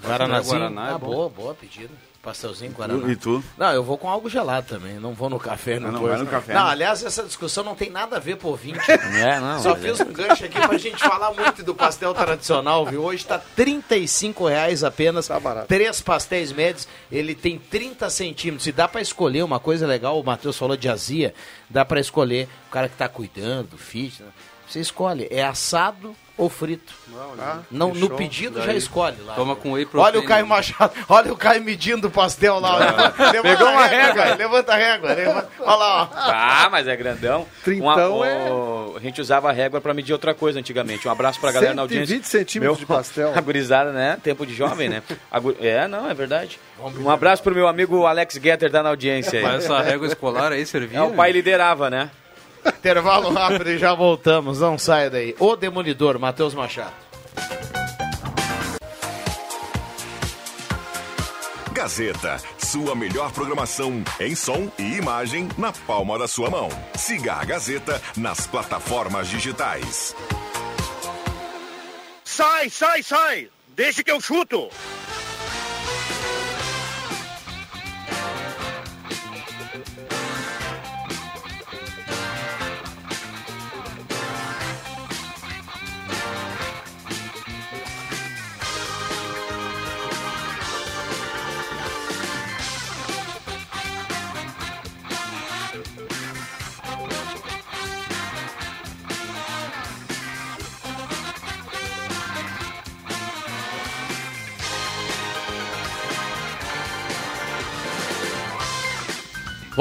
Guaranazinho. 0.02 0.58
Guaraná 0.60 0.90
é 0.90 0.92
ah, 0.94 0.98
bom. 0.98 1.06
boa, 1.08 1.28
boa 1.28 1.54
pedida. 1.54 1.90
Pastelzinho 2.22 2.72
Guaraná. 2.72 3.10
E 3.10 3.16
tu? 3.16 3.42
Não, 3.56 3.72
eu 3.72 3.82
vou 3.82 3.96
com 3.96 4.06
algo 4.08 4.28
gelado 4.28 4.66
também. 4.66 4.94
Não 5.00 5.14
vou 5.14 5.30
no 5.30 5.38
café, 5.38 5.80
não, 5.80 5.88
Ah, 5.88 5.92
não 5.92 6.00
coisa. 6.00 6.16
vai 6.16 6.24
no 6.24 6.30
café, 6.30 6.52
Não, 6.52 6.64
né? 6.66 6.70
aliás, 6.72 7.02
essa 7.02 7.22
discussão 7.22 7.64
não 7.64 7.74
tem 7.74 7.88
nada 7.88 8.16
a 8.16 8.18
ver 8.20 8.36
por 8.36 8.56
20. 8.58 8.78
É, 8.90 9.40
não. 9.40 9.58
Só 9.62 9.70
mas 9.70 9.80
fiz 9.82 10.00
é. 10.00 10.04
um 10.04 10.12
gancho 10.12 10.44
aqui 10.44 10.60
pra 10.60 10.76
gente 10.76 10.98
falar 10.98 11.32
muito 11.32 11.62
do 11.62 11.74
pastel 11.74 12.12
tradicional, 12.12 12.84
viu? 12.84 13.02
Hoje 13.02 13.24
tá 13.24 13.38
35 13.38 14.46
reais 14.48 14.84
apenas. 14.84 15.28
Tá 15.28 15.40
barato. 15.40 15.66
Três 15.68 16.00
pastéis 16.02 16.52
médios. 16.52 16.86
Ele 17.10 17.34
tem 17.34 17.58
30 17.58 18.10
centímetros. 18.10 18.66
E 18.66 18.72
dá 18.72 18.86
pra 18.86 19.00
escolher 19.00 19.42
uma 19.42 19.58
coisa 19.58 19.86
legal. 19.86 20.20
O 20.20 20.24
Matheus 20.24 20.58
falou 20.58 20.76
de 20.76 20.88
azia. 20.90 21.32
Dá 21.70 21.84
pra 21.86 22.00
escolher 22.00 22.48
o 22.68 22.70
cara 22.70 22.88
que 22.88 22.96
tá 22.96 23.08
cuidando 23.08 23.68
do 23.70 23.78
fit. 23.78 24.22
né? 24.22 24.28
Você 24.70 24.80
escolhe. 24.80 25.26
É 25.30 25.42
assado 25.44 26.14
ou 26.38 26.48
frito. 26.48 26.94
Não, 27.70 27.90
que 27.92 27.98
no 28.00 28.06
show. 28.08 28.16
pedido 28.16 28.60
já 28.60 28.66
Daí, 28.68 28.78
escolhe 28.78 29.16
lá. 29.26 29.34
toma 29.34 29.54
com 29.54 29.72
whey 29.72 29.82
Olha 29.92 30.12
protein. 30.12 30.20
o 30.20 30.26
Caio 30.26 30.46
Machado, 30.46 30.92
olha 31.06 31.32
o 31.32 31.36
Caio 31.36 31.62
medindo 31.62 32.08
o 32.08 32.10
pastel 32.10 32.58
lá. 32.58 32.76
olha. 32.76 33.30
Levanta 33.30 33.42
Pegou 33.42 33.68
a 33.68 33.72
uma 33.72 33.86
régua, 33.86 34.22
régua. 34.24 34.36
Levanta 34.36 34.72
a 34.72 34.76
régua. 34.76 35.12
Levanta. 35.12 35.48
Olha 35.60 35.76
lá, 35.76 36.02
ó. 36.02 36.08
Ah, 36.14 36.68
mas 36.70 36.88
é 36.88 36.96
grandão. 36.96 37.46
Trintão 37.62 38.16
Uma- 38.18 38.26
é- 38.26 38.50
o- 38.50 38.94
A 38.96 39.00
gente 39.00 39.20
usava 39.20 39.50
a 39.50 39.52
régua 39.52 39.80
pra 39.80 39.92
medir 39.92 40.12
outra 40.14 40.32
coisa 40.34 40.58
antigamente. 40.58 41.06
Um 41.06 41.10
abraço 41.10 41.38
pra 41.40 41.52
galera 41.52 41.74
na 41.74 41.82
audiência. 41.82 42.06
120 42.06 42.24
centímetros 42.26 42.78
de 42.78 42.86
pastel. 42.86 43.32
A 43.36 43.40
gurizada, 43.40 43.92
né? 43.92 44.16
Tempo 44.22 44.46
de 44.46 44.54
jovem, 44.54 44.88
né? 44.88 45.02
É, 45.60 45.86
não, 45.88 46.08
é 46.08 46.14
verdade. 46.14 46.58
Um 46.98 47.10
abraço 47.10 47.42
pro 47.42 47.54
meu 47.54 47.68
amigo 47.68 48.06
Alex 48.06 48.34
Getter 48.42 48.70
da 48.70 48.82
na 48.82 48.88
audiência 48.88 49.38
aí. 49.38 49.44
Mas 49.44 49.64
essa 49.64 49.80
régua 49.82 50.06
escolar 50.06 50.52
aí 50.52 50.64
servia? 50.64 50.98
É, 50.98 51.02
o 51.02 51.10
pai 51.12 51.32
liderava, 51.32 51.90
né? 51.90 52.10
Intervalo 52.66 53.32
rápido 53.32 53.70
e 53.70 53.78
já 53.78 53.94
voltamos. 53.94 54.60
Não 54.60 54.78
saia 54.78 55.10
daí. 55.10 55.34
O 55.38 55.56
Demolidor, 55.56 56.18
Matheus 56.18 56.54
Machado. 56.54 56.94
Gazeta, 61.72 62.36
sua 62.58 62.94
melhor 62.94 63.32
programação 63.32 64.04
em 64.20 64.34
som 64.34 64.70
e 64.78 64.98
imagem 64.98 65.48
na 65.56 65.72
palma 65.72 66.18
da 66.18 66.28
sua 66.28 66.50
mão. 66.50 66.68
Siga 66.94 67.34
a 67.34 67.44
Gazeta 67.44 68.02
nas 68.16 68.46
plataformas 68.46 69.28
digitais. 69.28 70.14
Sai, 72.22 72.68
sai, 72.68 73.02
sai! 73.02 73.48
Deixa 73.74 74.04
que 74.04 74.10
eu 74.10 74.20
chuto! 74.20 74.68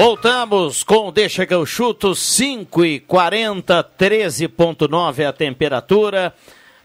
Voltamos 0.02 0.82
com 0.82 1.12
Deixa 1.12 1.46
que 1.46 1.54
eu 1.54 1.66
chuto, 1.66 2.16
5 2.16 2.86
e 2.86 3.02
40, 3.02 3.84
13.9 3.84 5.28
a 5.28 5.34
temperatura. 5.34 6.34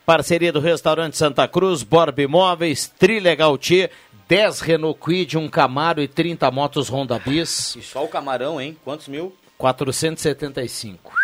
Parceria 0.04 0.52
do 0.52 0.58
Restaurante 0.58 1.16
Santa 1.16 1.46
Cruz, 1.46 1.84
Borb 1.84 2.18
Imóveis, 2.18 2.92
Trilegal 2.98 3.56
T, 3.56 3.88
10 4.26 4.60
Renault 4.62 4.98
Quid, 4.98 5.38
um 5.38 5.48
Camaro 5.48 6.02
e 6.02 6.08
30 6.08 6.50
motos 6.50 6.88
Honda 6.88 7.16
Bis, 7.20 7.76
E 7.76 7.82
só 7.82 8.04
o 8.04 8.08
camarão, 8.08 8.60
hein? 8.60 8.76
Quantos 8.84 9.06
mil? 9.06 9.32
475. 9.58 11.23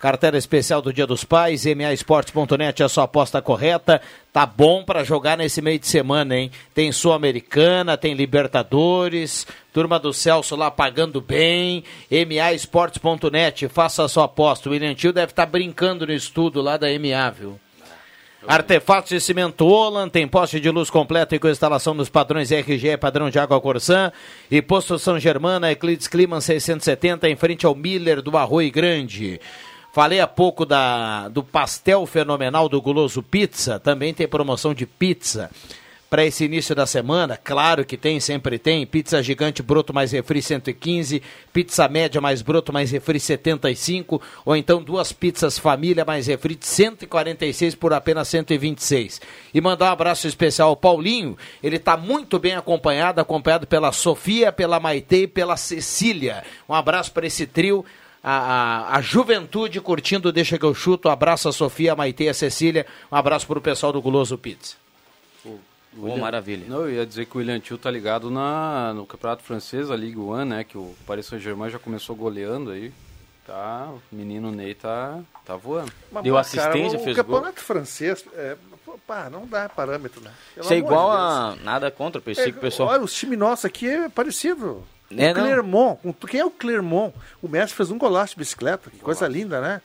Cartela 0.00 0.38
especial 0.38 0.80
do 0.80 0.92
Dia 0.92 1.06
dos 1.06 1.24
Pais, 1.24 1.64
maesportes.net, 1.66 2.82
a 2.84 2.88
sua 2.88 3.04
aposta 3.04 3.42
correta. 3.42 4.00
Tá 4.32 4.46
bom 4.46 4.84
pra 4.84 5.02
jogar 5.02 5.36
nesse 5.36 5.60
meio 5.60 5.78
de 5.78 5.88
semana, 5.88 6.36
hein? 6.36 6.52
Tem 6.72 6.92
Sul-Americana, 6.92 7.96
tem 7.96 8.14
Libertadores, 8.14 9.44
turma 9.72 9.98
do 9.98 10.12
Celso 10.12 10.54
lá 10.54 10.70
pagando 10.70 11.20
bem. 11.20 11.82
maesportes.net, 12.10 13.66
faça 13.68 14.04
a 14.04 14.08
sua 14.08 14.26
aposta. 14.26 14.68
O 14.68 14.72
William 14.72 14.94
Tio 14.94 15.12
deve 15.12 15.32
estar 15.32 15.46
brincando 15.46 16.06
no 16.06 16.12
estudo 16.12 16.62
lá 16.62 16.76
da 16.76 16.86
MA, 16.86 17.30
viu? 17.30 17.58
Artefatos 18.46 19.10
de 19.10 19.20
cimento 19.20 19.66
Olan, 19.66 20.08
tem 20.08 20.28
poste 20.28 20.60
de 20.60 20.70
luz 20.70 20.88
completo 20.88 21.34
e 21.34 21.40
com 21.40 21.48
instalação 21.48 21.96
dos 21.96 22.08
padrões 22.08 22.52
RGE 22.52 22.96
padrão 22.96 23.28
de 23.28 23.38
água 23.38 23.60
Corsã. 23.60 24.12
E 24.48 24.62
posto 24.62 24.96
São 24.96 25.18
Germana, 25.18 25.72
Eclides 25.72 26.06
Clima 26.06 26.40
670, 26.40 27.28
em 27.28 27.34
frente 27.34 27.66
ao 27.66 27.74
Miller 27.74 28.22
do 28.22 28.36
Arroio 28.36 28.70
Grande. 28.70 29.40
Falei 29.92 30.20
há 30.20 30.26
pouco 30.26 30.64
da, 30.66 31.28
do 31.28 31.42
pastel 31.42 32.06
fenomenal 32.06 32.68
do 32.68 32.80
Guloso 32.80 33.22
Pizza, 33.22 33.80
também 33.80 34.12
tem 34.12 34.28
promoção 34.28 34.74
de 34.74 34.86
pizza 34.86 35.50
para 36.10 36.24
esse 36.24 36.44
início 36.44 36.74
da 36.74 36.86
semana. 36.86 37.36
Claro 37.36 37.84
que 37.84 37.96
tem, 37.96 38.18
sempre 38.20 38.58
tem. 38.58 38.86
Pizza 38.86 39.22
gigante 39.22 39.62
broto 39.62 39.92
mais 39.92 40.12
refri 40.12 40.40
115, 40.40 41.22
pizza 41.52 41.88
média 41.88 42.20
mais 42.20 42.42
broto 42.42 42.72
mais 42.72 42.90
refri 42.90 43.20
75, 43.20 44.20
ou 44.44 44.56
então 44.56 44.82
duas 44.82 45.12
pizzas 45.12 45.58
família 45.58 46.04
mais 46.04 46.26
refri 46.26 46.54
de 46.54 46.66
146 46.66 47.74
por 47.74 47.92
apenas 47.92 48.28
126. 48.28 49.20
E 49.52 49.60
mandar 49.60 49.90
um 49.90 49.92
abraço 49.92 50.26
especial 50.26 50.70
ao 50.70 50.76
Paulinho, 50.76 51.36
ele 51.62 51.76
está 51.76 51.96
muito 51.96 52.38
bem 52.38 52.54
acompanhado, 52.54 53.20
acompanhado 53.20 53.66
pela 53.66 53.92
Sofia, 53.92 54.50
pela 54.52 54.80
Maite 54.80 55.22
e 55.22 55.28
pela 55.28 55.56
Cecília. 55.56 56.42
Um 56.68 56.74
abraço 56.74 57.12
para 57.12 57.26
esse 57.26 57.46
trio. 57.46 57.84
A, 58.22 58.32
a, 58.32 58.96
a 58.96 59.00
juventude 59.00 59.80
curtindo 59.80 60.32
Deixa 60.32 60.58
que 60.58 60.64
eu 60.64 60.74
chuto. 60.74 61.08
Um 61.08 61.12
abraço 61.12 61.48
a 61.48 61.52
Sofia, 61.52 61.92
a 61.92 61.96
Maite 61.96 62.24
e 62.24 62.28
a 62.28 62.34
Cecília. 62.34 62.86
Um 63.10 63.16
abraço 63.16 63.46
para 63.46 63.58
o 63.58 63.62
pessoal 63.62 63.92
do 63.92 64.02
Guloso 64.02 64.36
Pizza. 64.36 64.76
Oh, 66.00 66.16
maravilha. 66.16 66.66
Não, 66.68 66.82
eu 66.82 66.90
ia 66.90 67.06
dizer 67.06 67.26
que 67.26 67.36
o 67.36 67.38
William 67.38 67.58
Tio 67.58 67.78
tá 67.78 67.90
ligado 67.90 68.30
na, 68.30 68.92
no 68.94 69.06
Campeonato 69.06 69.42
Francês, 69.42 69.90
a 69.90 69.96
Ligue 69.96 70.18
1, 70.18 70.44
né? 70.44 70.64
Que 70.64 70.76
o 70.76 70.94
Paris 71.06 71.26
Saint-Germain 71.26 71.70
já 71.70 71.78
começou 71.78 72.14
goleando 72.14 72.70
aí. 72.70 72.92
Tá, 73.46 73.88
o 73.90 74.14
menino 74.14 74.52
Ney 74.52 74.74
tá, 74.74 75.20
tá 75.44 75.56
voando. 75.56 75.90
Mas, 76.12 76.22
Deu 76.22 76.36
assistência, 76.36 76.98
o, 76.98 77.02
fez 77.02 77.16
O 77.16 77.24
campeonato 77.24 77.60
francês, 77.62 78.22
é, 78.34 78.58
pá, 79.06 79.30
não 79.30 79.46
dá 79.46 79.70
parâmetro, 79.70 80.20
né? 80.20 80.30
Pelo 80.54 80.66
Isso 80.66 80.74
é 80.74 80.76
igual 80.76 81.10
de 81.10 81.16
a. 81.16 81.64
Nada 81.64 81.90
contra, 81.90 82.20
pensei 82.20 82.52
que 82.52 82.58
o 82.58 82.60
É, 82.60 82.60
pessoal. 82.60 82.90
Olha, 82.90 83.02
os 83.02 83.14
times 83.14 83.38
nossos 83.38 83.64
aqui 83.64 83.88
é 83.88 84.08
parecido. 84.10 84.84
É, 85.16 85.30
o. 85.30 85.34
Clermont, 85.34 85.98
quem 86.28 86.40
é 86.40 86.44
o 86.44 86.50
Clermont? 86.50 87.14
O 87.42 87.48
Messi 87.48 87.74
fez 87.74 87.90
um 87.90 87.98
golaço 87.98 88.34
de 88.34 88.40
bicicleta, 88.40 88.90
que 88.90 88.98
coisa 88.98 89.26
linda, 89.26 89.60
né? 89.60 89.80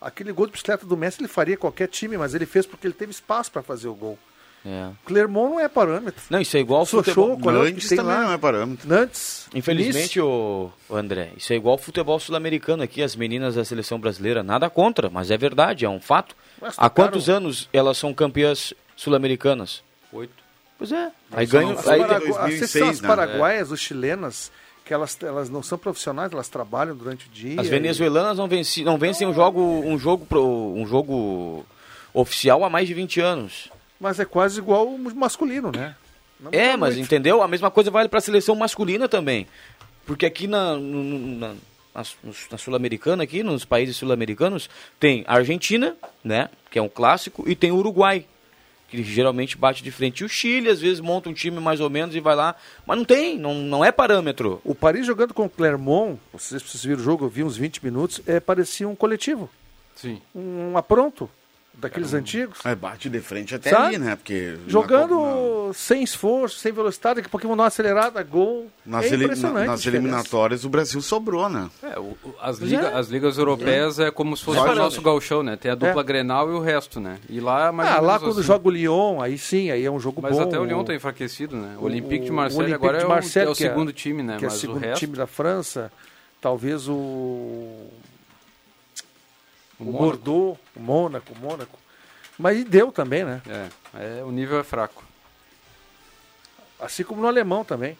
Aquele 0.00 0.32
gol 0.32 0.46
de 0.46 0.52
bicicleta 0.52 0.84
do 0.86 0.96
Messi 0.96 1.20
ele 1.20 1.28
faria 1.28 1.56
qualquer 1.56 1.88
time, 1.88 2.18
mas 2.18 2.34
ele 2.34 2.46
fez 2.46 2.66
porque 2.66 2.86
ele 2.86 2.94
teve 2.94 3.12
espaço 3.12 3.50
para 3.50 3.62
fazer 3.62 3.88
o 3.88 3.94
gol. 3.94 4.18
É. 4.64 4.90
Clermont 5.04 5.50
não 5.50 5.60
é 5.60 5.68
parâmetro. 5.68 6.22
Não, 6.28 6.40
isso 6.40 6.56
é 6.56 6.60
igual 6.60 6.80
ao 6.80 6.86
futebol. 6.86 7.38
Qual 7.38 7.64
é 7.64 7.70
Nantes 7.70 7.88
também 7.88 8.04
lá? 8.04 8.24
não 8.24 8.32
é 8.32 8.38
parâmetro. 8.38 8.88
Nantes. 8.88 9.46
Infelizmente, 9.54 10.20
o 10.20 10.72
André, 10.90 11.30
isso 11.36 11.52
é 11.52 11.56
igual 11.56 11.74
ao 11.74 11.78
futebol 11.78 12.18
sul-americano 12.18 12.82
aqui, 12.82 13.00
as 13.00 13.14
meninas 13.14 13.54
da 13.54 13.64
seleção 13.64 14.00
brasileira. 14.00 14.42
Nada 14.42 14.68
contra, 14.68 15.08
mas 15.08 15.30
é 15.30 15.38
verdade, 15.38 15.84
é 15.84 15.88
um 15.88 16.00
fato. 16.00 16.34
Mas 16.60 16.74
Há 16.76 16.90
quantos 16.90 17.28
anos 17.28 17.68
elas 17.72 17.96
são 17.96 18.12
campeãs 18.12 18.74
sul-americanas? 18.96 19.84
Oito. 20.12 20.45
Pois 20.78 20.92
é. 20.92 21.10
Aí 21.32 21.46
ganham. 21.46 21.72
As, 21.72 21.86
Aí, 21.88 22.00
em 22.00 22.06
paragu... 22.06 22.26
2006, 22.26 22.88
as 22.88 23.00
né? 23.00 23.08
paraguaias 23.08 23.70
ou 23.70 23.76
chilenas, 23.76 24.52
que 24.84 24.92
elas, 24.92 25.16
elas 25.22 25.48
não 25.48 25.62
são 25.62 25.78
profissionais, 25.78 26.32
elas 26.32 26.48
trabalham 26.48 26.94
durante 26.94 27.26
o 27.26 27.30
dia. 27.30 27.60
as 27.60 27.66
e- 27.66 27.70
venezuelanas 27.70 28.38
não, 28.38 28.46
venci, 28.46 28.84
não 28.84 28.98
vencem 28.98 29.26
um 29.26 29.32
jogo, 29.34 29.60
um 29.60 29.98
jogo, 29.98 30.26
pro, 30.26 30.44
um 30.44 30.86
jogo 30.86 31.64
oficial 32.12 32.64
há 32.64 32.70
mais 32.70 32.86
de 32.86 32.94
20 32.94 33.20
anos. 33.20 33.70
Mas 33.98 34.20
é 34.20 34.24
quase 34.24 34.58
igual 34.58 34.86
o 34.86 34.98
masculino, 35.14 35.72
né? 35.72 35.94
Não 36.38 36.50
É, 36.52 36.76
mas 36.76 36.94
muito. 36.94 37.06
entendeu? 37.06 37.42
A 37.42 37.48
mesma 37.48 37.70
coisa 37.70 37.90
vale 37.90 38.08
para 38.08 38.18
a 38.18 38.22
seleção 38.22 38.54
masculina 38.54 39.08
também. 39.08 39.46
Porque 40.04 40.26
aqui 40.26 40.46
na, 40.46 40.76
na, 40.76 41.48
na, 41.94 42.04
na 42.50 42.58
Sul-Americana, 42.58 43.24
aqui 43.24 43.42
nos 43.42 43.64
países 43.64 43.96
sul-americanos, 43.96 44.68
tem 45.00 45.24
a 45.26 45.34
Argentina, 45.36 45.96
né? 46.22 46.50
Que 46.70 46.78
é 46.78 46.82
um 46.82 46.88
clássico, 46.90 47.42
e 47.48 47.56
tem 47.56 47.72
o 47.72 47.76
Uruguai, 47.76 48.26
que 48.88 49.02
geralmente 49.02 49.56
bate 49.56 49.82
de 49.82 49.90
frente. 49.90 50.20
E 50.20 50.24
o 50.24 50.28
Chile, 50.28 50.68
às 50.68 50.80
vezes, 50.80 51.00
monta 51.00 51.28
um 51.28 51.32
time 51.32 51.60
mais 51.60 51.80
ou 51.80 51.90
menos 51.90 52.14
e 52.14 52.20
vai 52.20 52.34
lá. 52.34 52.54
Mas 52.86 52.96
não 52.96 53.04
tem, 53.04 53.38
não, 53.38 53.54
não 53.54 53.84
é 53.84 53.90
parâmetro. 53.90 54.60
O 54.64 54.74
Paris 54.74 55.06
jogando 55.06 55.34
com 55.34 55.44
o 55.46 55.50
Clermont, 55.50 56.18
vocês, 56.32 56.62
vocês 56.62 56.84
viram 56.84 57.00
o 57.00 57.04
jogo, 57.04 57.24
eu 57.24 57.28
vi 57.28 57.42
uns 57.42 57.56
20 57.56 57.84
minutos, 57.84 58.20
é, 58.26 58.38
parecia 58.38 58.88
um 58.88 58.94
coletivo, 58.94 59.50
Sim. 59.96 60.20
um 60.34 60.76
apronto. 60.76 61.28
daqueles 61.74 62.14
antigos. 62.14 62.64
É, 62.64 62.74
bate 62.74 63.10
de 63.10 63.20
frente 63.20 63.54
até 63.54 63.70
Sabe? 63.70 63.96
ali, 63.96 63.98
né? 63.98 64.16
Porque 64.16 64.56
na 64.66 65.16
Sem 65.74 66.02
esforço, 66.02 66.58
sem 66.58 66.72
velocidade, 66.72 67.16
daqui 67.16 67.26
a 67.26 67.30
pouquinho 67.30 67.52
uma 67.52 67.66
acelerada, 67.66 68.22
gol. 68.22 68.70
nas, 68.84 69.04
é 69.10 69.16
na- 69.16 69.64
nas 69.66 69.86
eliminatórias 69.86 70.64
o 70.64 70.68
Brasil 70.68 71.00
sobrou, 71.02 71.48
né? 71.48 71.68
É, 71.82 71.98
o- 71.98 72.16
o- 72.24 72.34
as, 72.40 72.58
liga- 72.58 72.88
é. 72.88 72.94
as 72.94 73.08
ligas 73.08 73.38
europeias 73.38 73.98
é 73.98 74.10
como 74.10 74.36
se 74.36 74.44
fosse 74.44 74.58
Só 74.58 74.72
o 74.72 74.74
nosso 74.74 75.00
gauchão, 75.02 75.42
né? 75.42 75.56
Tem 75.56 75.70
a 75.70 75.74
dupla 75.74 76.00
É. 76.00 76.04
Grenal 76.04 76.50
e 76.50 76.54
o 76.54 76.60
resto, 76.60 77.00
né? 77.00 77.18
E 77.28 77.40
lá 77.40 77.68
é 77.68 77.70
mais 77.70 77.90
Ah, 77.90 78.00
lá 78.00 78.18
quando 78.18 78.32
assim. 78.38 78.42
joga 78.42 78.68
o 78.68 78.70
Lyon, 78.70 79.20
aí 79.20 79.36
sim, 79.38 79.70
aí 79.70 79.84
é 79.84 79.90
um 79.90 79.98
jogo 80.00 80.20
Mas 80.22 80.36
bom. 80.36 80.42
até 80.42 80.58
o 80.58 80.64
Lyon 80.64 80.84
tá 80.84 80.94
enfraquecido, 80.94 81.56
né? 81.56 81.76
O, 81.78 81.82
o- 81.82 81.84
Olympique 81.84 82.24
de 82.26 82.30
o 82.30 82.34
Marseille 82.34 82.64
Olympique 82.64 82.84
agora 82.84 82.98
de 82.98 83.04
é 83.04 83.06
o, 83.06 83.10
Marseille, 83.10 83.48
é 83.48 83.52
o 83.52 83.54
que 83.54 83.64
é- 83.64 83.68
segundo 83.68 83.92
time, 83.92 84.22
né? 84.22 84.36
Que 84.38 84.44
é 84.44 84.48
o 84.48 84.50
Mas 84.50 84.58
o 84.58 84.60
segundo 84.60 84.80
resto... 84.80 84.98
time 85.00 85.16
da 85.16 85.26
França. 85.26 85.92
Talvez 86.40 86.88
o. 86.88 86.92
O. 89.78 89.84
Bordeaux, 89.84 90.58
o 90.74 90.80
Mônaco, 90.80 91.32
o 91.34 91.38
Mônaco. 91.38 91.78
Mas 92.38 92.58
e 92.58 92.64
deu 92.64 92.92
também, 92.92 93.24
né? 93.24 93.40
É, 93.94 94.20
é, 94.20 94.24
o 94.24 94.30
nível 94.30 94.58
é 94.60 94.62
fraco. 94.64 95.02
Assim 96.80 97.02
como 97.04 97.20
no 97.22 97.26
alemão 97.28 97.64
também. 97.64 97.96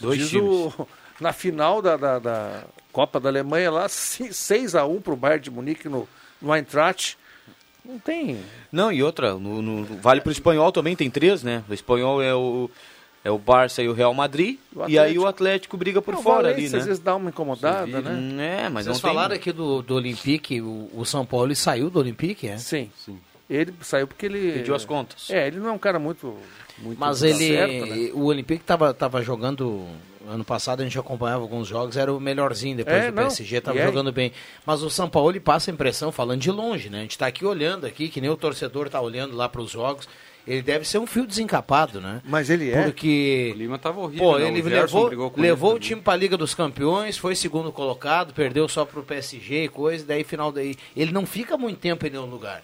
Dois 0.00 0.18
Diz 0.18 0.30
times. 0.30 0.44
o- 0.48 0.88
na 1.20 1.32
final 1.32 1.80
da, 1.80 1.96
da, 1.96 2.18
da 2.18 2.64
Copa 2.92 3.18
da 3.20 3.28
Alemanha 3.28 3.70
lá, 3.70 3.86
6x1 3.86 5.00
pro 5.02 5.16
Bayern 5.16 5.42
de 5.42 5.50
Munique 5.50 5.88
no, 5.88 6.08
no 6.40 6.54
Eintracht. 6.54 7.16
Não 7.84 7.98
tem. 7.98 8.38
Não, 8.72 8.90
e 8.90 9.02
outra, 9.02 9.34
no, 9.34 9.60
no- 9.62 9.84
vale 10.00 10.20
pro 10.20 10.32
espanhol 10.32 10.72
também, 10.72 10.96
tem 10.96 11.10
três, 11.10 11.42
né? 11.42 11.62
O 11.68 11.74
espanhol 11.74 12.22
é 12.22 12.34
o, 12.34 12.70
é 13.22 13.30
o 13.30 13.38
Barça 13.38 13.82
e 13.82 13.88
o 13.88 13.92
Real 13.92 14.12
Madrid. 14.14 14.58
O 14.74 14.88
E 14.88 14.98
aí 14.98 15.18
o 15.18 15.26
Atlético 15.26 15.76
briga 15.76 16.00
por 16.02 16.14
Não, 16.14 16.22
fora 16.22 16.48
Valência, 16.50 16.62
ali, 16.64 16.72
né? 16.72 16.78
Às 16.78 16.86
vezes 16.86 17.02
dá 17.02 17.14
uma 17.14 17.28
incomodada, 17.30 17.80
Sevilha. 17.86 18.00
né? 18.00 18.10
Hum, 18.12 18.40
É, 18.40 18.68
mas 18.70 18.84
Vocês 18.86 18.96
não 18.96 19.02
tem... 19.02 19.10
falaram 19.10 19.34
aqui 19.34 19.52
do, 19.52 19.82
do 19.82 19.94
Olympique, 19.94 20.60
o, 20.62 20.90
o 20.94 21.04
São 21.04 21.24
Paulo 21.26 21.46
ele 21.46 21.54
saiu 21.54 21.90
do 21.90 21.98
Olympique, 21.98 22.48
é? 22.48 22.56
Sim. 22.58 22.90
Sim. 22.96 23.20
Ele 23.50 23.74
saiu 23.82 24.06
porque 24.08 24.24
ele. 24.24 24.52
Pediu 24.52 24.74
as 24.74 24.86
contas. 24.86 25.28
É, 25.28 25.46
ele 25.46 25.58
não 25.60 25.68
é 25.68 25.72
um 25.72 25.78
cara 25.78 25.98
muito. 25.98 26.34
Muito 26.78 26.98
Mas 26.98 27.22
ele, 27.22 27.48
certo, 27.48 27.86
né? 27.86 28.10
o 28.14 28.24
Olympique 28.24 28.62
estava 28.62 28.92
tava 28.92 29.22
jogando 29.22 29.86
ano 30.28 30.44
passado, 30.44 30.80
a 30.80 30.84
gente 30.84 30.98
acompanhava 30.98 31.42
alguns 31.42 31.68
jogos, 31.68 31.96
era 31.96 32.12
o 32.12 32.20
melhorzinho 32.20 32.76
depois 32.76 32.96
É, 32.96 33.10
do 33.10 33.14
não, 33.14 33.24
PSG, 33.24 33.56
estava 33.58 33.78
jogando 33.82 34.10
bem. 34.12 34.32
Mas 34.64 34.82
o 34.82 34.90
São 34.90 35.08
Paulo 35.08 35.30
ele 35.30 35.40
passa 35.40 35.70
a 35.70 35.74
impressão, 35.74 36.10
falando 36.10 36.40
de 36.40 36.50
longe, 36.50 36.88
né? 36.88 36.98
A 36.98 37.02
gente 37.02 37.12
está 37.12 37.26
aqui 37.26 37.44
olhando 37.44 37.86
aqui, 37.86 38.08
que 38.08 38.20
nem 38.20 38.30
o 38.30 38.36
torcedor 38.36 38.86
está 38.86 39.00
olhando 39.00 39.36
lá 39.36 39.48
para 39.48 39.60
os 39.60 39.70
jogos. 39.70 40.08
Ele 40.46 40.60
deve 40.60 40.86
ser 40.86 40.98
um 40.98 41.06
fio 41.06 41.26
desencapado, 41.26 42.00
né? 42.02 42.20
Mas 42.24 42.50
ele 42.50 42.70
é. 42.70 42.80
O 42.80 42.84
Porque 42.84 43.54
Lima 43.56 43.78
tava 43.78 44.00
horrível, 44.00 44.26
Pô, 44.26 44.38
né? 44.38 44.48
ele 44.48 44.60
o 44.60 44.64
levou, 44.68 45.32
levou 45.36 45.70
ele 45.70 45.76
o 45.78 45.80
time 45.80 46.02
para 46.02 46.12
a 46.12 46.16
Liga 46.16 46.36
dos 46.36 46.54
Campeões, 46.54 47.16
foi 47.16 47.34
segundo 47.34 47.72
colocado, 47.72 48.34
perdeu 48.34 48.68
só 48.68 48.84
pro 48.84 49.02
PSG 49.02 49.64
e 49.64 49.68
coisa, 49.68 50.04
daí 50.04 50.22
final 50.22 50.52
daí. 50.52 50.74
Ele 50.94 51.12
não 51.12 51.24
fica 51.24 51.56
muito 51.56 51.78
tempo 51.78 52.06
em 52.06 52.10
nenhum 52.10 52.26
lugar. 52.26 52.62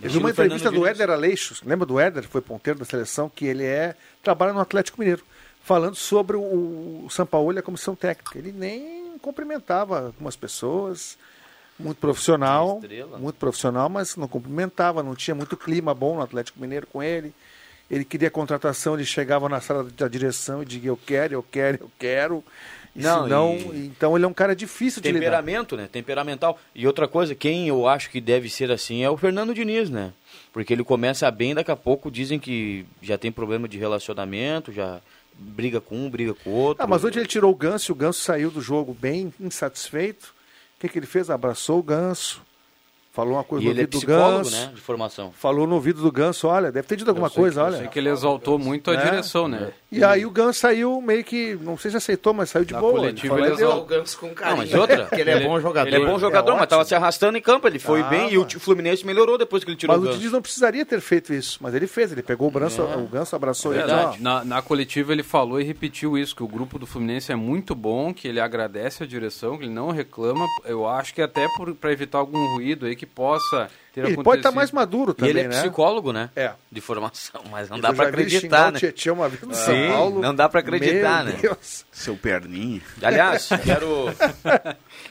Eu 0.00 0.10
vi 0.10 0.18
uma 0.18 0.30
entrevista 0.30 0.70
Fernando 0.70 0.80
do. 0.80 0.86
Éder 0.86 1.10
Aleixos, 1.10 1.62
lembra 1.62 1.86
do 1.86 1.98
Éder, 1.98 2.24
foi 2.24 2.40
ponteiro 2.40 2.78
da 2.78 2.84
seleção, 2.84 3.28
que 3.28 3.44
ele 3.44 3.64
é 3.64 3.94
trabalha 4.22 4.52
no 4.52 4.60
Atlético 4.60 5.00
Mineiro, 5.00 5.22
falando 5.62 5.96
sobre 5.96 6.36
o, 6.36 7.04
o 7.04 7.08
Sampaoli 7.10 7.56
e 7.56 7.60
a 7.60 7.62
comissão 7.62 7.94
técnica. 7.94 8.38
Ele 8.38 8.52
nem 8.52 9.18
cumprimentava 9.18 10.06
algumas 10.06 10.36
pessoas, 10.36 11.18
muito 11.78 11.98
profissional, 11.98 12.80
muito 13.18 13.36
profissional, 13.36 13.88
mas 13.88 14.16
não 14.16 14.28
cumprimentava, 14.28 15.02
não 15.02 15.14
tinha 15.14 15.34
muito 15.34 15.56
clima 15.56 15.94
bom 15.94 16.16
no 16.16 16.22
Atlético 16.22 16.60
Mineiro 16.60 16.86
com 16.86 17.02
ele. 17.02 17.34
Ele 17.92 18.04
queria 18.06 18.30
contratação, 18.30 18.94
ele 18.94 19.04
chegava 19.04 19.48
na 19.50 19.60
sala 19.60 19.84
da 19.84 20.08
direção 20.08 20.62
e 20.62 20.64
dizia 20.64 20.88
eu 20.88 20.96
quero, 20.96 21.34
eu 21.34 21.42
quero, 21.42 21.78
eu 21.82 21.90
quero. 21.98 22.42
E 22.96 23.02
Não, 23.02 23.22
senão, 23.24 23.54
e- 23.74 23.86
então 23.86 24.16
ele 24.16 24.24
é 24.24 24.28
um 24.28 24.32
cara 24.32 24.56
difícil 24.56 25.02
de 25.02 25.08
lidar. 25.08 25.20
Temperamento, 25.20 25.76
né? 25.76 25.88
Temperamental. 25.92 26.58
E 26.74 26.86
outra 26.86 27.06
coisa, 27.06 27.34
quem 27.34 27.68
eu 27.68 27.86
acho 27.86 28.08
que 28.10 28.18
deve 28.20 28.48
ser 28.48 28.70
assim 28.70 29.02
é 29.04 29.10
o 29.10 29.16
Fernando 29.18 29.54
Diniz, 29.54 29.90
né? 29.90 30.12
Porque 30.54 30.72
ele 30.72 30.82
começa 30.82 31.30
bem, 31.30 31.54
daqui 31.54 31.70
a 31.70 31.76
pouco 31.76 32.10
dizem 32.10 32.38
que 32.38 32.86
já 33.02 33.18
tem 33.18 33.30
problema 33.30 33.68
de 33.68 33.76
relacionamento, 33.78 34.72
já 34.72 35.00
briga 35.34 35.80
com 35.80 35.96
um, 35.96 36.08
briga 36.10 36.32
com 36.34 36.48
o 36.50 36.52
outro. 36.54 36.82
Ah, 36.82 36.86
mas 36.86 37.04
hoje 37.04 37.18
ele 37.18 37.26
tirou 37.26 37.50
o 37.52 37.54
Ganso 37.54 37.90
e 37.90 37.92
o 37.92 37.96
Ganso 37.96 38.20
saiu 38.20 38.50
do 38.50 38.60
jogo 38.62 38.94
bem 38.98 39.32
insatisfeito. 39.40 40.34
O 40.76 40.80
que, 40.80 40.88
que 40.88 40.98
ele 40.98 41.06
fez? 41.06 41.30
Abraçou 41.30 41.78
o 41.78 41.82
Ganso, 41.82 42.42
falou 43.12 43.34
uma 43.34 43.44
coisa 43.44 43.62
E 43.64 43.66
no 43.66 43.70
é 43.70 43.74
ouvido 43.74 43.90
do 43.90 43.96
psicólogo, 43.98 44.38
Ganso. 44.44 44.50
né? 44.56 44.72
De 44.74 44.80
formação. 44.80 45.32
Falou 45.32 45.66
no 45.66 45.74
ouvido 45.74 46.00
do 46.02 46.10
Ganso, 46.10 46.48
olha, 46.48 46.72
deve 46.72 46.86
ter 46.88 46.96
dito 46.96 47.08
alguma 47.08 47.28
coisa, 47.30 47.60
que- 47.60 47.66
olha. 47.66 47.74
Eu 47.74 47.78
sei 47.80 47.88
que 47.88 47.98
ele 47.98 48.08
exaltou 48.08 48.58
muito 48.58 48.90
a 48.90 48.94
É. 48.94 49.04
direção, 49.04 49.46
né? 49.46 49.70
E 49.90 50.02
aí 50.02 50.24
o 50.24 50.30
Ganso 50.30 50.58
saiu 50.60 51.00
meio 51.02 51.22
que, 51.22 51.54
não 51.60 51.76
sei 51.76 51.90
se 51.90 51.98
aceitou, 51.98 52.32
mas 52.32 52.48
saiu 52.48 52.64
de 52.64 52.72
Na 52.72 52.80
boa. 52.80 52.94
coletiva 52.94 53.34
falou, 53.34 53.44
ele 53.44 53.54
"É, 53.54 53.58
deu." 53.58 53.66
exaltou. 53.68 53.86
Ganso 53.86 54.18
com 54.18 54.26
Não, 54.28 54.56
mas 54.56 54.72
outra, 54.74 55.04
que 55.14 55.20
ele 55.20 55.30
é 55.30 55.40
bom 55.40 55.60
jogador. 55.60 55.86
Ele 55.88 56.02
é 56.02 56.06
bom 56.06 56.18
jogador, 56.18 56.52
é 56.52 56.58
mas 56.60 56.68
tava 56.68 56.80
ótimo. 56.80 56.88
se 56.88 56.94
arrastando 56.94 57.36
em 57.36 57.42
campo, 57.42 57.68
ele 57.68 57.78
foi 57.78 58.00
Ah, 58.00 58.04
bem 58.08 58.32
e 58.32 58.38
o 58.38 58.48
Fluminense 58.58 59.04
melhorou 59.04 59.36
depois 59.36 59.62
que 59.62 59.70
ele 59.70 59.76
tirou 59.76 59.94
Mas 59.94 60.00
o 60.02 60.04
o 60.04 60.06
Ganso. 60.08 60.18
Diniz 60.18 60.32
não 60.32 60.40
precisaria 60.40 60.86
ter 60.86 61.00
feito 61.02 61.34
isso, 61.34 61.58
mas 61.60 61.74
ele 61.74 61.86
fez, 61.86 62.10
ele 62.10 62.22
pegou 62.22 62.48
o, 62.48 62.50
Branço, 62.50 62.82
o 62.82 63.06
Ganso, 63.06 63.36
abraçou 63.36 63.74
ele. 63.74 63.82
Na, 64.20 64.42
na 64.44 64.62
coletiva 64.62 65.12
ele 65.12 65.22
falou 65.22 65.60
e 65.60 65.64
repetiu 65.64 66.16
isso, 66.16 66.34
que 66.34 66.42
o 66.42 66.48
grupo 66.48 66.78
do 66.78 66.86
Fluminense 66.86 67.30
é 67.30 67.36
muito 67.36 67.74
bom, 67.74 68.14
que 68.14 68.26
ele 68.26 68.40
agradece 68.40 69.02
a 69.02 69.06
direção, 69.06 69.58
que 69.58 69.64
ele 69.64 69.72
não 69.72 69.90
reclama. 69.90 70.46
Eu 70.64 70.88
acho 70.88 71.12
que 71.12 71.20
até 71.20 71.46
para 71.78 71.92
evitar 71.92 72.16
algum 72.18 72.54
ruído 72.54 72.86
aí 72.86 72.96
que 73.02 73.06
possa 73.06 73.68
Ele 73.94 74.16
pode 74.22 74.38
estar 74.40 74.50
mais 74.52 74.70
maduro 74.72 75.12
E 75.12 75.14
também, 75.14 75.30
ele 75.30 75.40
é 75.40 75.48
né? 75.48 75.60
psicológico, 75.60 76.12
né? 76.12 76.30
É. 76.34 76.52
De 76.70 76.80
formação, 76.80 77.42
mas 77.50 77.68
não 77.68 77.76
Eu 77.76 77.82
dá 77.82 77.88
ele 77.90 77.96
xingar 77.98 78.08
acreditar, 78.08 78.68
o 78.68 78.70
né? 78.72 78.78
Tietchan 78.78 79.12
uma 79.12 79.28
vez 79.28 79.42
no 79.42 79.54
Sim, 79.54 79.62
São 79.64 79.88
Paulo. 79.92 80.20
não 80.22 80.34
dá 80.34 80.48
pra 80.48 80.60
acreditar, 80.60 81.24
Meu 81.24 81.32
né? 81.34 81.38
Deus. 81.42 81.84
Seu 81.92 82.16
perninha. 82.16 82.80
Aliás, 83.02 83.48
quero... 83.64 84.06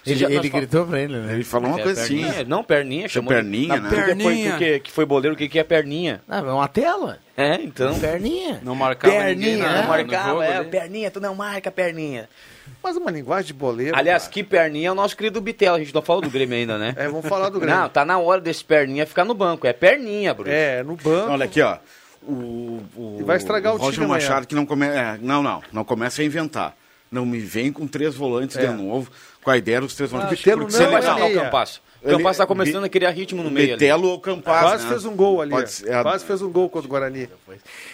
Ele, 0.05 0.23
nós 0.23 0.31
ele 0.33 0.49
fal- 0.49 0.59
gritou 0.61 0.87
pra 0.87 0.99
ele, 0.99 1.15
né? 1.17 1.33
Ele 1.35 1.43
falou 1.43 1.69
uma 1.69 1.79
É, 1.79 1.83
coisa 1.83 2.01
assim. 2.01 2.21
perninha. 2.23 2.43
Não, 2.45 2.63
perninha. 2.63 3.07
chamou 3.07 3.29
perninha, 3.31 3.75
Não, 3.75 3.83
né? 3.83 3.89
que 3.89 3.95
foi- 3.95 4.05
Perninha. 4.05 4.79
que, 4.79 4.91
foi 4.91 5.05
boleiro, 5.05 5.35
o 5.35 5.37
que, 5.37 5.47
que 5.47 5.59
é 5.59 5.63
perninha? 5.63 6.21
Ah, 6.27 6.39
é 6.39 6.41
uma 6.41 6.67
tela. 6.67 7.19
É, 7.37 7.55
então... 7.61 7.99
Perninha. 7.99 8.59
Não 8.63 8.73
marcava 8.73 9.13
ninguém 9.13 9.35
Perninha, 9.57 9.63
na- 9.67 9.75
não 9.75 9.81
no 9.83 9.87
marcava, 9.89 10.29
jogo 10.29 10.41
é, 10.41 10.57
ali. 10.57 10.69
perninha, 10.69 11.11
tu 11.11 11.19
não 11.19 11.35
marca 11.35 11.69
perninha. 11.71 12.27
Mas 12.81 12.95
uma 12.97 13.11
linguagem 13.11 13.47
de 13.47 13.53
boleiro. 13.53 13.95
Aliás, 13.95 14.23
cara. 14.23 14.33
que 14.33 14.43
perninha 14.43 14.87
é 14.87 14.91
o 14.91 14.95
nosso 14.95 15.15
querido 15.15 15.39
Bitelo, 15.39 15.75
a 15.75 15.79
gente 15.79 15.93
não 15.93 16.01
falou 16.01 16.21
do 16.21 16.29
Grêmio 16.31 16.57
ainda, 16.57 16.77
né? 16.79 16.93
É, 16.97 17.07
vamos 17.07 17.27
falar 17.27 17.49
do 17.49 17.59
Grêmio. 17.59 17.79
Não, 17.79 17.89
tá 17.89 18.03
na 18.03 18.17
hora 18.17 18.41
desse 18.41 18.63
perninha 18.71 19.05
ficar 19.05 19.25
no 19.25 19.33
banco, 19.33 19.67
é 19.67 19.73
perninha, 19.73 20.33
Bruno. 20.33 20.49
É, 20.51 20.81
no 20.83 20.95
banco. 20.95 21.31
Olha 21.31 21.45
aqui, 21.45 21.61
ó. 21.61 21.77
O, 22.23 22.81
o, 22.95 23.17
E 23.19 23.23
vai 23.23 23.35
estragar 23.37 23.73
o 23.73 23.77
Roger 23.77 23.93
time 23.93 24.05
amanhã. 24.05 24.21
Machado 24.23 24.47
que 24.47 24.55
não 24.55 24.65
começa. 24.65 24.97
É, 24.97 25.17
não, 25.21 25.41
não. 25.43 25.61
Não 25.73 25.83
começa 25.83 26.21
a 26.21 26.25
inventar. 26.25 26.75
Não 27.11 27.25
me 27.25 27.39
vem 27.39 27.73
com 27.73 27.85
três 27.87 28.15
volantes 28.15 28.55
É. 28.55 28.65
de 28.65 28.73
novo, 28.73 29.11
com 29.43 29.51
a 29.51 29.57
ideia 29.57 29.81
dos 29.81 29.93
três 29.95 30.11
volantes. 30.11 30.37
Bitelo 30.37 30.61
Porque 30.61 30.71
não 30.77 30.79
se 30.79 30.85
Você 30.85 30.91
vai 30.91 31.01
ele- 31.01 31.07
é 31.09 31.13
sacar 31.13 31.29
o. 31.29 31.43
Campasso. 31.45 31.81
O 32.03 32.07
Ele- 32.07 32.17
Campasso 32.17 32.39
tá 32.39 32.47
começando 32.47 32.83
a 32.83 32.89
criar 32.89 33.11
ritmo 33.11 33.43
no 33.43 33.51
meio 33.51 33.73
ali. 33.73 33.77
Betelo 33.77 34.07
ou 34.09 34.19
Campaz, 34.19 34.61
Quase 34.61 34.83
né? 34.85 34.89
fez 34.89 35.05
um 35.05 35.15
gol 35.15 35.39
ali. 35.39 35.51
Pode 35.51 35.69
ser- 35.71 35.87
é, 35.93 36.01
Quase 36.01 36.25
fez 36.25 36.41
um 36.41 36.51
gol 36.51 36.67
contra 36.67 36.87
o 36.87 36.89
Guarani. 36.89 37.29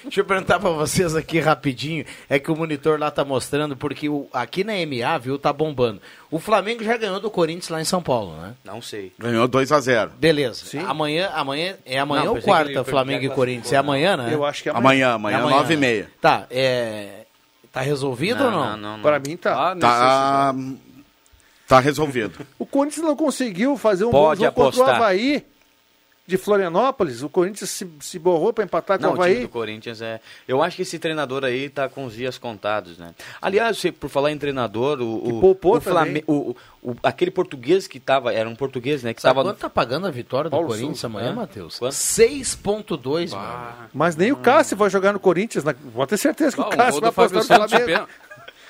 Deixa 0.03 0.21
eu 0.21 0.25
perguntar 0.25 0.59
pra 0.59 0.69
vocês 0.69 1.13
aqui 1.13 1.39
rapidinho. 1.41 2.05
É 2.29 2.39
que 2.39 2.49
o 2.49 2.55
monitor 2.55 2.97
lá 2.97 3.11
tá 3.11 3.25
mostrando, 3.25 3.75
porque 3.75 4.07
o, 4.07 4.27
aqui 4.31 4.63
na 4.63 4.73
MA, 4.85 5.17
viu, 5.17 5.37
tá 5.37 5.51
bombando. 5.51 6.01
O 6.31 6.39
Flamengo 6.39 6.85
já 6.85 6.95
ganhou 6.95 7.19
do 7.19 7.29
Corinthians 7.29 7.67
lá 7.67 7.81
em 7.81 7.85
São 7.85 8.01
Paulo, 8.01 8.33
né? 8.37 8.53
Não 8.63 8.81
sei. 8.81 9.11
Ganhou 9.19 9.45
2 9.45 9.71
a 9.73 9.79
0 9.81 10.11
Beleza. 10.17 10.63
Sim. 10.65 10.79
Amanhã, 10.79 11.29
amanhã 11.33 11.75
é 11.85 11.99
amanhã 11.99 12.23
Não, 12.25 12.35
ou 12.35 12.41
quarta, 12.41 12.85
Flamengo 12.85 13.25
e 13.25 13.29
Corinthians? 13.29 13.73
É 13.73 13.77
amanhã, 13.77 14.15
né? 14.15 14.29
Eu 14.33 14.45
acho 14.45 14.63
que 14.63 14.69
é 14.69 14.71
amanhã. 14.71 15.13
Amanhã, 15.15 15.35
É 15.35 15.39
amanhã, 15.41 15.57
9 15.57 15.73
e 15.73 15.77
né? 15.77 15.81
meia. 15.87 16.09
Tá, 16.21 16.45
é. 16.49 17.23
Tá 17.73 17.81
resolvido 17.81 18.43
ou 18.45 18.51
não? 18.51 18.77
não, 18.77 18.95
não. 18.97 19.01
Para 19.03 19.19
mim 19.19 19.35
tá. 19.37 19.71
Ah, 19.71 19.75
Tá, 19.75 20.55
tá 21.67 21.79
resolvido. 21.79 22.45
O 22.57 22.65
Corinthians 22.65 23.05
não 23.05 23.15
conseguiu 23.15 23.77
fazer 23.77 24.05
um 24.05 24.11
Pode 24.11 24.39
bom 24.39 24.45
jogo 24.45 24.55
contra 24.55 24.79
o 24.79 24.83
apostar. 24.83 24.95
Havaí 24.95 25.45
de 26.25 26.37
Florianópolis. 26.37 27.23
O 27.23 27.29
Corinthians 27.29 27.69
se, 27.69 27.89
se 28.01 28.19
borrou 28.19 28.51
para 28.51 28.65
empatar 28.65 28.97
com 28.97 29.03
Não, 29.05 29.11
o 29.11 29.13
o 29.13 29.15
time 29.17 29.29
Havaí. 29.31 29.41
do 29.43 29.49
Corinthians 29.49 30.01
é. 30.01 30.19
Eu 30.45 30.61
acho 30.61 30.75
que 30.75 30.81
esse 30.81 30.99
treinador 30.99 31.45
aí 31.45 31.69
tá 31.69 31.87
com 31.87 32.03
os 32.03 32.13
dias 32.15 32.37
contados, 32.37 32.97
né? 32.97 33.11
Aliás, 33.41 33.77
você- 33.77 33.93
por 33.93 34.09
falar 34.09 34.31
em 34.33 34.37
treinador, 34.37 34.99
o. 35.01 35.21
Que 35.21 35.31
o, 35.31 35.39
poupou 35.39 35.77
o, 35.77 35.81
Flame- 35.81 36.25
o, 36.27 36.53
o- 36.83 36.95
aquele 37.01 37.31
português 37.31 37.87
que 37.87 37.97
tava. 37.97 38.33
Era 38.33 38.49
um 38.49 38.55
português, 38.57 39.03
né? 39.03 39.13
Que 39.13 39.21
Sabe 39.21 39.35
tava. 39.35 39.47
quanto 39.47 39.59
tá 39.59 39.69
pagando 39.69 40.05
a 40.05 40.11
vitória 40.11 40.49
do 40.49 40.51
Paulo 40.51 40.67
Corinthians 40.67 40.99
Souza, 40.99 41.07
amanhã, 41.07 41.29
né? 41.29 41.35
Matheus? 41.35 41.79
Quanto? 41.79 41.93
6.2, 41.93 43.31
mano. 43.31 43.73
Mas 43.93 44.17
nem 44.17 44.31
o 44.33 44.35
Cássio 44.35 44.75
vai 44.75 44.89
jogar 44.89 45.13
no 45.13 45.19
Corinthians. 45.21 45.63
né? 45.63 45.73
Pode 45.93 46.09
ter 46.09 46.17
certeza 46.17 46.55
que 46.55 46.61
Ah, 46.61 46.67
o 46.67 46.69
Cássio 46.71 46.99
vai 46.99 47.09
apostar 47.09 47.59
no 47.61 47.67
de 47.67 47.77
Flamengo. 47.77 48.07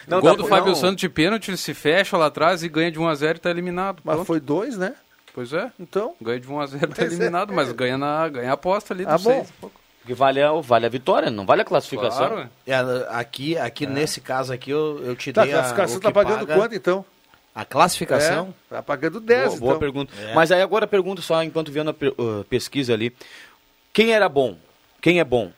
Não, 0.08 0.20
o 0.20 0.22
gol 0.22 0.36
do 0.36 0.46
pra- 0.46 0.58
Fábio 0.58 0.70
não. 0.74 0.76
Santos 0.80 0.98
de 1.02 1.10
pênalti, 1.10 1.50
ele 1.50 1.58
se 1.58 1.74
fecha 1.74 2.16
lá 2.18 2.28
atrás 2.28 2.64
e 2.64 2.70
ganha 2.70 2.90
de 2.92 2.98
1x0 3.00 3.36
e 3.36 3.40
tá 3.40 3.50
eliminado. 3.50 4.00
Mas 4.04 4.16
Pronto. 4.16 4.28
foi 4.28 4.40
dois, 4.40 4.78
né? 4.78 4.96
Pois 5.34 5.54
é. 5.54 5.72
Então, 5.80 6.16
Ganha 6.22 6.40
de 6.40 6.48
1x0 6.48 6.88
tá 6.96 7.04
é. 7.04 7.06
eliminado, 7.06 7.54
mas 7.54 7.72
ganha, 7.72 7.98
na, 7.98 8.28
ganha 8.30 8.50
a 8.52 8.54
aposta 8.54 8.94
ali 8.94 9.06
do 9.06 9.12
Ah, 9.12 9.18
bom. 9.18 9.46
6. 9.46 9.54
Que 10.06 10.14
vale 10.14 10.42
a, 10.42 10.52
vale 10.54 10.86
a 10.86 10.90
vitória, 10.90 11.30
não 11.30 11.46
vale 11.46 11.62
a 11.62 11.66
classificação. 11.66 12.30
Claro. 12.30 12.50
É, 12.66 12.76
aqui, 13.10 13.58
aqui 13.58 13.86
nesse 13.86 14.22
caso 14.22 14.54
aqui, 14.54 14.72
eu, 14.72 15.04
eu 15.06 15.16
te 15.16 15.34
tá, 15.34 15.42
a 15.42 15.46
dei 15.46 15.54
a, 15.54 15.58
classificação 15.58 16.00
tá 16.00 16.12
pagando 16.12 16.40
paga- 16.48 16.56
quanto 16.56 16.74
então? 16.76 17.06
A 17.54 17.66
classificação? 17.66 18.54
É, 18.72 18.76
tá 18.76 18.82
pagando 18.84 19.20
10, 19.20 19.48
Boa, 19.50 19.60
boa 19.60 19.70
então. 19.72 19.80
pergunta. 19.80 20.14
É. 20.22 20.34
Mas 20.34 20.52
aí 20.52 20.62
agora 20.62 20.88
pergunto 20.88 21.22
só, 21.22 21.44
enquanto 21.44 21.72
vendo 21.72 21.90
a 21.90 21.94
uh, 22.22 22.44
pesquisa 22.46 22.94
ali. 22.94 23.14
Quem 23.92 24.12
era 24.14 24.30
bom? 24.30 24.56
Quem 25.02 25.20
é 25.20 25.24
bom? 25.26 25.52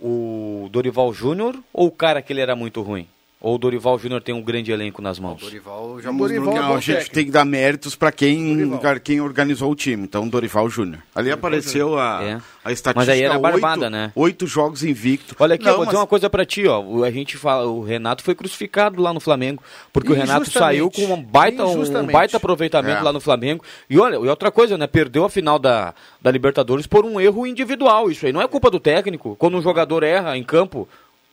O 0.00 0.68
Dorival 0.72 1.12
Júnior 1.14 1.56
ou 1.72 1.86
o 1.86 1.92
cara 1.92 2.20
que 2.20 2.32
ele 2.32 2.40
era 2.40 2.56
muito 2.56 2.82
ruim? 2.82 3.06
Ou 3.44 3.56
o 3.56 3.58
Dorival 3.58 3.98
Júnior 3.98 4.22
tem 4.22 4.32
um 4.32 4.40
grande 4.40 4.70
elenco 4.70 5.02
nas 5.02 5.18
O 5.18 5.22
mãos? 5.22 5.40
Dorival 5.40 6.00
já 6.00 6.10
Vamos- 6.10 6.28
Dorival 6.30 6.56
é 6.56 6.60
a 6.60 6.76
gente 6.78 6.86
técnico. 6.94 7.14
tem 7.14 7.24
que 7.24 7.30
dar 7.32 7.44
méritos 7.44 7.96
para 7.96 8.12
quem, 8.12 8.56
Dorival. 8.68 9.00
quem 9.00 9.20
organizou 9.20 9.72
o 9.72 9.74
time. 9.74 10.04
Então, 10.04 10.28
Dorival 10.28 10.70
Júnior. 10.70 11.02
Ali 11.12 11.32
apareceu 11.32 11.98
a, 11.98 12.22
É. 12.22 12.38
a 12.64 12.70
estatística. 12.70 12.92
Mas 12.94 13.08
aí 13.08 13.20
era 13.20 13.34
oito- 13.34 13.42
barbada, 13.42 13.90
né? 13.90 14.12
Oito 14.14 14.46
jogos 14.46 14.84
invicto. 14.84 15.34
Olha 15.40 15.56
aqui, 15.56 15.64
Não, 15.64 15.72
eu 15.72 15.76
vou 15.78 15.86
dizer 15.86 15.96
mas- 15.96 16.02
uma 16.02 16.06
coisa 16.06 16.30
pra 16.30 16.46
ti, 16.46 16.68
ó. 16.68 16.80
O- 16.80 17.02
A 17.02 17.10
gente 17.10 17.36
fala, 17.36 17.66
o 17.66 17.82
Renato 17.82 18.22
foi 18.22 18.34
crucificado 18.36 19.02
lá 19.02 19.12
no 19.12 19.18
Flamengo, 19.18 19.60
porque 19.92 20.12
o 20.12 20.14
Renato 20.14 20.48
saiu 20.48 20.88
com 20.88 21.02
um 21.12 21.20
baita, 21.20 21.66
um, 21.66 21.82
um 21.82 22.06
baita 22.06 22.36
aproveitamento 22.36 23.00
É. 23.00 23.02
lá 23.02 23.12
no 23.12 23.20
Flamengo. 23.20 23.64
E 23.90 23.98
olha, 23.98 24.14
e 24.14 24.28
outra 24.28 24.52
coisa, 24.52 24.78
né? 24.78 24.86
Perdeu 24.86 25.24
a 25.24 25.28
final 25.28 25.58
da, 25.58 25.92
da 26.20 26.30
Libertadores 26.30 26.86
por 26.86 27.04
um 27.04 27.20
erro 27.20 27.44
individual. 27.44 28.08
Isso 28.08 28.24
aí 28.24 28.32
não 28.32 28.40
é 28.40 28.46
culpa 28.46 28.70
do 28.70 28.78
técnico. 28.78 29.34
Quando 29.36 29.56
um 29.58 29.62
jogador 29.62 30.04
erra 30.04 30.36
em 30.38 30.44
campo, 30.44 30.88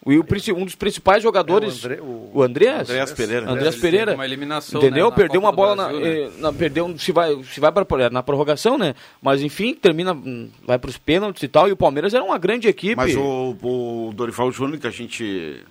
o- 0.05 0.13
o 0.13 0.23
princi- 0.23 0.51
um 0.53 0.63
dos 0.65 0.75
principais 0.75 1.21
jogadores, 1.21 1.83
É, 1.83 1.87
o 2.01 2.41
André- 2.41 2.71
o- 2.73 2.81
Andreas 2.83 3.11
Pereira. 3.11 3.49
Andreas 3.51 3.73
Ele 3.75 3.81
Pereira, 3.81 4.13
uma 4.15 4.25
eliminação, 4.25 4.79
entendeu? 4.81 5.05
né, 5.05 5.09
na 5.11 5.15
perdeu 5.15 5.41
Copa 5.41 5.47
uma 5.47 5.55
bola 5.55 5.75
Brasil, 5.75 5.99
na, 5.99 6.05
né? 6.05 6.19
eh, 6.19 6.31
na- 6.39 6.53
perdeu, 6.53 6.97
se 6.97 7.11
vai, 7.11 7.43
se 7.43 7.59
vai 7.59 7.71
para 7.71 8.09
na 8.09 8.23
prorrogação, 8.23 8.77
né? 8.77 8.95
Mas 9.21 9.41
enfim, 9.41 9.73
termina, 9.73 10.13
hum, 10.13 10.49
vai 10.65 10.79
para 10.79 10.89
os 10.89 10.97
pênaltis 10.97 11.43
e 11.43 11.47
tal. 11.47 11.67
E 11.67 11.71
o 11.71 11.77
Palmeiras 11.77 12.13
era 12.13 12.23
uma 12.23 12.37
grande 12.37 12.67
equipe. 12.67 12.95
Mas 12.95 13.15
o, 13.15 13.55
o 13.61 14.13
Dorival 14.15 14.51
Júnior, 14.51 14.79
que 14.79 14.87
a 14.87 14.91
gente 14.91 15.63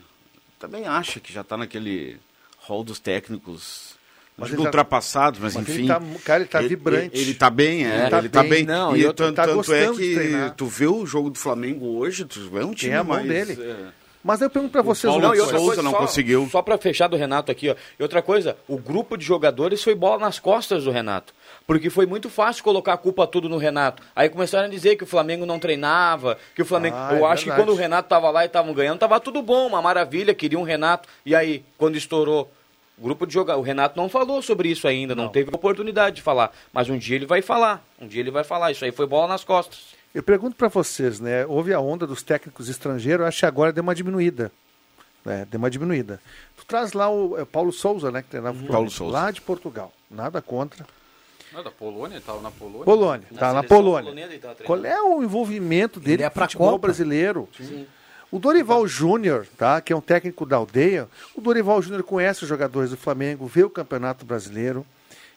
também 0.59 0.87
acha 0.87 1.20
que 1.20 1.33
já 1.33 1.41
está 1.41 1.57
naquele 1.57 2.16
hall 2.66 2.85
dos 2.85 2.99
técnicos 2.99 3.97
Mas 4.37 4.51
digo 4.51 4.61
ele 4.61 4.64
tá- 4.64 4.68
ultrapassados, 4.68 5.41
mas, 5.41 5.55
mas 5.57 5.68
ele 5.68 5.79
enfim. 5.79 5.87
tá- 5.89 6.03
cara, 6.24 6.41
ele 6.43 6.49
tá 6.51 6.61
vibrante. 6.61 7.16
Ele, 7.16 7.22
ele 7.31 7.35
tá 7.35 7.49
bem, 7.51 7.87
é. 7.87 8.01
Ele 8.03 8.11
tá 8.11 8.18
ele 8.18 8.29
tá 8.29 8.41
bem, 8.43 8.51
bem. 8.51 8.64
não, 8.66 8.95
e 8.97 9.01
e 9.01 9.03
eu- 9.05 9.14
tanto, 9.14 9.37
tá 9.37 9.47
tanto 9.47 9.72
é 9.72 9.89
que 9.95 10.53
tu 10.57 10.66
vê 10.66 10.87
o 10.87 11.07
jogo 11.07 11.31
do 11.31 11.39
Flamengo 11.39 11.87
hoje, 11.97 12.24
tu 12.24 12.41
vê 12.51 12.62
um 12.62 12.72
time 12.74 12.91
Tem 12.91 12.95
a 12.95 13.03
mão 13.05 13.16
mais, 13.16 13.26
dele. 13.26 13.59
é, 13.61 13.87
Mas 14.23 14.41
eu 14.41 14.51
pergunto 14.51 14.73
pra 14.73 14.83
vocês 14.83 15.11
Paulo 15.11 15.27
uma 15.27 15.35
e 15.35 15.39
coisa. 15.39 15.59
Souza 15.59 15.83
não 15.83 15.93
só, 15.93 15.99
conseguiu. 15.99 16.49
Só 16.51 16.61
pra 16.61 16.77
fechar 16.77 17.09
do 17.09 17.16
Renato 17.16 17.53
aqui, 17.53 17.71
ó. 17.71 17.77
E 17.99 18.03
outra 18.03 18.21
coisa, 18.21 18.57
o 18.66 18.77
grupo 18.77 19.16
de 19.16 19.25
jogadores 19.25 19.83
foi 19.83 19.95
bola 19.95 20.19
nas 20.19 20.39
costas 20.39 20.85
do 20.85 20.91
Renato. 20.91 21.33
Porque 21.66 21.89
foi 21.91 22.07
muito 22.07 22.29
fácil 22.29 22.64
colocar 22.64 22.95
a 22.95 22.97
culpa 22.97 23.27
tudo 23.27 23.49
no 23.49 23.59
Renato. 23.59 24.03
Aí 24.14 24.29
começaram 24.29 24.66
a 24.66 24.71
dizer 24.71 24.97
que 24.97 25.05
o 25.05 25.07
Flamengo 25.07 25.47
não 25.47 25.59
treinava, 25.59 26.37
que 26.55 26.62
o 26.62 26.64
Flamengo. 26.64 26.97
Ah, 26.99 27.11
eu 27.12 27.27
é 27.27 27.31
acho 27.31 27.45
que 27.45 27.51
verdade. 27.51 27.66
quando 27.66 27.77
o 27.77 27.79
Renato 27.79 28.09
tava 28.09 28.31
lá 28.31 28.43
e 28.43 28.47
estavam 28.47 28.73
ganhando, 28.75 28.99
tava 28.99 29.21
tudo 29.21 29.41
bom, 29.43 29.66
uma 29.66 29.81
maravilha, 29.81 30.35
queria 30.35 30.59
um 30.59 30.62
Renato. 30.62 31.09
E 31.25 31.35
aí, 31.35 31.64
quando 31.77 31.97
estourou. 31.97 32.51
O 32.99 33.03
grupo 33.05 33.25
de 33.29 33.33
jogadores. 33.33 33.64
O 33.64 33.64
Renato 33.64 33.97
não 33.97 34.09
falou 34.09 34.43
sobre 34.43 34.69
isso 34.71 34.89
ainda, 34.89 35.14
não, 35.14 35.29
teve 35.29 35.55
oportunidade 35.55 36.16
de 36.16 36.23
falar. 36.23 36.51
Mas 36.73 36.91
um 36.91 36.99
dia 36.99 37.14
ele 37.14 37.27
vai 37.27 37.41
falar. 37.41 37.85
Um 38.01 38.09
dia 38.09 38.21
ele 38.21 38.31
vai 38.33 38.43
falar. 38.43 38.73
Isso 38.73 38.85
aí 38.85 38.91
foi 38.91 39.07
bola 39.07 39.29
nas 39.29 39.45
costas. 39.45 39.97
Eu 40.19 40.23
pergunto 40.25 40.57
pra 40.57 40.66
vocês, 40.66 41.21
né? 41.21 41.47
Houve 41.47 41.73
a 41.73 41.79
onda 41.79 42.05
dos 42.05 42.25
técnicos 42.25 42.69
estrangeiros, 42.69 43.25
acho 43.25 43.39
que 43.39 43.47
agora 43.47 43.73
deu 43.73 43.85
uma 43.85 43.95
diminuída. 43.95 44.51
Né? 45.25 45.47
Deu 45.49 45.59
uma 45.59 45.71
diminuída. 45.71 46.21
Tu 46.57 46.66
traz 46.66 46.93
lá 46.93 47.09
o 47.09 47.39
é, 47.39 47.45
Paulo 47.45 47.71
Souza, 47.71 48.11
né? 48.11 48.21
Que 48.23 48.31
treinava 48.31 48.61
o 48.61 48.66
Paulo 48.66 48.91
Souza. 48.91 49.12
Lá 49.12 49.31
de 49.31 49.41
Portugal. 49.41 49.93
Nada 50.11 50.43
contra. 50.43 50.85
Não, 51.53 51.62
da 51.62 51.71
Polônia, 51.71 52.21
tava 52.21 52.41
na 52.41 52.51
Polônia. 52.51 52.85
Polônia, 52.85 53.29
tá 53.39 53.53
na 53.53 53.62
Polônia. 53.62 54.12
Qual 54.66 54.85
é 54.85 55.01
o 55.01 55.23
envolvimento 55.23 56.01
dele 56.01 56.14
Ele 56.14 56.23
é 56.25 56.31
com 56.31 56.41
o 56.41 56.43
futebol 56.43 56.71
Copa. 56.73 56.89
brasileiro? 56.89 57.49
O 58.29 58.41
Dorival 58.41 58.89
Júnior, 58.89 59.47
tá, 59.57 59.81
que 59.81 59.93
é 59.93 59.97
um 59.97 60.01
técnico 60.01 60.45
da 60.45 60.57
aldeia, 60.57 61.09
o 61.33 61.41
Dorival 61.41 61.81
Júnior 61.81 62.03
conhece 62.03 62.43
os 62.43 62.49
jogadores 62.49 62.91
do 62.91 62.97
Flamengo, 62.97 63.47
vê 63.47 63.62
o 63.62 63.71
Campeonato 63.71 64.27
Brasileiro, 64.27 64.85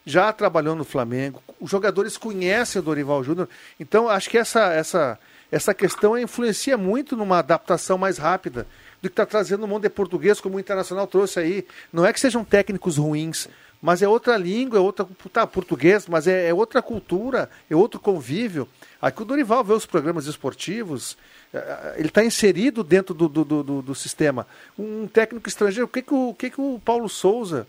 já 0.06 0.32
trabalhou 0.34 0.76
no 0.76 0.84
Flamengo, 0.84 1.41
os 1.60 1.70
jogadores 1.70 2.18
conhecem 2.18 2.80
o 2.82 2.84
Dorival 2.84 3.24
Júnior, 3.24 3.47
então 3.80 4.10
acho 4.10 4.30
que 4.30 4.38
essa, 4.38 4.74
essa, 4.74 5.20
essa 5.52 5.74
questão 5.74 6.18
influencia 6.18 6.78
muito 6.78 7.16
numa 7.16 7.39
adaptação 7.39 7.97
mais 7.97 8.18
rápida 8.18 8.66
do 9.02 9.10
que 9.10 9.14
está 9.14 9.26
trazendo 9.26 9.64
um 9.64 9.68
monte 9.68 9.84
de 9.84 9.89
português, 9.89 10.39
como 10.39 10.58
o 10.58 10.60
Internacional 10.60 11.08
trouxe 11.08 11.39
aí. 11.39 11.66
Não 11.91 12.06
é 12.06 12.14
que 12.14 12.20
sejam 12.20 12.43
técnicos 12.43 12.97
ruins, 12.97 13.47
mas 13.82 14.02
é 14.04 14.08
outra 14.08 14.38
língua, 14.38 14.78
é 14.78 14.82
outra. 14.82 15.08
Tá, 15.34 15.47
português, 15.47 16.08
mas 16.08 16.28
é, 16.28 16.49
é 16.49 16.54
outra 16.54 16.84
cultura, 16.84 17.49
é 17.68 17.76
outro 17.76 17.99
convívio. 17.99 18.68
Aqui 19.02 19.24
o 19.24 19.26
Dorival 19.26 19.64
vê 19.64 19.74
os 19.74 19.88
programas 19.88 20.28
esportivos, 20.28 21.18
eh, 21.52 21.95
ele 21.97 22.10
está 22.10 22.24
inserido 22.24 22.84
dentro 22.84 23.16
do, 23.16 23.28
do, 23.28 23.43
do, 23.43 23.64
do- 23.64 23.82
do 23.82 23.95
sistema. 23.95 24.45
Um 24.78 25.08
técnico 25.08 25.49
estrangeiro, 25.49 25.86
o 25.86 25.89
que, 25.89 26.04
que, 26.04 26.14
o, 26.14 26.30
o 26.30 26.36
que, 26.36 26.52
que 26.52 26.62
o 26.62 26.80
Paulo 26.86 27.10
Souza, 27.10 27.66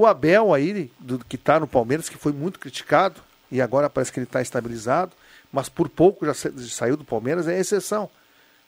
o 0.00 0.06
Abel 0.06 0.52
aí, 0.54 0.90
do, 0.98 1.18
que 1.24 1.36
está 1.36 1.58
no 1.58 1.66
Palmeiras, 1.66 2.08
que 2.08 2.16
foi 2.16 2.32
muito 2.32 2.58
criticado, 2.58 3.20
e 3.50 3.60
agora 3.60 3.88
parece 3.90 4.12
que 4.12 4.18
ele 4.18 4.26
está 4.26 4.40
estabilizado, 4.42 5.12
mas 5.52 5.68
por 5.68 5.88
pouco 5.88 6.26
já 6.26 6.34
sa- 6.34 6.52
saiu 6.68 6.96
do 6.96 7.04
Palmeiras, 7.04 7.48
é 7.48 7.58
exceção. 7.58 8.08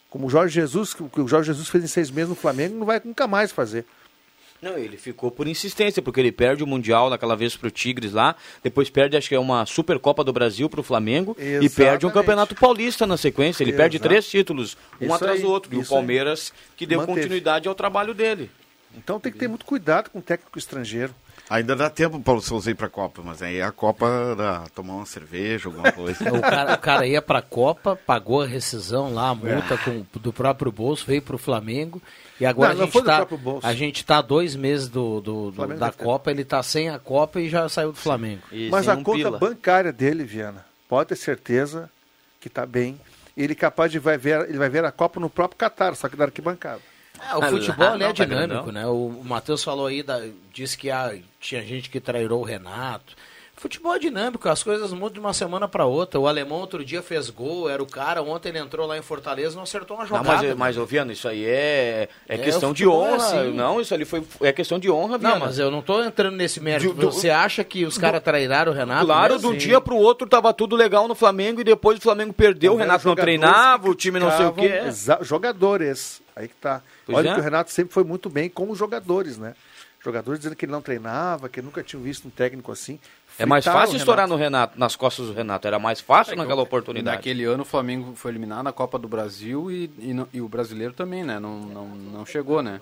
Como 0.08 0.26
o 0.26 0.30
Jorge 0.30 0.54
Jesus, 0.54 0.92
que 0.94 1.02
o 1.02 1.08
que 1.08 1.20
o 1.20 1.28
Jorge 1.28 1.46
Jesus 1.48 1.68
fez 1.68 1.84
em 1.84 1.86
seis 1.86 2.10
meses 2.10 2.30
no 2.30 2.34
Flamengo, 2.34 2.74
não 2.76 2.86
vai 2.86 3.00
nunca 3.04 3.26
mais 3.26 3.52
fazer. 3.52 3.84
Não, 4.60 4.76
ele 4.76 4.98
ficou 4.98 5.30
por 5.30 5.46
insistência, 5.46 6.02
porque 6.02 6.20
ele 6.20 6.30
perde 6.32 6.62
o 6.62 6.66
Mundial 6.66 7.08
naquela 7.08 7.34
vez 7.34 7.56
pro 7.56 7.70
Tigres 7.70 8.12
lá, 8.12 8.36
depois 8.62 8.90
perde, 8.90 9.16
acho 9.16 9.26
que 9.28 9.34
é 9.34 9.38
uma 9.40 9.64
Supercopa 9.64 10.22
do 10.22 10.34
Brasil 10.34 10.68
pro 10.68 10.82
Flamengo, 10.82 11.34
e 11.38 11.42
Exatamente. 11.42 11.74
perde 11.76 12.06
um 12.06 12.10
Campeonato 12.10 12.54
Paulista 12.54 13.06
na 13.06 13.16
sequência. 13.16 13.62
Ele 13.62 13.72
perde 13.72 13.96
Exato. 13.96 14.08
três 14.10 14.28
títulos, 14.28 14.76
um 15.00 15.06
Isso 15.06 15.14
atrás 15.14 15.36
aí, 15.36 15.42
do 15.42 15.50
outro. 15.50 15.72
E 15.74 15.78
o 15.78 15.80
isso 15.80 15.94
aí. 15.94 15.98
Palmeiras 15.98 16.52
que 16.76 16.84
deu 16.84 16.98
Manteve. 16.98 17.20
continuidade 17.20 17.68
ao 17.68 17.74
trabalho 17.74 18.12
dele. 18.12 18.50
Então 18.96 19.20
tem 19.20 19.30
que 19.32 19.38
ter 19.38 19.48
muito 19.48 19.64
cuidado 19.64 20.10
com 20.10 20.18
o 20.18 20.22
técnico 20.22 20.58
estrangeiro. 20.58 21.14
Ainda 21.48 21.74
dá 21.74 21.90
tempo 21.90 22.16
o 22.16 22.22
Paulo 22.22 22.40
Souza 22.40 22.70
ir 22.70 22.74
pra 22.76 22.88
Copa, 22.88 23.22
mas 23.24 23.42
aí 23.42 23.60
a 23.60 23.72
Copa 23.72 24.36
dá 24.36 24.64
tomar 24.74 24.94
uma 24.94 25.06
cerveja, 25.06 25.68
alguma 25.68 25.90
coisa. 25.92 26.32
O 26.32 26.40
cara, 26.40 26.74
o 26.74 26.78
cara 26.78 27.06
ia 27.06 27.20
pra 27.20 27.42
Copa, 27.42 27.96
pagou 27.96 28.42
a 28.42 28.46
rescisão 28.46 29.12
lá, 29.12 29.30
a 29.30 29.34
multa 29.34 29.76
com- 29.78 30.04
do 30.20 30.32
próprio 30.32 30.70
bolso, 30.70 31.04
veio 31.06 31.22
pro 31.22 31.38
Flamengo. 31.38 32.00
E 32.38 32.46
agora 32.46 32.70
Não, 32.74 32.80
não 32.80 32.84
a, 32.84 32.86
gente 32.90 33.02
tá, 33.04 33.26
a 33.64 33.74
gente 33.74 34.04
tá 34.06 34.22
dois 34.22 34.54
meses 34.54 34.88
do, 34.88 35.20
do- 35.20 35.50
do- 35.50 35.76
da. 35.76 35.90
Copa, 35.92 36.30
ele 36.30 36.44
tá 36.44 36.62
sem 36.62 36.88
a 36.88 36.98
Copa 37.00 37.40
e 37.40 37.48
já 37.48 37.68
saiu 37.68 37.90
do 37.92 37.98
Flamengo. 37.98 38.42
E 38.52 38.68
Mas 38.70 38.88
a 38.88 38.94
um 38.94 39.02
conta 39.02 39.18
pila. 39.18 39.38
bancária 39.38 39.92
dele, 39.92 40.22
Viana, 40.24 40.64
pode 40.88 41.08
ter 41.10 41.16
certeza 41.16 41.90
que 42.40 42.46
está 42.48 42.64
bem. 42.64 43.00
Ele 43.36 43.52
é 43.52 43.56
capaz 43.56 43.90
de 43.90 43.98
vai 43.98 44.16
ver, 44.18 44.48
ele 44.48 44.58
vai 44.58 44.68
ver 44.68 44.84
a 44.84 44.92
Copa 44.92 45.18
no 45.18 45.28
próprio 45.28 45.58
Catar, 45.58 45.94
só 45.96 46.08
que 46.08 46.16
da 46.16 46.24
arquibancada. 46.26 46.80
É, 47.18 47.36
o 47.36 47.42
Ah, 47.44 47.48
futebol 47.48 47.86
não, 47.88 47.94
ele 47.94 48.04
é 48.04 48.06
não, 48.08 48.14
tá 48.14 48.24
dinâmico, 48.24 48.48
grandão. 48.64 48.72
né? 48.72 48.86
O, 48.86 49.06
o 49.20 49.24
Matheus 49.24 49.62
falou 49.64 49.86
aí, 49.86 50.02
da, 50.02 50.20
disse 50.52 50.76
que 50.76 50.90
ah, 50.90 51.14
tinha 51.40 51.62
gente 51.62 51.90
que 51.90 52.00
trairou 52.00 52.40
o 52.40 52.44
Renato. 52.44 53.14
Futebol 53.56 53.94
é 53.94 53.98
dinâmico, 53.98 54.48
as 54.48 54.62
coisas 54.62 54.90
mudam 54.90 55.10
de 55.12 55.20
uma 55.20 55.34
semana 55.34 55.68
para 55.68 55.84
outra. 55.84 56.18
O 56.18 56.26
alemão 56.26 56.60
outro 56.60 56.82
dia 56.82 57.02
fez 57.02 57.28
gol, 57.28 57.68
era 57.68 57.82
o 57.82 57.86
cara, 57.86 58.22
ontem 58.22 58.48
ele 58.48 58.58
entrou 58.58 58.86
lá 58.86 58.96
em 58.96 59.02
Fortaleza 59.02 59.54
não 59.54 59.64
acertou 59.64 59.98
uma 59.98 60.04
Não, 60.04 60.08
jogada. 60.08 60.26
mas, 60.32 60.42
né? 60.42 60.54
mas 60.54 60.78
ô, 60.78 60.86
Viana, 60.86 61.12
isso 61.12 61.28
aí 61.28 61.44
é, 61.44 62.08
é, 62.26 62.36
É, 62.36 62.38
questão 62.38 62.70
o 62.70 62.74
de 62.74 62.84
é 62.84 62.88
honra. 62.88 63.16
assim. 63.16 63.52
Não, 63.52 63.78
isso 63.78 63.92
ali 63.92 64.06
foi 64.06 64.24
é 64.40 64.50
questão 64.50 64.78
de 64.78 64.90
honra, 64.90 65.18
Viana. 65.18 65.34
Não, 65.34 65.44
mas 65.44 65.58
eu 65.58 65.70
não 65.70 65.82
tô 65.82 66.02
entrando 66.02 66.36
nesse 66.36 66.58
mérito. 66.58 66.94
Do- 66.94 67.00
do- 67.02 67.12
Você 67.12 67.28
acha 67.28 67.62
que 67.62 67.84
os 67.84 67.98
caras 67.98 68.22
trairaram 68.22 68.72
o 68.72 68.74
Renato? 68.74 69.04
Claro, 69.04 69.38
de 69.38 69.46
um 69.46 69.54
dia 69.54 69.78
pro 69.78 69.94
outro 69.94 70.26
tava 70.26 70.54
tudo 70.54 70.74
legal 70.74 71.06
no 71.06 71.14
Flamengo 71.14 71.60
e 71.60 71.64
depois 71.64 71.98
o 71.98 72.00
Flamengo 72.00 72.32
perdeu, 72.32 72.72
o 72.72 72.76
Renato 72.76 73.06
não 73.06 73.14
treinava, 73.14 73.84
que 73.84 73.90
o 73.90 73.94
time 73.94 74.18
não 74.18 74.34
sei 74.34 74.46
o 74.46 74.52
quê. 74.54 74.80
Jogadores. 75.20 76.22
Aí 76.34 76.48
que 76.48 76.54
tá. 76.54 76.80
Pois 77.12 77.18
Olha 77.26 77.30
é. 77.30 77.34
que 77.34 77.40
o 77.40 77.42
Renato 77.42 77.70
sempre 77.70 77.92
foi 77.92 78.04
muito 78.04 78.28
bem 78.30 78.48
com 78.48 78.70
os 78.70 78.78
jogadores, 78.78 79.36
né? 79.38 79.54
Jogadores 80.02 80.40
dizendo 80.40 80.56
que 80.56 80.64
ele 80.64 80.72
não 80.72 80.80
treinava, 80.80 81.48
que 81.48 81.60
nunca 81.60 81.82
tinham 81.82 82.02
visto 82.02 82.26
um 82.26 82.30
técnico 82.30 82.72
assim. 82.72 82.98
É 83.38 83.44
mais 83.44 83.64
fácil 83.64 83.96
estourar 83.96 84.26
no 84.26 84.34
Renato, 84.36 84.78
nas 84.78 84.96
costas 84.96 85.26
do 85.26 85.32
Renato. 85.34 85.66
Era 85.66 85.78
mais 85.78 86.00
fácil 86.00 86.32
É 86.32 86.34
que 86.34 86.40
naquela 86.40 86.62
oportunidade. 86.62 87.16
Naquele 87.18 87.44
ano 87.44 87.62
o 87.62 87.66
Flamengo 87.66 88.14
foi 88.16 88.30
eliminado 88.30 88.62
na 88.64 88.72
Copa 88.72 88.98
do 88.98 89.06
Brasil 89.06 89.70
e, 89.70 89.90
e, 89.98 90.14
no- 90.14 90.28
e 90.32 90.40
o 90.40 90.48
brasileiro 90.48 90.94
também, 90.94 91.22
né? 91.22 91.38
Não, 91.38 91.60
não, 91.60 91.88
não 91.88 92.24
chegou, 92.26 92.62
né? 92.62 92.80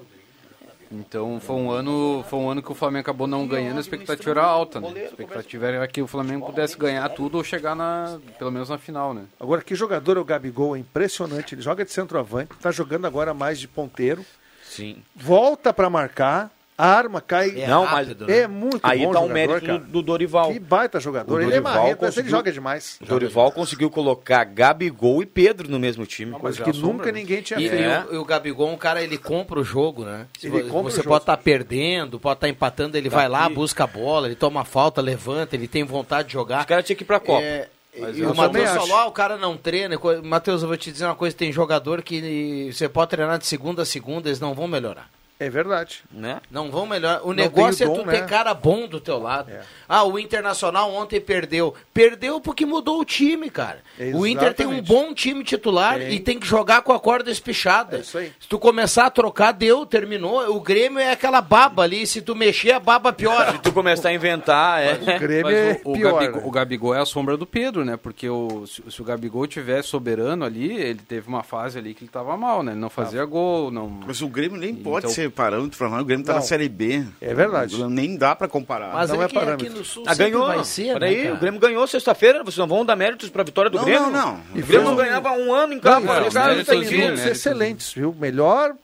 Então 0.91 1.39
foi 1.41 1.57
um 1.57 1.71
ano, 1.71 2.25
foi 2.29 2.39
um 2.39 2.49
ano 2.49 2.63
que 2.63 2.73
o 2.73 2.75
Flamengo 2.75 3.03
acabou 3.03 3.27
não 3.27 3.47
ganhando, 3.47 3.77
a 3.77 3.81
expectativa 3.81 4.31
era 4.31 4.43
alta, 4.43 4.81
né? 4.81 4.89
A 4.89 5.05
expectativa 5.05 5.67
era 5.67 5.89
que 5.89 6.01
o 6.01 6.07
Flamengo 6.07 6.47
pudesse 6.47 6.77
ganhar 6.77 7.09
tudo 7.11 7.37
ou 7.37 7.45
chegar 7.45 7.75
na, 7.75 8.19
pelo 8.39 8.51
menos 8.51 8.69
na 8.69 8.79
final, 8.79 9.13
né? 9.13 9.25
Agora, 9.39 9.63
que 9.63 9.75
jogador 9.75 10.17
é 10.17 10.21
o 10.21 10.25
Gabigol? 10.25 10.77
É 10.77 10.79
impressionante. 10.79 11.55
Ele 11.55 11.63
joga 11.63 11.85
de 11.85 11.93
centroavante, 11.93 12.55
tá 12.61 12.71
jogando 12.71 13.07
agora 13.07 13.35
mais 13.35 13.59
de 13.61 13.69
ponteiro, 13.69 14.25
Sim. 14.63 15.03
volta 15.15 15.73
para 15.73 15.91
marcar, 15.91 16.51
arma, 16.85 17.21
cai. 17.21 17.61
É 17.61 17.67
Não, 17.67 17.85
mas- 17.85 18.07
rápido, 18.09 18.27
né? 18.27 18.39
É 18.39 18.47
muito 18.47 18.79
Aí 18.83 19.05
bom 19.05 19.13
tá 19.13 19.21
o 19.21 19.29
mérito 19.29 19.79
do, 19.79 19.79
do 19.79 20.03
Dorival. 20.03 20.53
Que 20.53 20.59
baita 20.61 21.01
jogador. 21.01 21.35
O 21.35 21.37
ele 21.41 21.45
é 21.47 21.61
Dorival 21.61 21.75
marrento, 21.75 21.99
mas 22.03 22.17
ele 22.17 22.29
joga 22.31 22.53
demais. 22.53 22.99
O 23.03 23.07
Dorival 23.07 23.51
conseguiu 23.51 23.91
colocar 23.91 24.45
Gabigol 24.45 25.23
e 25.23 25.27
Pedro 25.27 25.69
no 25.71 25.79
mesmo 25.79 26.07
time. 26.07 26.33
Coisa 26.33 26.61
é 26.61 26.65
que 26.65 26.71
a 26.71 26.73
nunca 26.81 27.07
né? 27.07 27.19
ninguém 27.21 27.43
tinha 27.43 27.59
E, 27.59 27.69
feito. 27.69 27.83
e 27.83 28.13
o, 28.13 28.15
e 28.15 28.19
o 28.19 28.25
Gabigol, 28.25 28.71
um 28.71 28.77
cara, 28.77 29.03
ele 29.03 29.19
compra 29.19 29.59
o 29.59 29.65
jogo, 29.65 30.05
né? 30.05 30.27
Ele 30.43 30.63
você 30.63 31.03
pode 31.03 31.23
estar 31.23 31.37
perdendo, 31.37 32.19
pode 32.21 32.37
estar 32.37 32.49
empatando, 32.49 32.97
ele 32.97 33.09
vai 33.09 33.29
lá, 33.29 33.47
Aqui. 33.47 33.55
busca 33.55 33.85
a 33.85 33.87
bola, 33.87 34.27
ele 34.29 34.37
toma 34.37 34.65
falta, 34.65 35.01
levanta, 35.01 35.57
ele 35.57 35.67
tem 35.67 35.83
vontade 35.85 36.29
de 36.29 36.35
jogar. 36.35 36.61
Os 36.61 36.67
caras 36.67 36.85
tinham 36.85 36.97
que 36.97 37.03
ir 37.03 37.07
pra 37.07 37.19
Copa. 37.21 37.43
É, 37.43 37.69
Mas 37.99 38.17
e 38.19 38.23
o 38.25 38.35
Matheus 38.35 38.71
falou, 38.71 38.97
ah, 38.97 39.07
o 39.07 39.13
cara 39.13 39.37
não 39.37 39.57
treina. 39.57 39.99
Matheus, 40.23 40.63
eu 40.63 40.69
vou 40.69 40.77
te 40.77 40.93
dizer 40.93 41.05
uma 41.07 41.15
coisa, 41.17 41.35
tem 41.37 41.51
jogador 41.53 42.03
que 42.03 42.71
você 42.73 42.89
pode 42.89 43.11
treinar 43.11 43.39
de 43.39 43.47
segunda 43.47 43.83
a 43.83 43.85
segunda, 43.85 44.29
eles 44.29 44.39
não 44.41 44.55
vão 44.55 44.69
melhorar. 44.69 45.09
É 45.41 45.49
verdade. 45.49 46.03
Né? 46.11 46.41
Não 46.51 46.69
vão 46.71 46.85
melhor. 46.85 47.21
O 47.23 47.29
Não 47.29 47.35
negócio 47.35 47.85
é 47.85 47.89
o 47.89 47.93
tu 47.95 47.99
dom, 48.03 48.11
ter 48.11 48.23
né? 48.23 48.27
cara 48.27 48.53
bom 48.53 48.89
do 48.89 49.01
teu 49.01 49.19
lado. 49.19 49.51
É. 49.53 49.61
Ah, 49.89 50.03
o 50.03 50.19
Internacional 50.19 50.93
ontem 50.93 51.21
perdeu. 51.21 51.75
Perdeu 51.95 52.41
porque 52.41 52.67
mudou 52.67 53.01
o 53.01 53.05
time, 53.05 53.49
cara. 53.49 53.79
O 54.15 54.27
Inter 54.27 54.53
tem 54.53 54.67
um 54.67 54.73
Exatamente. 54.73 54.87
bom 54.89 55.15
time 55.15 55.45
titular 55.45 55.99
Tem. 55.99 56.13
e 56.15 56.19
tem 56.21 56.41
que 56.41 56.47
jogar 56.47 56.83
com 56.83 56.93
a 56.93 56.99
corda 56.99 57.31
espichada. 57.31 57.99
É 57.99 58.01
isso 58.01 58.19
aí. 58.19 58.33
Se 58.41 58.49
tu 58.49 58.59
começar 58.59 59.07
a 59.07 59.11
trocar, 59.11 59.53
deu, 59.53 59.87
terminou. 59.87 60.41
O 60.57 60.61
Grêmio 60.61 60.99
é 60.99 61.13
aquela 61.13 61.41
baba 61.41 61.85
ali. 61.85 62.05
Se 62.05 62.21
tu 62.21 62.35
mexer, 62.35 62.73
a 62.73 62.81
baba 62.81 63.13
piora. 63.13 63.53
Se 63.53 63.59
tu 63.59 63.73
começar 63.73 64.09
a 64.09 64.13
inventar, 64.15 64.83
é. 64.83 64.95
O 64.95 65.19
Grêmio 65.21 65.45
Mas 65.45 65.55
é 65.55 65.81
o, 65.85 65.91
o 65.93 65.95
pior. 65.95 66.13
Gabigol, 66.15 66.41
né? 66.41 66.47
o 66.47 66.51
Gabigol 66.51 66.95
é 66.97 67.01
a 67.01 67.07
sombra 67.07 67.37
do 67.37 67.47
Pedro, 67.47 67.85
né? 67.85 67.97
Porque 67.97 68.29
o, 68.29 68.67
se, 68.67 68.83
se 68.91 69.01
o 69.01 69.05
Gabigol 69.05 69.47
tivesse 69.47 69.89
soberano 69.89 70.45
ali, 70.45 70.73
ele 70.73 71.01
teve 71.07 71.29
uma 71.29 71.45
fase 71.45 71.79
ali 71.79 71.95
que 71.95 72.03
ele 72.03 72.11
tava 72.11 72.37
mal, 72.37 72.63
né? 72.65 72.73
Ele 72.73 72.81
não 72.81 72.91
fazia 72.91 73.25
gol, 73.25 73.71
não. 73.71 73.89
Mas 74.05 74.21
o 74.21 74.29
Grêmio 74.29 74.59
nem 74.59 74.75
pode 74.75 75.07
Então- 75.07 75.11
ser 75.15 75.28
parâmetro 75.31 75.77
pra 75.79 75.89
nós. 75.89 76.03
O 76.03 76.05
Grêmio 76.05 76.25
tá 76.25 76.33
Não. 76.33 76.41
na 76.41 76.45
Série 76.45 76.69
B. 76.69 77.05
É 77.21 77.35
verdade. 77.35 77.83
Nem 77.85 78.17
dá 78.17 78.35
pra 78.37 78.49
comparar. 78.49 78.93
Mas 78.93 79.11
Não 79.11 79.21
é 79.23 79.25
é 79.25 79.29
que 79.29 79.37
aqui 79.37 79.47
parâmetro. 79.47 79.79
no 79.79 79.85
Sul 79.85 80.05
Ah, 80.07 80.15
ganhou. 80.15 80.47
vai 80.47 80.65
ser, 80.65 80.93
Peraí, 80.95 81.17
né, 81.17 81.23
cara? 81.25 81.35
o 81.35 81.39
Grêmio 81.39 81.61
ganhou 81.61 81.87
sexta-feira, 81.87 82.43
vocês 82.43 82.57
não 82.59 82.67
vão 82.67 82.85
dar 82.85 82.97
méritos 82.97 83.29
pra 83.31 83.43
vitória 83.43 83.71
do 83.71 83.79
Não, 83.79 83.85
Grêmio? 83.85 84.11
não, 84.11 84.11
não. 84.11 84.41
O 84.55 84.67
Grêmio 84.67 84.85
não 84.89 84.97
ganhava 84.97 85.29
há 85.29 85.33
um 85.33 85.53
ano 85.53 85.73
em 85.75 85.81
casa. 85.81 86.01
Não, 86.01 86.07
não, 86.15 86.29
os 86.29 86.35
não, 86.35 86.43
caras 86.43 86.57
não, 86.59 86.65
têm 86.65 86.83
não, 86.85 86.91
minutos 86.91 87.25
né? 87.25 87.31
excelentes, 87.31 87.93
viu? 87.93 88.15
Melhor, 88.19 88.75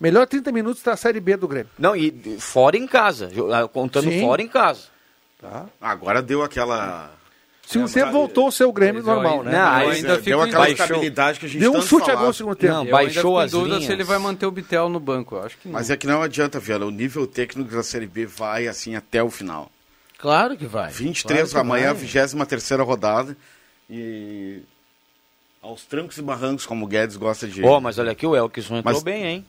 melhor 0.00 0.26
30 0.26 0.52
minutos 0.52 0.82
da 0.82 0.96
Série 0.96 1.20
B 1.20 1.36
do 1.36 1.48
Grêmio. 1.48 1.70
Não, 1.78 1.94
e 1.96 2.10
fora 2.38 2.76
em 2.76 2.86
casa, 2.86 3.30
ah, 3.52 3.68
contando 3.68 4.10
Sim. 4.10 4.20
fora 4.20 4.42
em 4.42 4.48
casa. 4.48 4.82
Tá? 5.40 5.66
Agora 5.80 6.20
deu 6.20 6.42
aquela. 6.42 7.10
Segundo 7.72 7.92
tempo 7.92 8.12
voltou 8.12 8.48
o 8.48 8.52
seu 8.52 8.72
Grêmio 8.72 9.02
normal, 9.02 9.38
ainda- 9.40 9.50
né? 9.50 9.58
Não, 9.58 9.82
eu 9.82 9.90
ainda 9.90 10.18
deu 10.18 10.40
aquela 10.42 10.68
estabilidade 10.70 11.38
que 11.40 11.46
a 11.46 11.48
gente 11.48 11.60
Deu 11.60 11.72
um 11.72 11.80
chute 11.82 12.02
a 12.02 12.06
falava. 12.06 12.18
gol 12.20 12.28
no 12.28 12.34
segundo 12.34 12.56
tempo. 12.56 12.72
Não, 12.74 12.84
Eu 12.84 12.90
baixou 12.90 13.38
as 13.38 13.52
em 13.52 13.56
dúvida 13.56 13.74
linhas. 13.76 13.86
se 13.86 13.92
ele 13.92 14.04
vai 14.04 14.18
manter 14.18 14.46
o 14.46 14.50
Bitel 14.50 14.88
no 14.88 14.98
banco. 15.00 15.36
Eu 15.36 15.44
acho 15.44 15.56
que 15.58 15.68
não. 15.68 15.72
Mas 15.74 15.88
é 15.90 15.96
que 15.96 16.06
não 16.06 16.20
adianta, 16.22 16.58
Viana. 16.58 16.86
O 16.86 16.90
nível 16.90 17.26
técnico 17.26 17.70
da 17.74 17.82
Série 17.82 18.06
B 18.06 18.26
vai 18.26 18.66
assim 18.66 18.96
até 18.96 19.22
o 19.22 19.30
final. 19.30 19.70
Claro 20.18 20.56
que 20.56 20.66
vai. 20.66 20.90
23 20.90 21.50
Claro 21.50 21.64
que 21.64 21.70
amanhã, 21.70 21.92
vai. 21.94 22.02
23 22.02 22.80
rodada. 22.80 23.36
E. 23.88 24.60
Aos 25.62 25.84
trancos 25.84 26.16
e 26.16 26.22
barrancos, 26.22 26.64
como 26.64 26.86
o 26.86 26.88
Guedes 26.88 27.16
gosta 27.16 27.46
de. 27.46 27.62
Ó, 27.62 27.80
mas 27.80 27.98
olha 27.98 28.12
aqui, 28.12 28.26
o 28.26 28.34
Elkson 28.34 28.78
entrou 28.78 28.94
Mas- 28.94 29.02
bem, 29.02 29.24
hein? 29.24 29.46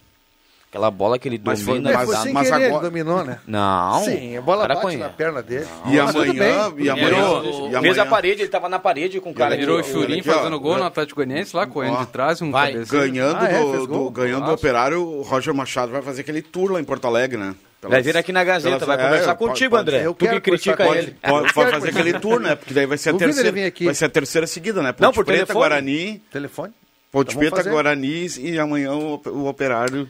Aquela 0.71 0.89
bola 0.89 1.19
que 1.19 1.27
ele 1.27 1.41
Mas 1.43 1.61
domina. 1.65 1.89
É, 1.89 1.93
mas- 1.95 2.05
foi 2.05 2.15
sem 2.15 2.31
mas 2.33 2.49
querer, 2.49 2.63
agora- 2.67 2.85
ele 2.87 2.89
dominou, 3.03 3.25
né? 3.25 3.39
Não. 3.45 4.05
Sim, 4.05 4.37
a 4.37 4.41
bola 4.41 4.65
bate 4.69 4.81
conhece. 4.81 5.03
na 5.03 5.09
perna 5.09 5.41
dele. 5.43 5.67
E 5.85 5.97
Mas 5.97 6.13
tudo 6.13 6.21
amanhã. 6.31 6.73
E 6.77 6.89
amanhã. 6.89 7.05
Virou- 7.09 7.43
e 7.43 7.51
Fez 7.51 7.75
amanhã 7.75 8.01
a 8.03 8.05
parede, 8.05 8.41
ele 8.43 8.49
tava 8.49 8.69
na 8.69 8.79
parede 8.79 9.19
com 9.19 9.31
o 9.31 9.33
cara. 9.33 9.57
Virou 9.57 9.79
o 9.79 9.81
ó, 9.81 10.33
fazendo 10.33 10.57
gol 10.61 10.77
no 10.77 10.85
Atlético 10.85 11.17
Goianiense 11.17 11.53
lá, 11.57 11.67
correndo 11.67 11.97
de 11.99 12.05
trás, 12.07 12.41
um 12.41 12.49
vai. 12.51 12.73
Ganhando, 12.85 13.37
Ah, 13.43 13.49
é, 13.51 13.59
do, 13.59 13.71
fez 13.73 13.85
gol? 13.85 14.05
do- 14.05 14.11
ganhando 14.11 14.45
do 14.45 14.51
operário, 14.53 15.01
o 15.05 15.21
Roger 15.23 15.53
Machado 15.53 15.91
vai 15.91 16.01
fazer 16.01 16.21
aquele 16.21 16.41
tour 16.41 16.71
lá 16.71 16.79
em 16.79 16.85
Porto 16.85 17.03
Alegre, 17.05 17.37
né? 17.37 17.53
Pelas- 17.81 17.91
Vai 17.95 18.01
vir 18.01 18.15
aqui 18.15 18.31
na 18.31 18.43
Gazeta, 18.45 18.79
pelas- 18.79 18.95
vai 18.95 19.05
é, 19.05 19.09
conversar 19.09 19.35
pode- 19.35 19.49
contigo, 19.51 19.71
pode- 19.75 19.81
André. 19.89 20.05
eu 20.05 20.13
Tu 20.13 20.17
que 20.19 20.25
quero 20.25 20.39
critica 20.41 20.77
conversar 20.85 20.99
ele. 21.09 21.17
Pode, 21.21 21.53
pode 21.53 21.71
fazer 21.71 21.89
aquele 21.89 22.13
tour, 22.19 22.39
né? 22.39 22.55
Porque 22.55 22.73
daí 22.73 22.85
vai 22.85 22.97
ser 22.97 23.09
a 23.09 23.11
Duvido 23.11 23.33
terceira. 23.33 23.71
Vai 23.83 23.93
ser 23.95 24.05
a 24.05 24.09
terceira 24.09 24.47
seguida, 24.47 24.81
né? 24.81 24.93
Ponte 24.93 25.01
Não, 25.01 25.11
por 25.11 25.25
Preta, 25.25 25.47
telefone. 25.47 25.59
Guarani, 25.59 26.21
Telefone? 26.31 26.73
Ponte 27.11 27.35
Então 27.35 27.49
Preta. 27.51 27.69
Guarani 27.69 28.27
e 28.39 28.57
amanhã 28.57 28.93
o, 28.93 29.19
o 29.25 29.47
operário. 29.47 30.07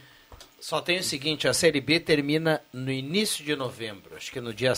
Só 0.62 0.80
tem 0.80 1.00
o 1.00 1.04
seguinte, 1.04 1.48
a 1.48 1.54
Série 1.54 1.82
B 1.82 2.00
termina 2.00 2.62
no 2.72 2.92
início 2.92 3.44
de 3.44 3.56
novembro. 3.56 4.16
Acho 4.16 4.32
que 4.32 4.40
no 4.40 4.54
dia 4.54 4.74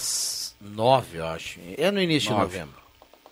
9, 0.62 1.18
eu 1.18 1.28
acho. 1.28 1.60
É 1.78 1.92
no 1.92 2.02
início 2.02 2.30
de 2.30 2.36
Nove. 2.36 2.44
novembro. 2.58 2.84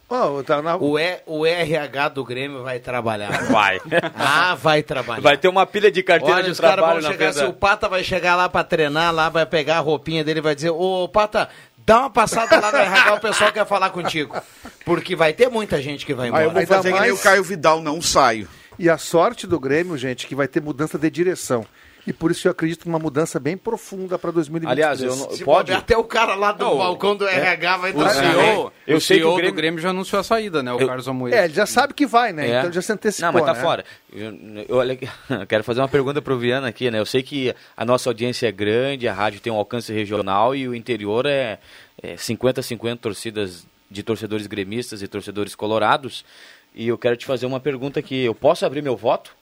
Ó, 0.09 0.43
tá 0.43 0.61
na- 0.61 0.75
O, 0.75 0.99
e, 0.99 1.19
o 1.25 1.45
RH 1.45 2.09
do 2.09 2.25
Grêmio 2.25 2.61
vai 2.63 2.79
trabalhar. 2.79 3.31
Vai. 3.49 3.79
Ah, 4.13 4.55
vai 4.55 4.83
trabalhar. 4.83 5.21
Vai 5.21 5.37
ter 5.37 5.47
uma 5.47 5.65
pilha 5.65 5.89
de 5.89 6.03
carteira 6.03 6.35
Olha, 6.35 6.43
de 6.43 6.51
os 6.51 6.59
caras 6.59 6.75
trabalho 6.75 7.01
vão 7.01 7.09
na 7.09 7.17
chegar, 7.17 7.31
se 7.33 7.45
o 7.45 7.53
Pata 7.53 7.87
vai 7.87 8.03
chegar 8.03 8.35
lá 8.35 8.49
pra 8.49 8.61
treinar, 8.65 9.13
lá 9.15 9.29
vai 9.29 9.45
pegar 9.45 9.77
a 9.77 9.79
roupinha 9.79 10.21
dele 10.21 10.39
e 10.39 10.41
vai 10.41 10.53
dizer, 10.53 10.69
ô 10.71 11.07
Pata, 11.07 11.47
dá 11.85 11.99
uma 12.01 12.09
passada 12.09 12.59
lá 12.59 12.69
no 12.73 12.77
RH, 12.83 13.13
o 13.13 13.19
pessoal 13.21 13.53
quer 13.53 13.65
falar 13.65 13.89
contigo. 13.91 14.35
Porque 14.83 15.15
vai 15.15 15.31
ter 15.31 15.47
muita 15.49 15.81
gente 15.81 16.05
que 16.05 16.13
vai 16.13 16.25
Ah, 16.25 16.27
embora. 16.27 16.43
eu 16.43 16.51
vou 16.51 16.67
fazer 16.67 16.89
que 16.91 16.99
nem 16.99 17.09
mais- 17.11 17.19
o 17.21 17.23
Caio 17.23 17.43
Vidal, 17.45 17.81
não 17.81 18.01
saio. 18.01 18.49
E 18.77 18.89
a 18.89 18.97
sorte 18.97 19.47
do 19.47 19.57
Grêmio, 19.61 19.97
gente, 19.97 20.27
que 20.27 20.35
vai 20.35 20.47
ter 20.49 20.61
mudança 20.61 20.97
de 20.99 21.09
direção. 21.09 21.65
E 22.07 22.11
por 22.11 22.31
isso 22.31 22.47
eu 22.47 22.51
acredito 22.51 22.85
numa 22.87 22.97
mudança 22.97 23.39
bem 23.39 23.55
profunda 23.55 24.17
para 24.17 24.31
2023. 24.31 24.71
Aliás, 24.71 25.01
eu 25.03 25.15
não, 25.15 25.31
Se 25.35 25.43
pode. 25.43 25.71
até 25.71 25.95
o 25.95 26.03
cara 26.03 26.33
lá 26.33 26.51
do 26.51 26.65
Não, 26.65 26.77
balcão 26.77 27.15
do 27.15 27.27
RH 27.27 27.77
vai 27.77 27.91
O 27.91 27.93
trazer. 27.99 28.31
CEO, 28.31 28.73
Eu 28.87 28.97
o 28.97 29.01
sei 29.01 29.17
que 29.19 29.23
o 29.23 29.27
CEO 29.27 29.35
Grêmio- 29.35 29.51
do 29.51 29.55
Grêmio 29.55 29.79
já 29.79 29.89
anunciou 29.91 30.19
a 30.19 30.23
saída, 30.23 30.63
né? 30.63 30.73
O 30.73 30.79
Eu- 30.79 30.87
Carlos 30.87 31.07
Amoedo. 31.07 31.35
É, 31.35 31.45
ele 31.45 31.53
já 31.53 31.65
sabe 31.67 31.93
que 31.93 32.05
vai, 32.07 32.33
né? 32.33 32.49
É. 32.49 32.59
Então 32.59 32.71
já 32.71 32.81
se 32.81 32.91
antecipou, 32.91 33.31
Não, 33.31 33.33
mas 33.39 33.45
tá 33.45 33.53
né? 33.53 33.59
fora. 33.61 33.85
Eu, 34.11 34.33
eu, 34.67 34.97
quero 35.47 35.63
fazer 35.63 35.79
uma 35.81 35.87
pergunta 35.87 36.21
pro 36.21 36.37
Viana 36.39 36.67
aqui, 36.69 36.89
né? 36.89 36.97
Eu 36.99 37.05
sei 37.05 37.21
que 37.21 37.53
a 37.77 37.85
nossa 37.85 38.09
audiência 38.09 38.47
é 38.47 38.51
grande, 38.51 39.07
a 39.07 39.13
rádio 39.13 39.39
tem 39.39 39.53
um 39.53 39.57
alcance 39.57 39.93
regional 39.93 40.55
e 40.55 40.67
o 40.67 40.73
interior 40.73 41.25
é, 41.27 41.59
é 42.01 42.15
50-50 42.15 42.97
torcidas 42.97 43.67
de 43.91 44.01
torcedores 44.01 44.47
gremistas 44.47 45.01
e 45.03 45.07
torcedores 45.07 45.53
colorados. 45.53 46.25
E 46.73 46.87
eu 46.87 46.97
quero 46.97 47.15
te 47.17 47.25
fazer 47.25 47.45
uma 47.45 47.59
pergunta 47.59 47.99
aqui. 47.99 48.23
Eu 48.23 48.33
posso 48.33 48.65
abrir 48.65 48.81
meu 48.81 48.95
voto? 48.97 49.35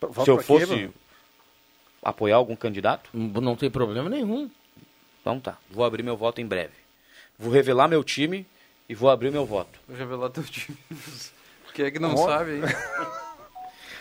Volta 0.00 0.24
se 0.24 0.30
eu 0.30 0.36
quê, 0.38 0.42
fosse? 0.44 0.90
Apoiar 2.02 2.36
algum 2.36 2.56
candidato? 2.56 3.10
Não 3.12 3.56
tem 3.56 3.70
problema 3.70 4.08
nenhum. 4.08 4.50
Então 5.20 5.38
tá, 5.38 5.58
vou 5.70 5.84
abrir 5.84 6.02
meu 6.02 6.16
voto 6.16 6.40
em 6.40 6.46
breve. 6.46 6.72
Vou 7.38 7.52
revelar 7.52 7.88
meu 7.88 8.02
time 8.04 8.46
e 8.88 8.94
vou 8.94 9.10
abrir 9.10 9.30
meu 9.30 9.44
voto. 9.46 9.78
Vou 9.86 9.96
revelar 9.96 10.30
teu 10.30 10.42
time. 10.44 10.76
Quem 11.74 11.84
é 11.86 11.90
que 11.90 11.98
não 11.98 12.16
sabe, 12.16 12.56
hein? 12.56 12.62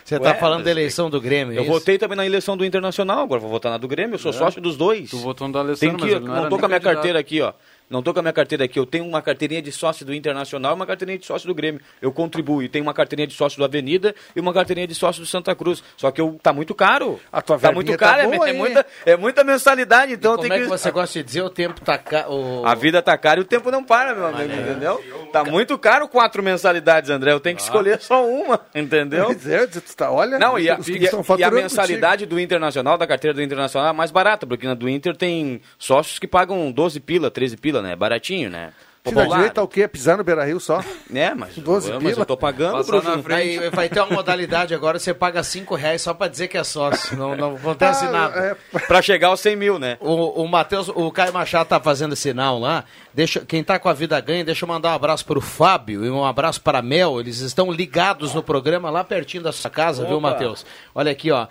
Você 0.04 0.16
Ué, 0.16 0.22
tá 0.22 0.34
falando 0.34 0.64
da 0.64 0.72
eleição 0.72 1.08
do 1.08 1.22
Grêmio, 1.22 1.54
Eu 1.54 1.60
é 1.60 1.62
isso? 1.62 1.72
votei 1.72 2.00
também 2.00 2.18
na 2.18 2.26
eleição 2.26 2.58
do 2.58 2.66
Internacional, 2.66 3.20
agora 3.20 3.40
vou 3.40 3.50
votar 3.50 3.72
na 3.72 3.78
do 3.78 3.88
Grêmio, 3.88 4.16
eu 4.16 4.20
sou 4.20 4.34
sócio 4.34 4.60
dos 4.60 4.76
dois. 4.76 5.12
Tu 5.12 5.20
votou 5.20 5.48
no 5.48 5.54
do 5.54 5.60
Tem 5.60 5.90
Alessandro, 5.90 5.98
que, 5.98 6.04
mas 6.06 6.14
ele 6.14 6.20
não, 6.22 6.28
não, 6.28 6.34
era 6.42 6.50
nem 6.50 6.60
com 6.60 6.66
a 6.66 6.68
minha 6.68 6.80
candidato. 6.80 6.96
carteira 6.96 7.20
aqui, 7.20 7.42
ó. 7.42 7.54
Não 7.90 8.04
tô 8.04 8.14
com 8.14 8.20
a 8.20 8.22
minha 8.22 8.34
carteira 8.34 8.66
aqui. 8.66 8.78
Eu 8.78 8.86
tenho 8.86 9.06
uma 9.06 9.22
carteirinha 9.22 9.62
de 9.62 9.72
sócio 9.72 10.06
do 10.06 10.14
Internacional 10.14 10.74
e 10.74 10.76
uma 10.76 10.86
carteirinha 10.86 11.18
de 11.18 11.26
sócio 11.26 11.48
do 11.48 11.56
Grêmio. 11.56 11.82
Eu 12.02 12.12
contribuo. 12.12 12.62
E 12.62 12.70
tenho 12.70 12.84
uma 12.84 12.94
carteirinha 12.94 13.26
de 13.28 13.34
sócio 13.34 13.58
do 13.58 13.66
Avenida 13.66 14.14
e 14.36 14.40
uma 14.40 14.54
carteirinha 14.54 14.88
de 14.88 14.94
sócio 14.94 15.22
do 15.22 15.26
Santa 15.28 15.56
Cruz. 15.56 15.84
Só 15.98 16.12
que 16.12 16.22
eu, 16.22 16.40
tá 16.42 16.54
muito 16.54 16.76
caro. 16.76 17.20
A 17.32 17.42
tua 17.42 17.58
tá 17.58 17.62
verbinha 17.72 17.76
muito 17.76 17.98
tá 18.00 18.06
caro. 18.06 18.22
é- 18.22 18.38
boa, 18.38 18.48
é, 18.48 18.52
hein? 18.52 18.58
muita, 18.58 18.86
é 19.06 19.18
muita 19.18 19.44
mensalidade. 19.44 20.14
Então 20.14 20.36
Como 20.36 20.54
é 20.54 20.58
que 20.58 20.64
que. 20.64 20.70
você 20.70 20.92
gosta 20.92 21.20
de 21.20 21.26
dizer? 21.26 21.42
O 21.42 21.50
tempo 21.50 21.82
tá 21.82 21.98
caro. 21.98 22.64
A 22.66 22.76
vida 22.76 23.02
tá 23.02 23.18
cara 23.18 23.40
e 23.40 23.44
o 23.44 23.46
tempo 23.46 23.72
não 23.72 23.84
para, 23.84 24.14
meu 24.14 24.28
amigo, 24.28 24.54
entendeu? 24.54 25.04
Tá 25.32 25.44
muito 25.44 25.78
caro 25.78 26.08
quatro 26.08 26.44
mensalidades, 26.44 27.10
André. 27.10 27.32
Eu 27.32 27.40
tenho 27.40 27.56
que 27.56 27.62
escolher 27.62 28.00
só 28.00 28.26
uma, 28.26 28.60
entendeu? 28.74 29.26
Pois 29.26 29.48
é, 29.48 29.68
tu 29.68 29.82
tá- 29.96 30.12
olha, 30.12 30.38
Não, 30.40 30.58
e 30.58 30.70
a, 30.70 30.78
e 30.88 31.38
e 31.40 31.44
a 31.44 31.52
mensalidade 31.52 32.26
do 32.26 32.40
Internacional, 32.40 32.98
da 32.98 33.08
carteira 33.08 33.34
do 33.34 33.42
Internacional, 33.42 33.90
é 33.90 33.94
mais 33.94 34.12
barata, 34.12 34.46
porque 34.46 34.66
na 34.68 34.74
do 34.74 34.88
Inter 34.90 35.16
tem 35.16 35.62
sócios 35.78 36.20
que 36.20 36.28
pagam 36.28 36.72
12 36.72 37.00
pila, 37.00 37.30
13 37.32 37.58
pila, 37.58 37.79
né? 37.82 37.96
Baratinho, 37.96 38.50
né? 38.50 38.72
Popular. 39.02 39.38
direito 39.38 39.58
ao 39.60 39.68
quê? 39.68 39.88
Pisar 39.88 40.18
no 40.18 40.26
Beira-Rio 40.26 40.60
só? 40.60 40.84
É, 41.16 41.34
mas, 41.34 41.56
12 41.58 41.90
eu, 41.90 42.02
mas 42.02 42.12
pila. 42.12 42.22
eu 42.22 42.26
tô 42.26 42.36
pagando, 42.36 42.86
Passar 42.86 43.02
na 43.16 43.24
frente. 43.24 43.60
Aí 43.60 43.70
vai 43.70 43.88
ter 43.88 44.02
uma 44.02 44.12
modalidade 44.18 44.74
agora, 44.76 45.00
você 45.00 45.14
paga 45.14 45.42
5 45.42 45.74
reais 45.74 46.02
só 46.02 46.14
pra 46.14 46.28
dizer 46.28 46.50
que 46.50 46.58
é 46.58 46.64
sócio. 46.66 47.16
Não, 47.18 47.34
não 47.36 47.56
acontece 47.56 48.04
Ah, 48.06 48.12
nada. 48.12 48.58
é, 48.74 48.80
Pra 48.82 49.02
chegar 49.02 49.30
aos 49.30 49.40
100 49.40 49.56
mil, 49.56 49.80
né? 49.80 49.98
O, 50.02 50.44
o 50.44 50.48
Matheus, 50.50 50.90
o 50.90 51.10
Caio 51.12 51.34
Machado 51.34 51.70
tá 51.70 51.80
fazendo 51.80 52.14
sinal 52.14 52.60
lá. 52.60 52.84
Deixa, 53.14 53.40
quem 53.40 53.64
tá 53.64 53.80
com 53.80 53.88
a 53.88 53.94
vida 53.94 54.20
ganha, 54.20 54.44
deixa 54.44 54.66
eu 54.66 54.70
mandar 54.70 54.90
um 54.92 54.96
abraço 54.96 55.26
pro 55.26 55.40
Fábio 55.40 56.06
e 56.06 56.10
um 56.10 56.26
abraço 56.26 56.62
para 56.62 56.80
a 56.80 56.84
Mel. 56.84 57.22
Eles 57.22 57.40
estão 57.40 57.72
ligados 57.72 58.34
no 58.34 58.44
programa 58.44 58.90
lá 58.90 59.04
pertinho 59.06 59.42
da 59.44 59.54
sua 59.54 59.72
casa, 59.72 60.06
viu, 60.06 60.18
Opa. 60.18 60.32
Matheus? 60.32 60.66
Olha 60.94 61.12
aqui, 61.12 61.32
ó. 61.32 61.48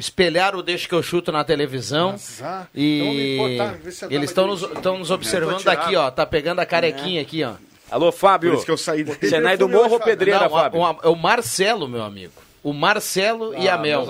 Espelharam 0.00 0.58
o 0.58 0.62
Deixa 0.62 0.88
que 0.88 0.94
eu 0.94 1.02
chuto 1.02 1.30
na 1.30 1.44
televisão. 1.44 2.10
Azar. 2.14 2.68
E 2.74 3.36
Então, 3.36 3.48
botar, 3.68 4.10
eles 4.10 4.30
estão 4.30 4.46
nos, 4.46 4.62
tão 4.82 4.98
nos 4.98 5.10
observando 5.10 5.50
Vou 5.52 5.60
tirar. 5.60 5.72
aqui, 5.74 5.94
ó. 5.96 6.10
Tá 6.10 6.24
pegando 6.26 6.58
a 6.60 6.66
carequinha 6.66 7.20
aqui, 7.20 7.44
ó. 7.44 7.52
Alô, 7.90 8.10
Fábio. 8.10 8.50
Por 8.52 8.56
isso 8.56 8.64
que 8.66 8.72
eu 8.72 8.78
saí 8.78 9.04
dele. 9.04 9.18
Senai 9.28 9.56
do 9.56 9.68
Morro 9.68 9.92
ou 9.94 10.00
Pedreira, 10.00 10.40
Não, 10.40 10.46
a- 10.56 10.60
Fábio? 10.62 10.80
é 11.02 11.08
o 11.08 11.14
Marcelo, 11.16 11.86
meu 11.86 12.02
amigo. 12.02 12.32
O 12.62 12.72
Marcelo 12.72 13.54
e 13.56 13.68
a 13.68 13.76
Mel. 13.78 14.06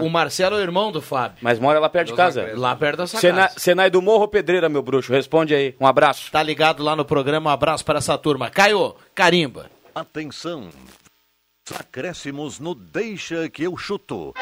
O, 0.00 0.04
o- 0.04 0.10
Marcelo 0.10 0.56
é 0.56 0.58
o 0.58 0.62
irmão 0.62 0.92
do 0.92 1.00
Fábio. 1.00 1.38
Mas 1.40 1.58
mora 1.58 1.78
lá 1.78 1.88
perto 1.88 2.08
de 2.08 2.14
casa. 2.14 2.50
Lá 2.54 2.76
perto 2.76 2.98
da 2.98 3.06
sua 3.06 3.18
Senai, 3.20 3.48
casa. 3.48 3.58
Senai 3.58 3.90
do 3.90 4.00
Morro 4.02 4.22
ou 4.22 4.28
Pedreira, 4.28 4.68
meu 4.68 4.82
bruxo? 4.82 5.12
Responde 5.12 5.54
aí. 5.54 5.74
Um 5.80 5.86
abraço. 5.86 6.30
Tá 6.30 6.42
ligado 6.42 6.82
lá 6.82 6.94
no 6.94 7.04
programa. 7.04 7.50
Um 7.50 7.52
abraço 7.52 7.84
para 7.84 7.98
essa 7.98 8.16
turma. 8.18 8.50
Caio, 8.50 8.94
carimba. 9.14 9.66
Atenção! 9.94 10.68
Acréscimos 11.74 12.60
no 12.60 12.74
Deixa 12.74 13.48
que 13.48 13.64
eu 13.64 13.76
chuto. 13.76 14.32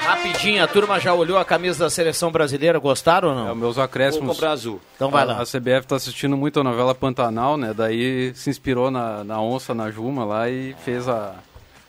Rapidinho, 0.00 0.62
a 0.62 0.66
turma 0.66 0.98
já 1.00 1.12
olhou 1.14 1.38
a 1.38 1.44
camisa 1.44 1.84
da 1.84 1.90
seleção 1.90 2.30
brasileira, 2.30 2.78
gostaram 2.78 3.28
ou 3.28 3.34
É, 3.34 3.36
não? 3.44 3.52
os 3.52 3.58
meus 3.58 3.76
Vou 3.76 3.84
acréscimos. 3.84 4.28
comprar 4.34 4.52
azul. 4.52 4.80
Então 4.96 5.10
vai 5.10 5.22
a, 5.22 5.26
lá. 5.26 5.42
a 5.42 5.44
CBF 5.44 5.86
tá 5.86 5.96
assistindo 5.96 6.36
muito 6.36 6.60
a 6.60 6.64
novela 6.64 6.94
Pantanal, 6.94 7.56
né? 7.56 7.72
Daí 7.74 8.32
se 8.34 8.48
inspirou 8.50 8.90
na, 8.90 9.22
na 9.24 9.40
onça, 9.40 9.74
na 9.74 9.90
Juma 9.90 10.24
lá 10.24 10.48
e 10.48 10.74
fez 10.84 11.08
a. 11.08 11.34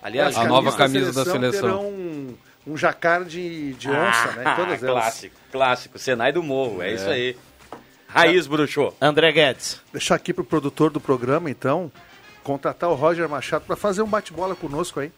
Aliás, 0.01 0.35
A 0.37 0.45
nova 0.45 0.71
camisa 0.71 1.11
da 1.13 1.29
seleção. 1.29 1.61
terão 1.61 1.85
um, 1.85 2.35
um 2.67 2.77
jacar 2.77 3.23
de, 3.25 3.73
de 3.73 3.89
onça, 3.89 4.31
né? 4.33 4.53
Todas 4.55 4.81
elas. 4.83 4.97
Ah, 4.97 5.01
clássico, 5.01 5.35
clássico. 5.51 5.99
Senai 5.99 6.31
do 6.31 6.41
Morro, 6.43 6.81
é, 6.81 6.93
isso 6.93 7.09
aí. 7.09 7.35
Raiz, 8.07 8.47
bruxo. 8.47 8.93
André 9.01 9.31
Guedes. 9.31 9.81
Deixar 9.93 10.15
aqui 10.15 10.33
pro 10.33 10.43
produtor 10.43 10.89
do 10.89 10.99
programa, 10.99 11.49
então, 11.49 11.91
contratar 12.43 12.89
o 12.89 12.95
Roger 12.95 13.29
Machado 13.29 13.65
para 13.67 13.75
fazer 13.75 14.01
um 14.01 14.07
bate-bola 14.07 14.55
conosco 14.55 14.99
aí. 14.99 15.11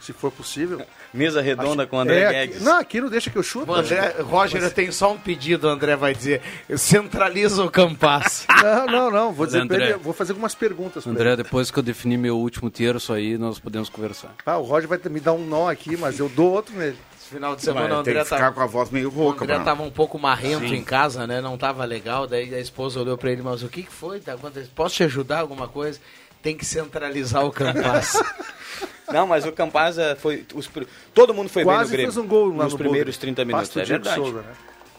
Se 0.00 0.12
for 0.12 0.30
possível. 0.30 0.80
Mesa 1.12 1.40
redonda 1.40 1.86
com 1.86 1.96
o 1.96 2.00
André 2.00 2.20
É, 2.22 2.32
Guedes. 2.32 2.56
aqui- 2.56 2.64
não, 2.64 2.78
aqui 2.78 3.00
não 3.00 3.08
deixa 3.08 3.30
que 3.30 3.36
eu 3.36 3.42
chuto. 3.42 3.72
André, 3.72 4.16
Roger, 4.20 4.62
eu 4.62 4.70
tenho 4.70 4.92
só 4.92 5.12
um 5.12 5.18
pedido, 5.18 5.66
o 5.66 5.70
André 5.70 5.94
vai 5.96 6.14
dizer. 6.14 6.40
Centraliza 6.76 7.62
o 7.64 7.70
Campas. 7.70 8.46
Não, 8.64 8.86
não, 8.86 9.10
não. 9.10 9.32
Vou 9.32 9.44
dizer 9.46 9.66
pra 9.66 9.76
André. 9.76 9.90
ele, 9.90 9.98
vou 9.98 10.12
fazer 10.14 10.32
algumas 10.32 10.54
perguntas 10.54 11.02
pra 11.04 11.12
André, 11.12 11.28
ele. 11.32 11.36
depois 11.42 11.70
que 11.70 11.78
eu 11.78 11.82
definir 11.82 12.16
meu 12.16 12.36
último 12.38 12.70
terço 12.70 13.12
aí, 13.12 13.36
nós 13.36 13.58
podemos 13.58 13.88
conversar. 13.88 14.34
Ah, 14.46 14.56
o 14.58 14.62
Roger 14.62 14.88
vai 14.88 14.98
me 15.10 15.20
dar 15.20 15.32
um 15.34 15.44
nó 15.46 15.68
aqui, 15.68 15.96
mas 15.96 16.18
eu 16.18 16.28
dou 16.28 16.50
outro 16.52 16.74
nele. 16.76 16.96
Esse 17.18 17.28
final 17.34 17.54
de 17.56 17.64
Vai, 17.64 17.74
semana 17.74 18.00
o 18.00 18.02
tem 18.02 18.14
André 18.14 18.24
tá. 18.24 18.50
com 18.52 18.60
a 18.60 18.66
voz 18.66 18.90
meio 18.90 19.08
O 19.08 19.10
rouca, 19.10 19.44
André 19.44 19.54
mano. 19.54 19.64
tava 19.64 19.82
um 19.82 19.90
pouco 19.90 20.18
marrento 20.18 20.68
Sim. 20.68 20.76
em 20.76 20.84
casa, 20.84 21.26
né? 21.26 21.40
Não 21.40 21.56
tava 21.58 21.84
legal. 21.84 22.26
Daí 22.26 22.54
a 22.54 22.60
esposa 22.60 23.00
olhou 23.00 23.16
pra 23.18 23.30
ele, 23.30 23.42
mas 23.42 23.62
o 23.62 23.68
que, 23.68 23.82
que 23.82 23.92
foi? 23.92 24.20
Tá? 24.20 24.34
Posso 24.74 24.94
te 24.96 25.04
ajudar 25.04 25.40
alguma 25.40 25.68
coisa? 25.68 25.98
Tem 26.44 26.56
que 26.56 26.64
centralizar 26.64 27.44
o 27.44 27.50
Campas. 27.50 28.22
Não, 29.12 29.26
mas 29.26 29.44
o 29.44 29.52
Campaz 29.52 29.98
eh, 29.98 30.14
foi. 30.14 30.46
Os, 30.54 30.70
todo 31.12 31.32
mundo 31.34 31.48
foi 31.48 31.64
bem 31.64 31.72
no 31.72 31.78
Quase 31.78 31.90
Grêmio. 31.92 32.12
fez 32.12 32.24
um 32.24 32.28
gol 32.28 32.48
lá 32.54 32.64
nos 32.64 32.74
no 32.74 32.78
primeiros 32.78 33.16
gol. 33.16 33.20
30 33.22 33.44
minutos. 33.44 33.76
É 33.76 33.84
verdade. 33.84 34.16
Souza, 34.16 34.42
né? 34.42 34.52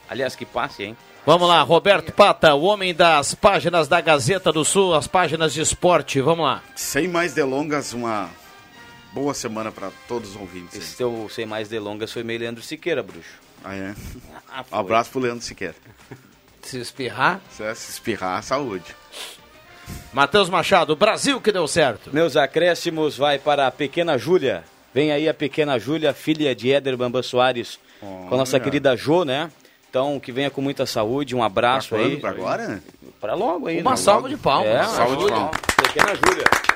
Aliás, 0.09 0.35
que 0.35 0.45
passe, 0.45 0.83
hein? 0.83 0.97
Vamos 1.25 1.47
lá, 1.47 1.61
Roberto 1.61 2.11
Pata, 2.11 2.53
o 2.53 2.63
homem 2.63 2.93
das 2.93 3.33
páginas 3.33 3.87
da 3.87 3.99
Gazeta 4.01 4.51
do 4.51 4.63
Sul, 4.65 4.93
as 4.93 5.07
páginas 5.07 5.53
de 5.53 5.61
esporte. 5.61 6.21
Vamos 6.21 6.45
lá. 6.45 6.63
Sem 6.75 7.07
mais 7.07 7.33
delongas, 7.33 7.93
uma 7.93 8.29
boa 9.11 9.33
semana 9.33 9.71
para 9.71 9.91
todos 10.07 10.31
os 10.31 10.35
ouvintes. 10.35 10.75
Esse 10.77 10.97
teu 10.97 11.27
sem 11.31 11.45
mais 11.45 11.67
delongas 11.69 12.11
foi 12.11 12.23
meio 12.23 12.39
Leandro 12.39 12.63
Siqueira, 12.63 13.01
bruxo. 13.01 13.39
Ah, 13.63 13.75
é? 13.75 13.95
Ah, 14.51 14.63
Um 14.71 14.77
abraço 14.79 15.09
pro 15.11 15.19
Leandro 15.19 15.43
Siqueira. 15.43 15.75
Se 16.61 16.79
espirrar. 16.79 17.41
Se 17.49 17.63
espirrar, 17.71 18.43
saúde. 18.43 18.95
Matheus 20.13 20.49
Machado, 20.49 20.95
Brasil 20.95 21.39
que 21.41 21.51
deu 21.51 21.67
certo. 21.67 22.09
Meus 22.13 22.37
acréscimos 22.37 23.17
vai 23.17 23.37
para 23.37 23.67
a 23.67 23.71
pequena 23.71 24.17
Júlia. 24.17 24.63
Vem 24.93 25.11
aí 25.11 25.27
a 25.27 25.33
pequena 25.33 25.77
Júlia, 25.77 26.13
filha 26.13 26.55
de 26.55 26.71
Éder 26.71 26.95
Bamba 26.95 27.21
Soares, 27.21 27.77
com 27.99 28.33
a 28.33 28.37
nossa 28.37 28.59
querida 28.59 28.95
Jo, 28.95 29.25
né? 29.25 29.51
Então, 29.89 30.19
que 30.19 30.31
venha 30.31 30.49
com 30.49 30.61
muita 30.61 30.85
saúde, 30.85 31.35
um 31.35 31.43
abraço 31.43 31.89
Pra 31.89 31.99
aí. 31.99 32.17
Pra 32.17 32.29
agora? 32.29 32.83
Pra 33.19 33.33
logo 33.33 33.67
aí. 33.67 33.79
Uma 33.81 33.95
salva 33.95 34.21
Logo. 34.27 34.35
de 34.35 34.37
palmas. 34.37 34.67
É, 34.67 34.83
Salva 34.83 35.15
de 35.15 35.21
Júlia. 35.21 35.35
palmas. 35.37 35.61
Pequena 35.77 36.15
Júlia. 36.15 36.74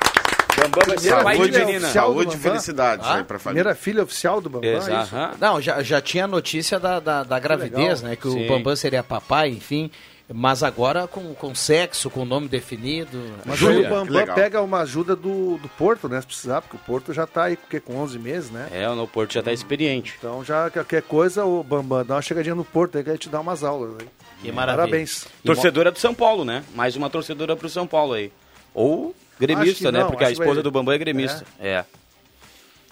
Bambam 0.68 1.22
vai 1.24 1.36
pai 1.38 1.48
de 1.50 1.58
menina. 1.64 1.88
Saúde 1.88 2.36
e 2.36 2.38
felicidade 2.38 3.02
Ah? 3.04 3.16
aí 3.16 3.24
pra 3.24 3.38
família. 3.38 3.62
Primeira 3.64 3.74
filha 3.74 4.02
oficial 4.02 4.40
do 4.40 4.48
Bambam, 4.50 4.70
é 4.70 4.76
Exato. 4.76 5.04
isso? 5.06 5.16
aham. 5.16 5.30
Não, 5.40 5.60
já, 5.60 5.82
já 5.82 6.00
tinha 6.00 6.26
notícia 6.26 6.78
da, 6.78 7.00
da, 7.00 7.22
da 7.22 7.38
gravidez, 7.38 8.02
né? 8.02 8.16
Que 8.16 8.28
Sim. 8.30 8.44
o 8.44 8.48
Bambam 8.48 8.74
seria 8.76 9.02
papai, 9.02 9.48
enfim. 9.50 9.90
Mas 10.32 10.62
agora 10.62 11.08
com, 11.08 11.34
com 11.34 11.52
sexo, 11.56 12.08
com 12.08 12.24
nome 12.24 12.46
definido. 12.46 13.20
Mas 13.44 13.58
Júlia, 13.58 13.88
o 13.88 13.90
Bambam 13.90 14.26
pega 14.32 14.62
uma 14.62 14.82
ajuda 14.82 15.16
do, 15.16 15.58
do 15.58 15.68
Porto, 15.70 16.08
né? 16.08 16.20
Se 16.20 16.26
precisar, 16.28 16.62
porque 16.62 16.76
o 16.76 16.80
Porto 16.80 17.12
já 17.12 17.26
tá 17.26 17.44
aí 17.44 17.56
com, 17.56 17.66
o 17.66 17.68
quê? 17.68 17.80
com 17.80 17.96
11 17.96 18.16
meses, 18.16 18.48
né? 18.50 18.68
É, 18.70 18.88
o 18.88 18.94
No 18.94 19.08
Porto 19.08 19.32
já 19.32 19.42
tá 19.42 19.52
experiente. 19.52 20.14
Então 20.18 20.44
já 20.44 20.70
qualquer 20.70 21.02
coisa, 21.02 21.44
o 21.44 21.64
Bambam 21.64 22.04
dá 22.04 22.14
uma 22.14 22.22
chegadinha 22.22 22.54
no 22.54 22.64
Porto 22.64 22.96
aí 22.96 23.02
que 23.02 23.10
a 23.10 23.14
gente 23.14 23.28
dá 23.28 23.40
umas 23.40 23.64
aulas 23.64 23.90
aí. 24.00 24.06
Que 24.40 24.52
maravilha. 24.52 24.84
Parabéns. 24.86 25.26
Torcedora 25.44 25.90
do 25.90 25.98
São 25.98 26.14
Paulo, 26.14 26.44
né? 26.44 26.62
Mais 26.76 26.94
uma 26.94 27.10
torcedora 27.10 27.56
pro 27.56 27.68
São 27.68 27.86
Paulo 27.86 28.12
aí. 28.14 28.30
Ou 28.72 29.12
gremista, 29.40 29.90
né? 29.90 30.00
não, 30.00 30.08
Porque 30.10 30.24
a 30.24 30.30
esposa 30.30 30.54
vai- 30.54 30.62
do 30.62 30.70
Bambam 30.70 30.94
é 30.94 30.98
gremista. 30.98 31.44
É. 31.58 31.84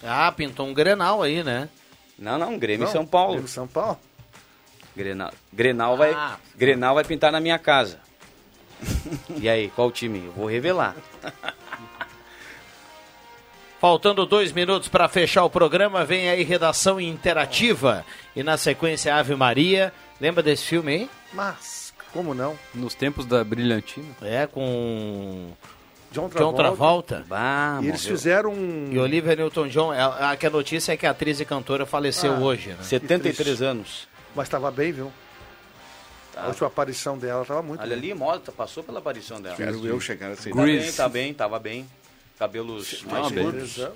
Ah, 0.03 0.33
pintou 0.33 0.67
um 0.67 0.75
grenal 0.75 1.23
aí, 1.23 1.43
né? 1.45 1.69
Não, 2.19 2.39
não, 2.39 2.59
Grêmio 2.59 2.85
Não, 2.85 2.89
e 2.91 2.93
São 2.93 3.07
Paulo. 3.07 3.33
Grêmio 3.35 3.49
São 3.49 3.67
Paulo. 3.69 3.99
Grenal, 4.97 5.33
Grenal, 5.53 5.97
vai, 5.97 6.13
Ah. 6.13 6.37
Grenal 6.57 6.95
vai 6.97 7.05
pintar 7.05 7.31
na 7.31 7.39
minha 7.41 7.59
casa. 7.59 8.01
e 9.41 9.49
aí, 9.49 9.69
qual 9.71 9.93
time? 9.93 10.25
Eu 10.27 10.33
vou 10.33 10.47
revelar. 10.47 10.97
Faltando 13.81 14.27
dois 14.27 14.51
minutos 14.51 14.89
para 14.89 15.07
fechar 15.09 15.45
o 15.45 15.51
programa, 15.51 16.05
vem 16.05 16.29
aí 16.29 16.43
redação 16.43 17.01
interativa. 17.01 18.05
E 18.35 18.43
na 18.43 18.57
sequência, 18.57 19.15
Ave 19.15 19.37
Maria. 19.37 19.93
Lembra 20.21 20.43
desse 20.43 20.65
filme 20.65 20.93
aí? 20.93 21.11
Mas, 21.33 21.95
como 22.13 22.35
não? 22.35 22.59
Nos 22.75 22.95
tempos 22.95 23.25
da 23.25 23.45
Brilhantina. 23.45 24.17
É, 24.23 24.49
com 24.49 25.53
John 26.11 26.23
John 26.23 26.29
Travolta. 26.31 26.57
Travolta. 26.63 27.25
Bah, 27.29 27.81
E 27.83 27.89
eles 27.89 28.03
morreu. 28.03 28.17
fizeram 28.17 28.53
um... 28.53 28.89
E 28.91 28.99
Olivia 28.99 29.37
Newton-John. 29.37 29.93
A, 29.93 30.31
a, 30.33 30.37
que 30.37 30.47
a 30.47 30.51
notícia 30.51 30.93
é 30.93 30.97
que 30.97 31.07
a 31.07 31.11
atriz 31.11 31.39
e 31.41 31.45
cantora 31.45 31.85
faleceu 31.85 32.33
Ah. 32.35 32.39
hoje, 32.39 32.71
né? 32.71 32.77
73 32.83 33.61
anos. 33.63 34.09
Mas 34.35 34.49
tava 34.49 34.71
bem, 34.71 34.91
viu? 34.93 35.13
Tá. 36.33 36.45
A 36.45 36.47
última 36.49 36.69
aparição 36.69 37.19
dela 37.19 37.45
tava 37.45 37.63
muito 37.63 37.81
Olha 37.81 37.91
bem. 37.91 37.99
ali, 38.11 38.15
Mota, 38.15 38.51
passou 38.53 38.83
pela 38.83 39.01
aparição 39.01 39.41
dela. 39.41 39.57
Quero 39.57 39.87
eu 39.87 40.01
chegar 40.01 40.31
assim. 40.31 40.51
Tá 40.51 40.63
bem, 40.65 40.93
tá 40.93 41.09
bem, 41.09 41.35
tava 41.35 41.59
bem. 41.59 41.87
Cabelos 42.39 43.03
mais 43.03 43.33
curtos. 43.33 43.89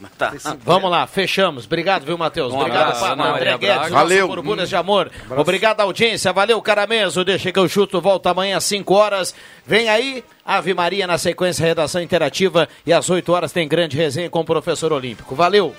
Mas 0.00 0.12
tá. 0.18 0.32
Vamos 0.64 0.90
lá, 0.90 1.06
fechamos. 1.06 1.64
Obrigado, 1.64 2.04
viu, 2.04 2.18
Matheus? 2.18 2.52
Um 2.52 2.58
Obrigado, 2.58 2.82
abraço, 2.82 3.00
Pato, 3.00 3.22
um 3.22 3.24
André. 3.24 3.58
Guedes. 3.58 3.90
Valeu. 3.90 4.26
nosso 4.26 4.34
Borbulhas 4.34 4.68
de 4.68 4.74
amor. 4.74 5.10
Obrigado, 5.30 5.80
audiência. 5.80 6.32
Valeu, 6.32 6.60
cara 6.60 6.84
mesmo. 6.84 7.24
Deixa 7.24 7.52
que 7.52 7.58
eu 7.58 7.68
chuto. 7.68 8.00
Volta 8.00 8.30
amanhã 8.30 8.56
às 8.56 8.64
5 8.64 8.92
horas. 8.92 9.32
Vem 9.64 9.88
aí, 9.88 10.24
Ave 10.44 10.74
Maria 10.74 11.06
na 11.06 11.16
sequência, 11.16 11.64
redação 11.64 12.02
interativa. 12.02 12.68
E 12.84 12.92
às 12.92 13.08
8 13.08 13.32
horas 13.32 13.52
tem 13.52 13.68
grande 13.68 13.96
resenha 13.96 14.28
com 14.28 14.40
o 14.40 14.44
professor 14.44 14.92
Olímpico. 14.92 15.36
Valeu. 15.36 15.72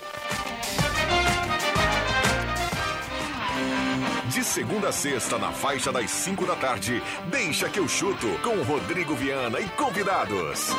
De 4.29 4.43
segunda 4.43 4.89
a 4.89 4.91
sexta, 4.93 5.37
na 5.37 5.51
faixa 5.51 5.91
das 5.91 6.09
5 6.09 6.45
da 6.45 6.55
tarde, 6.55 7.01
deixa 7.25 7.67
que 7.67 7.79
eu 7.79 7.87
chuto 7.87 8.27
com 8.43 8.61
Rodrigo 8.61 9.13
Viana 9.15 9.59
e 9.59 9.67
convidados. 9.69 10.69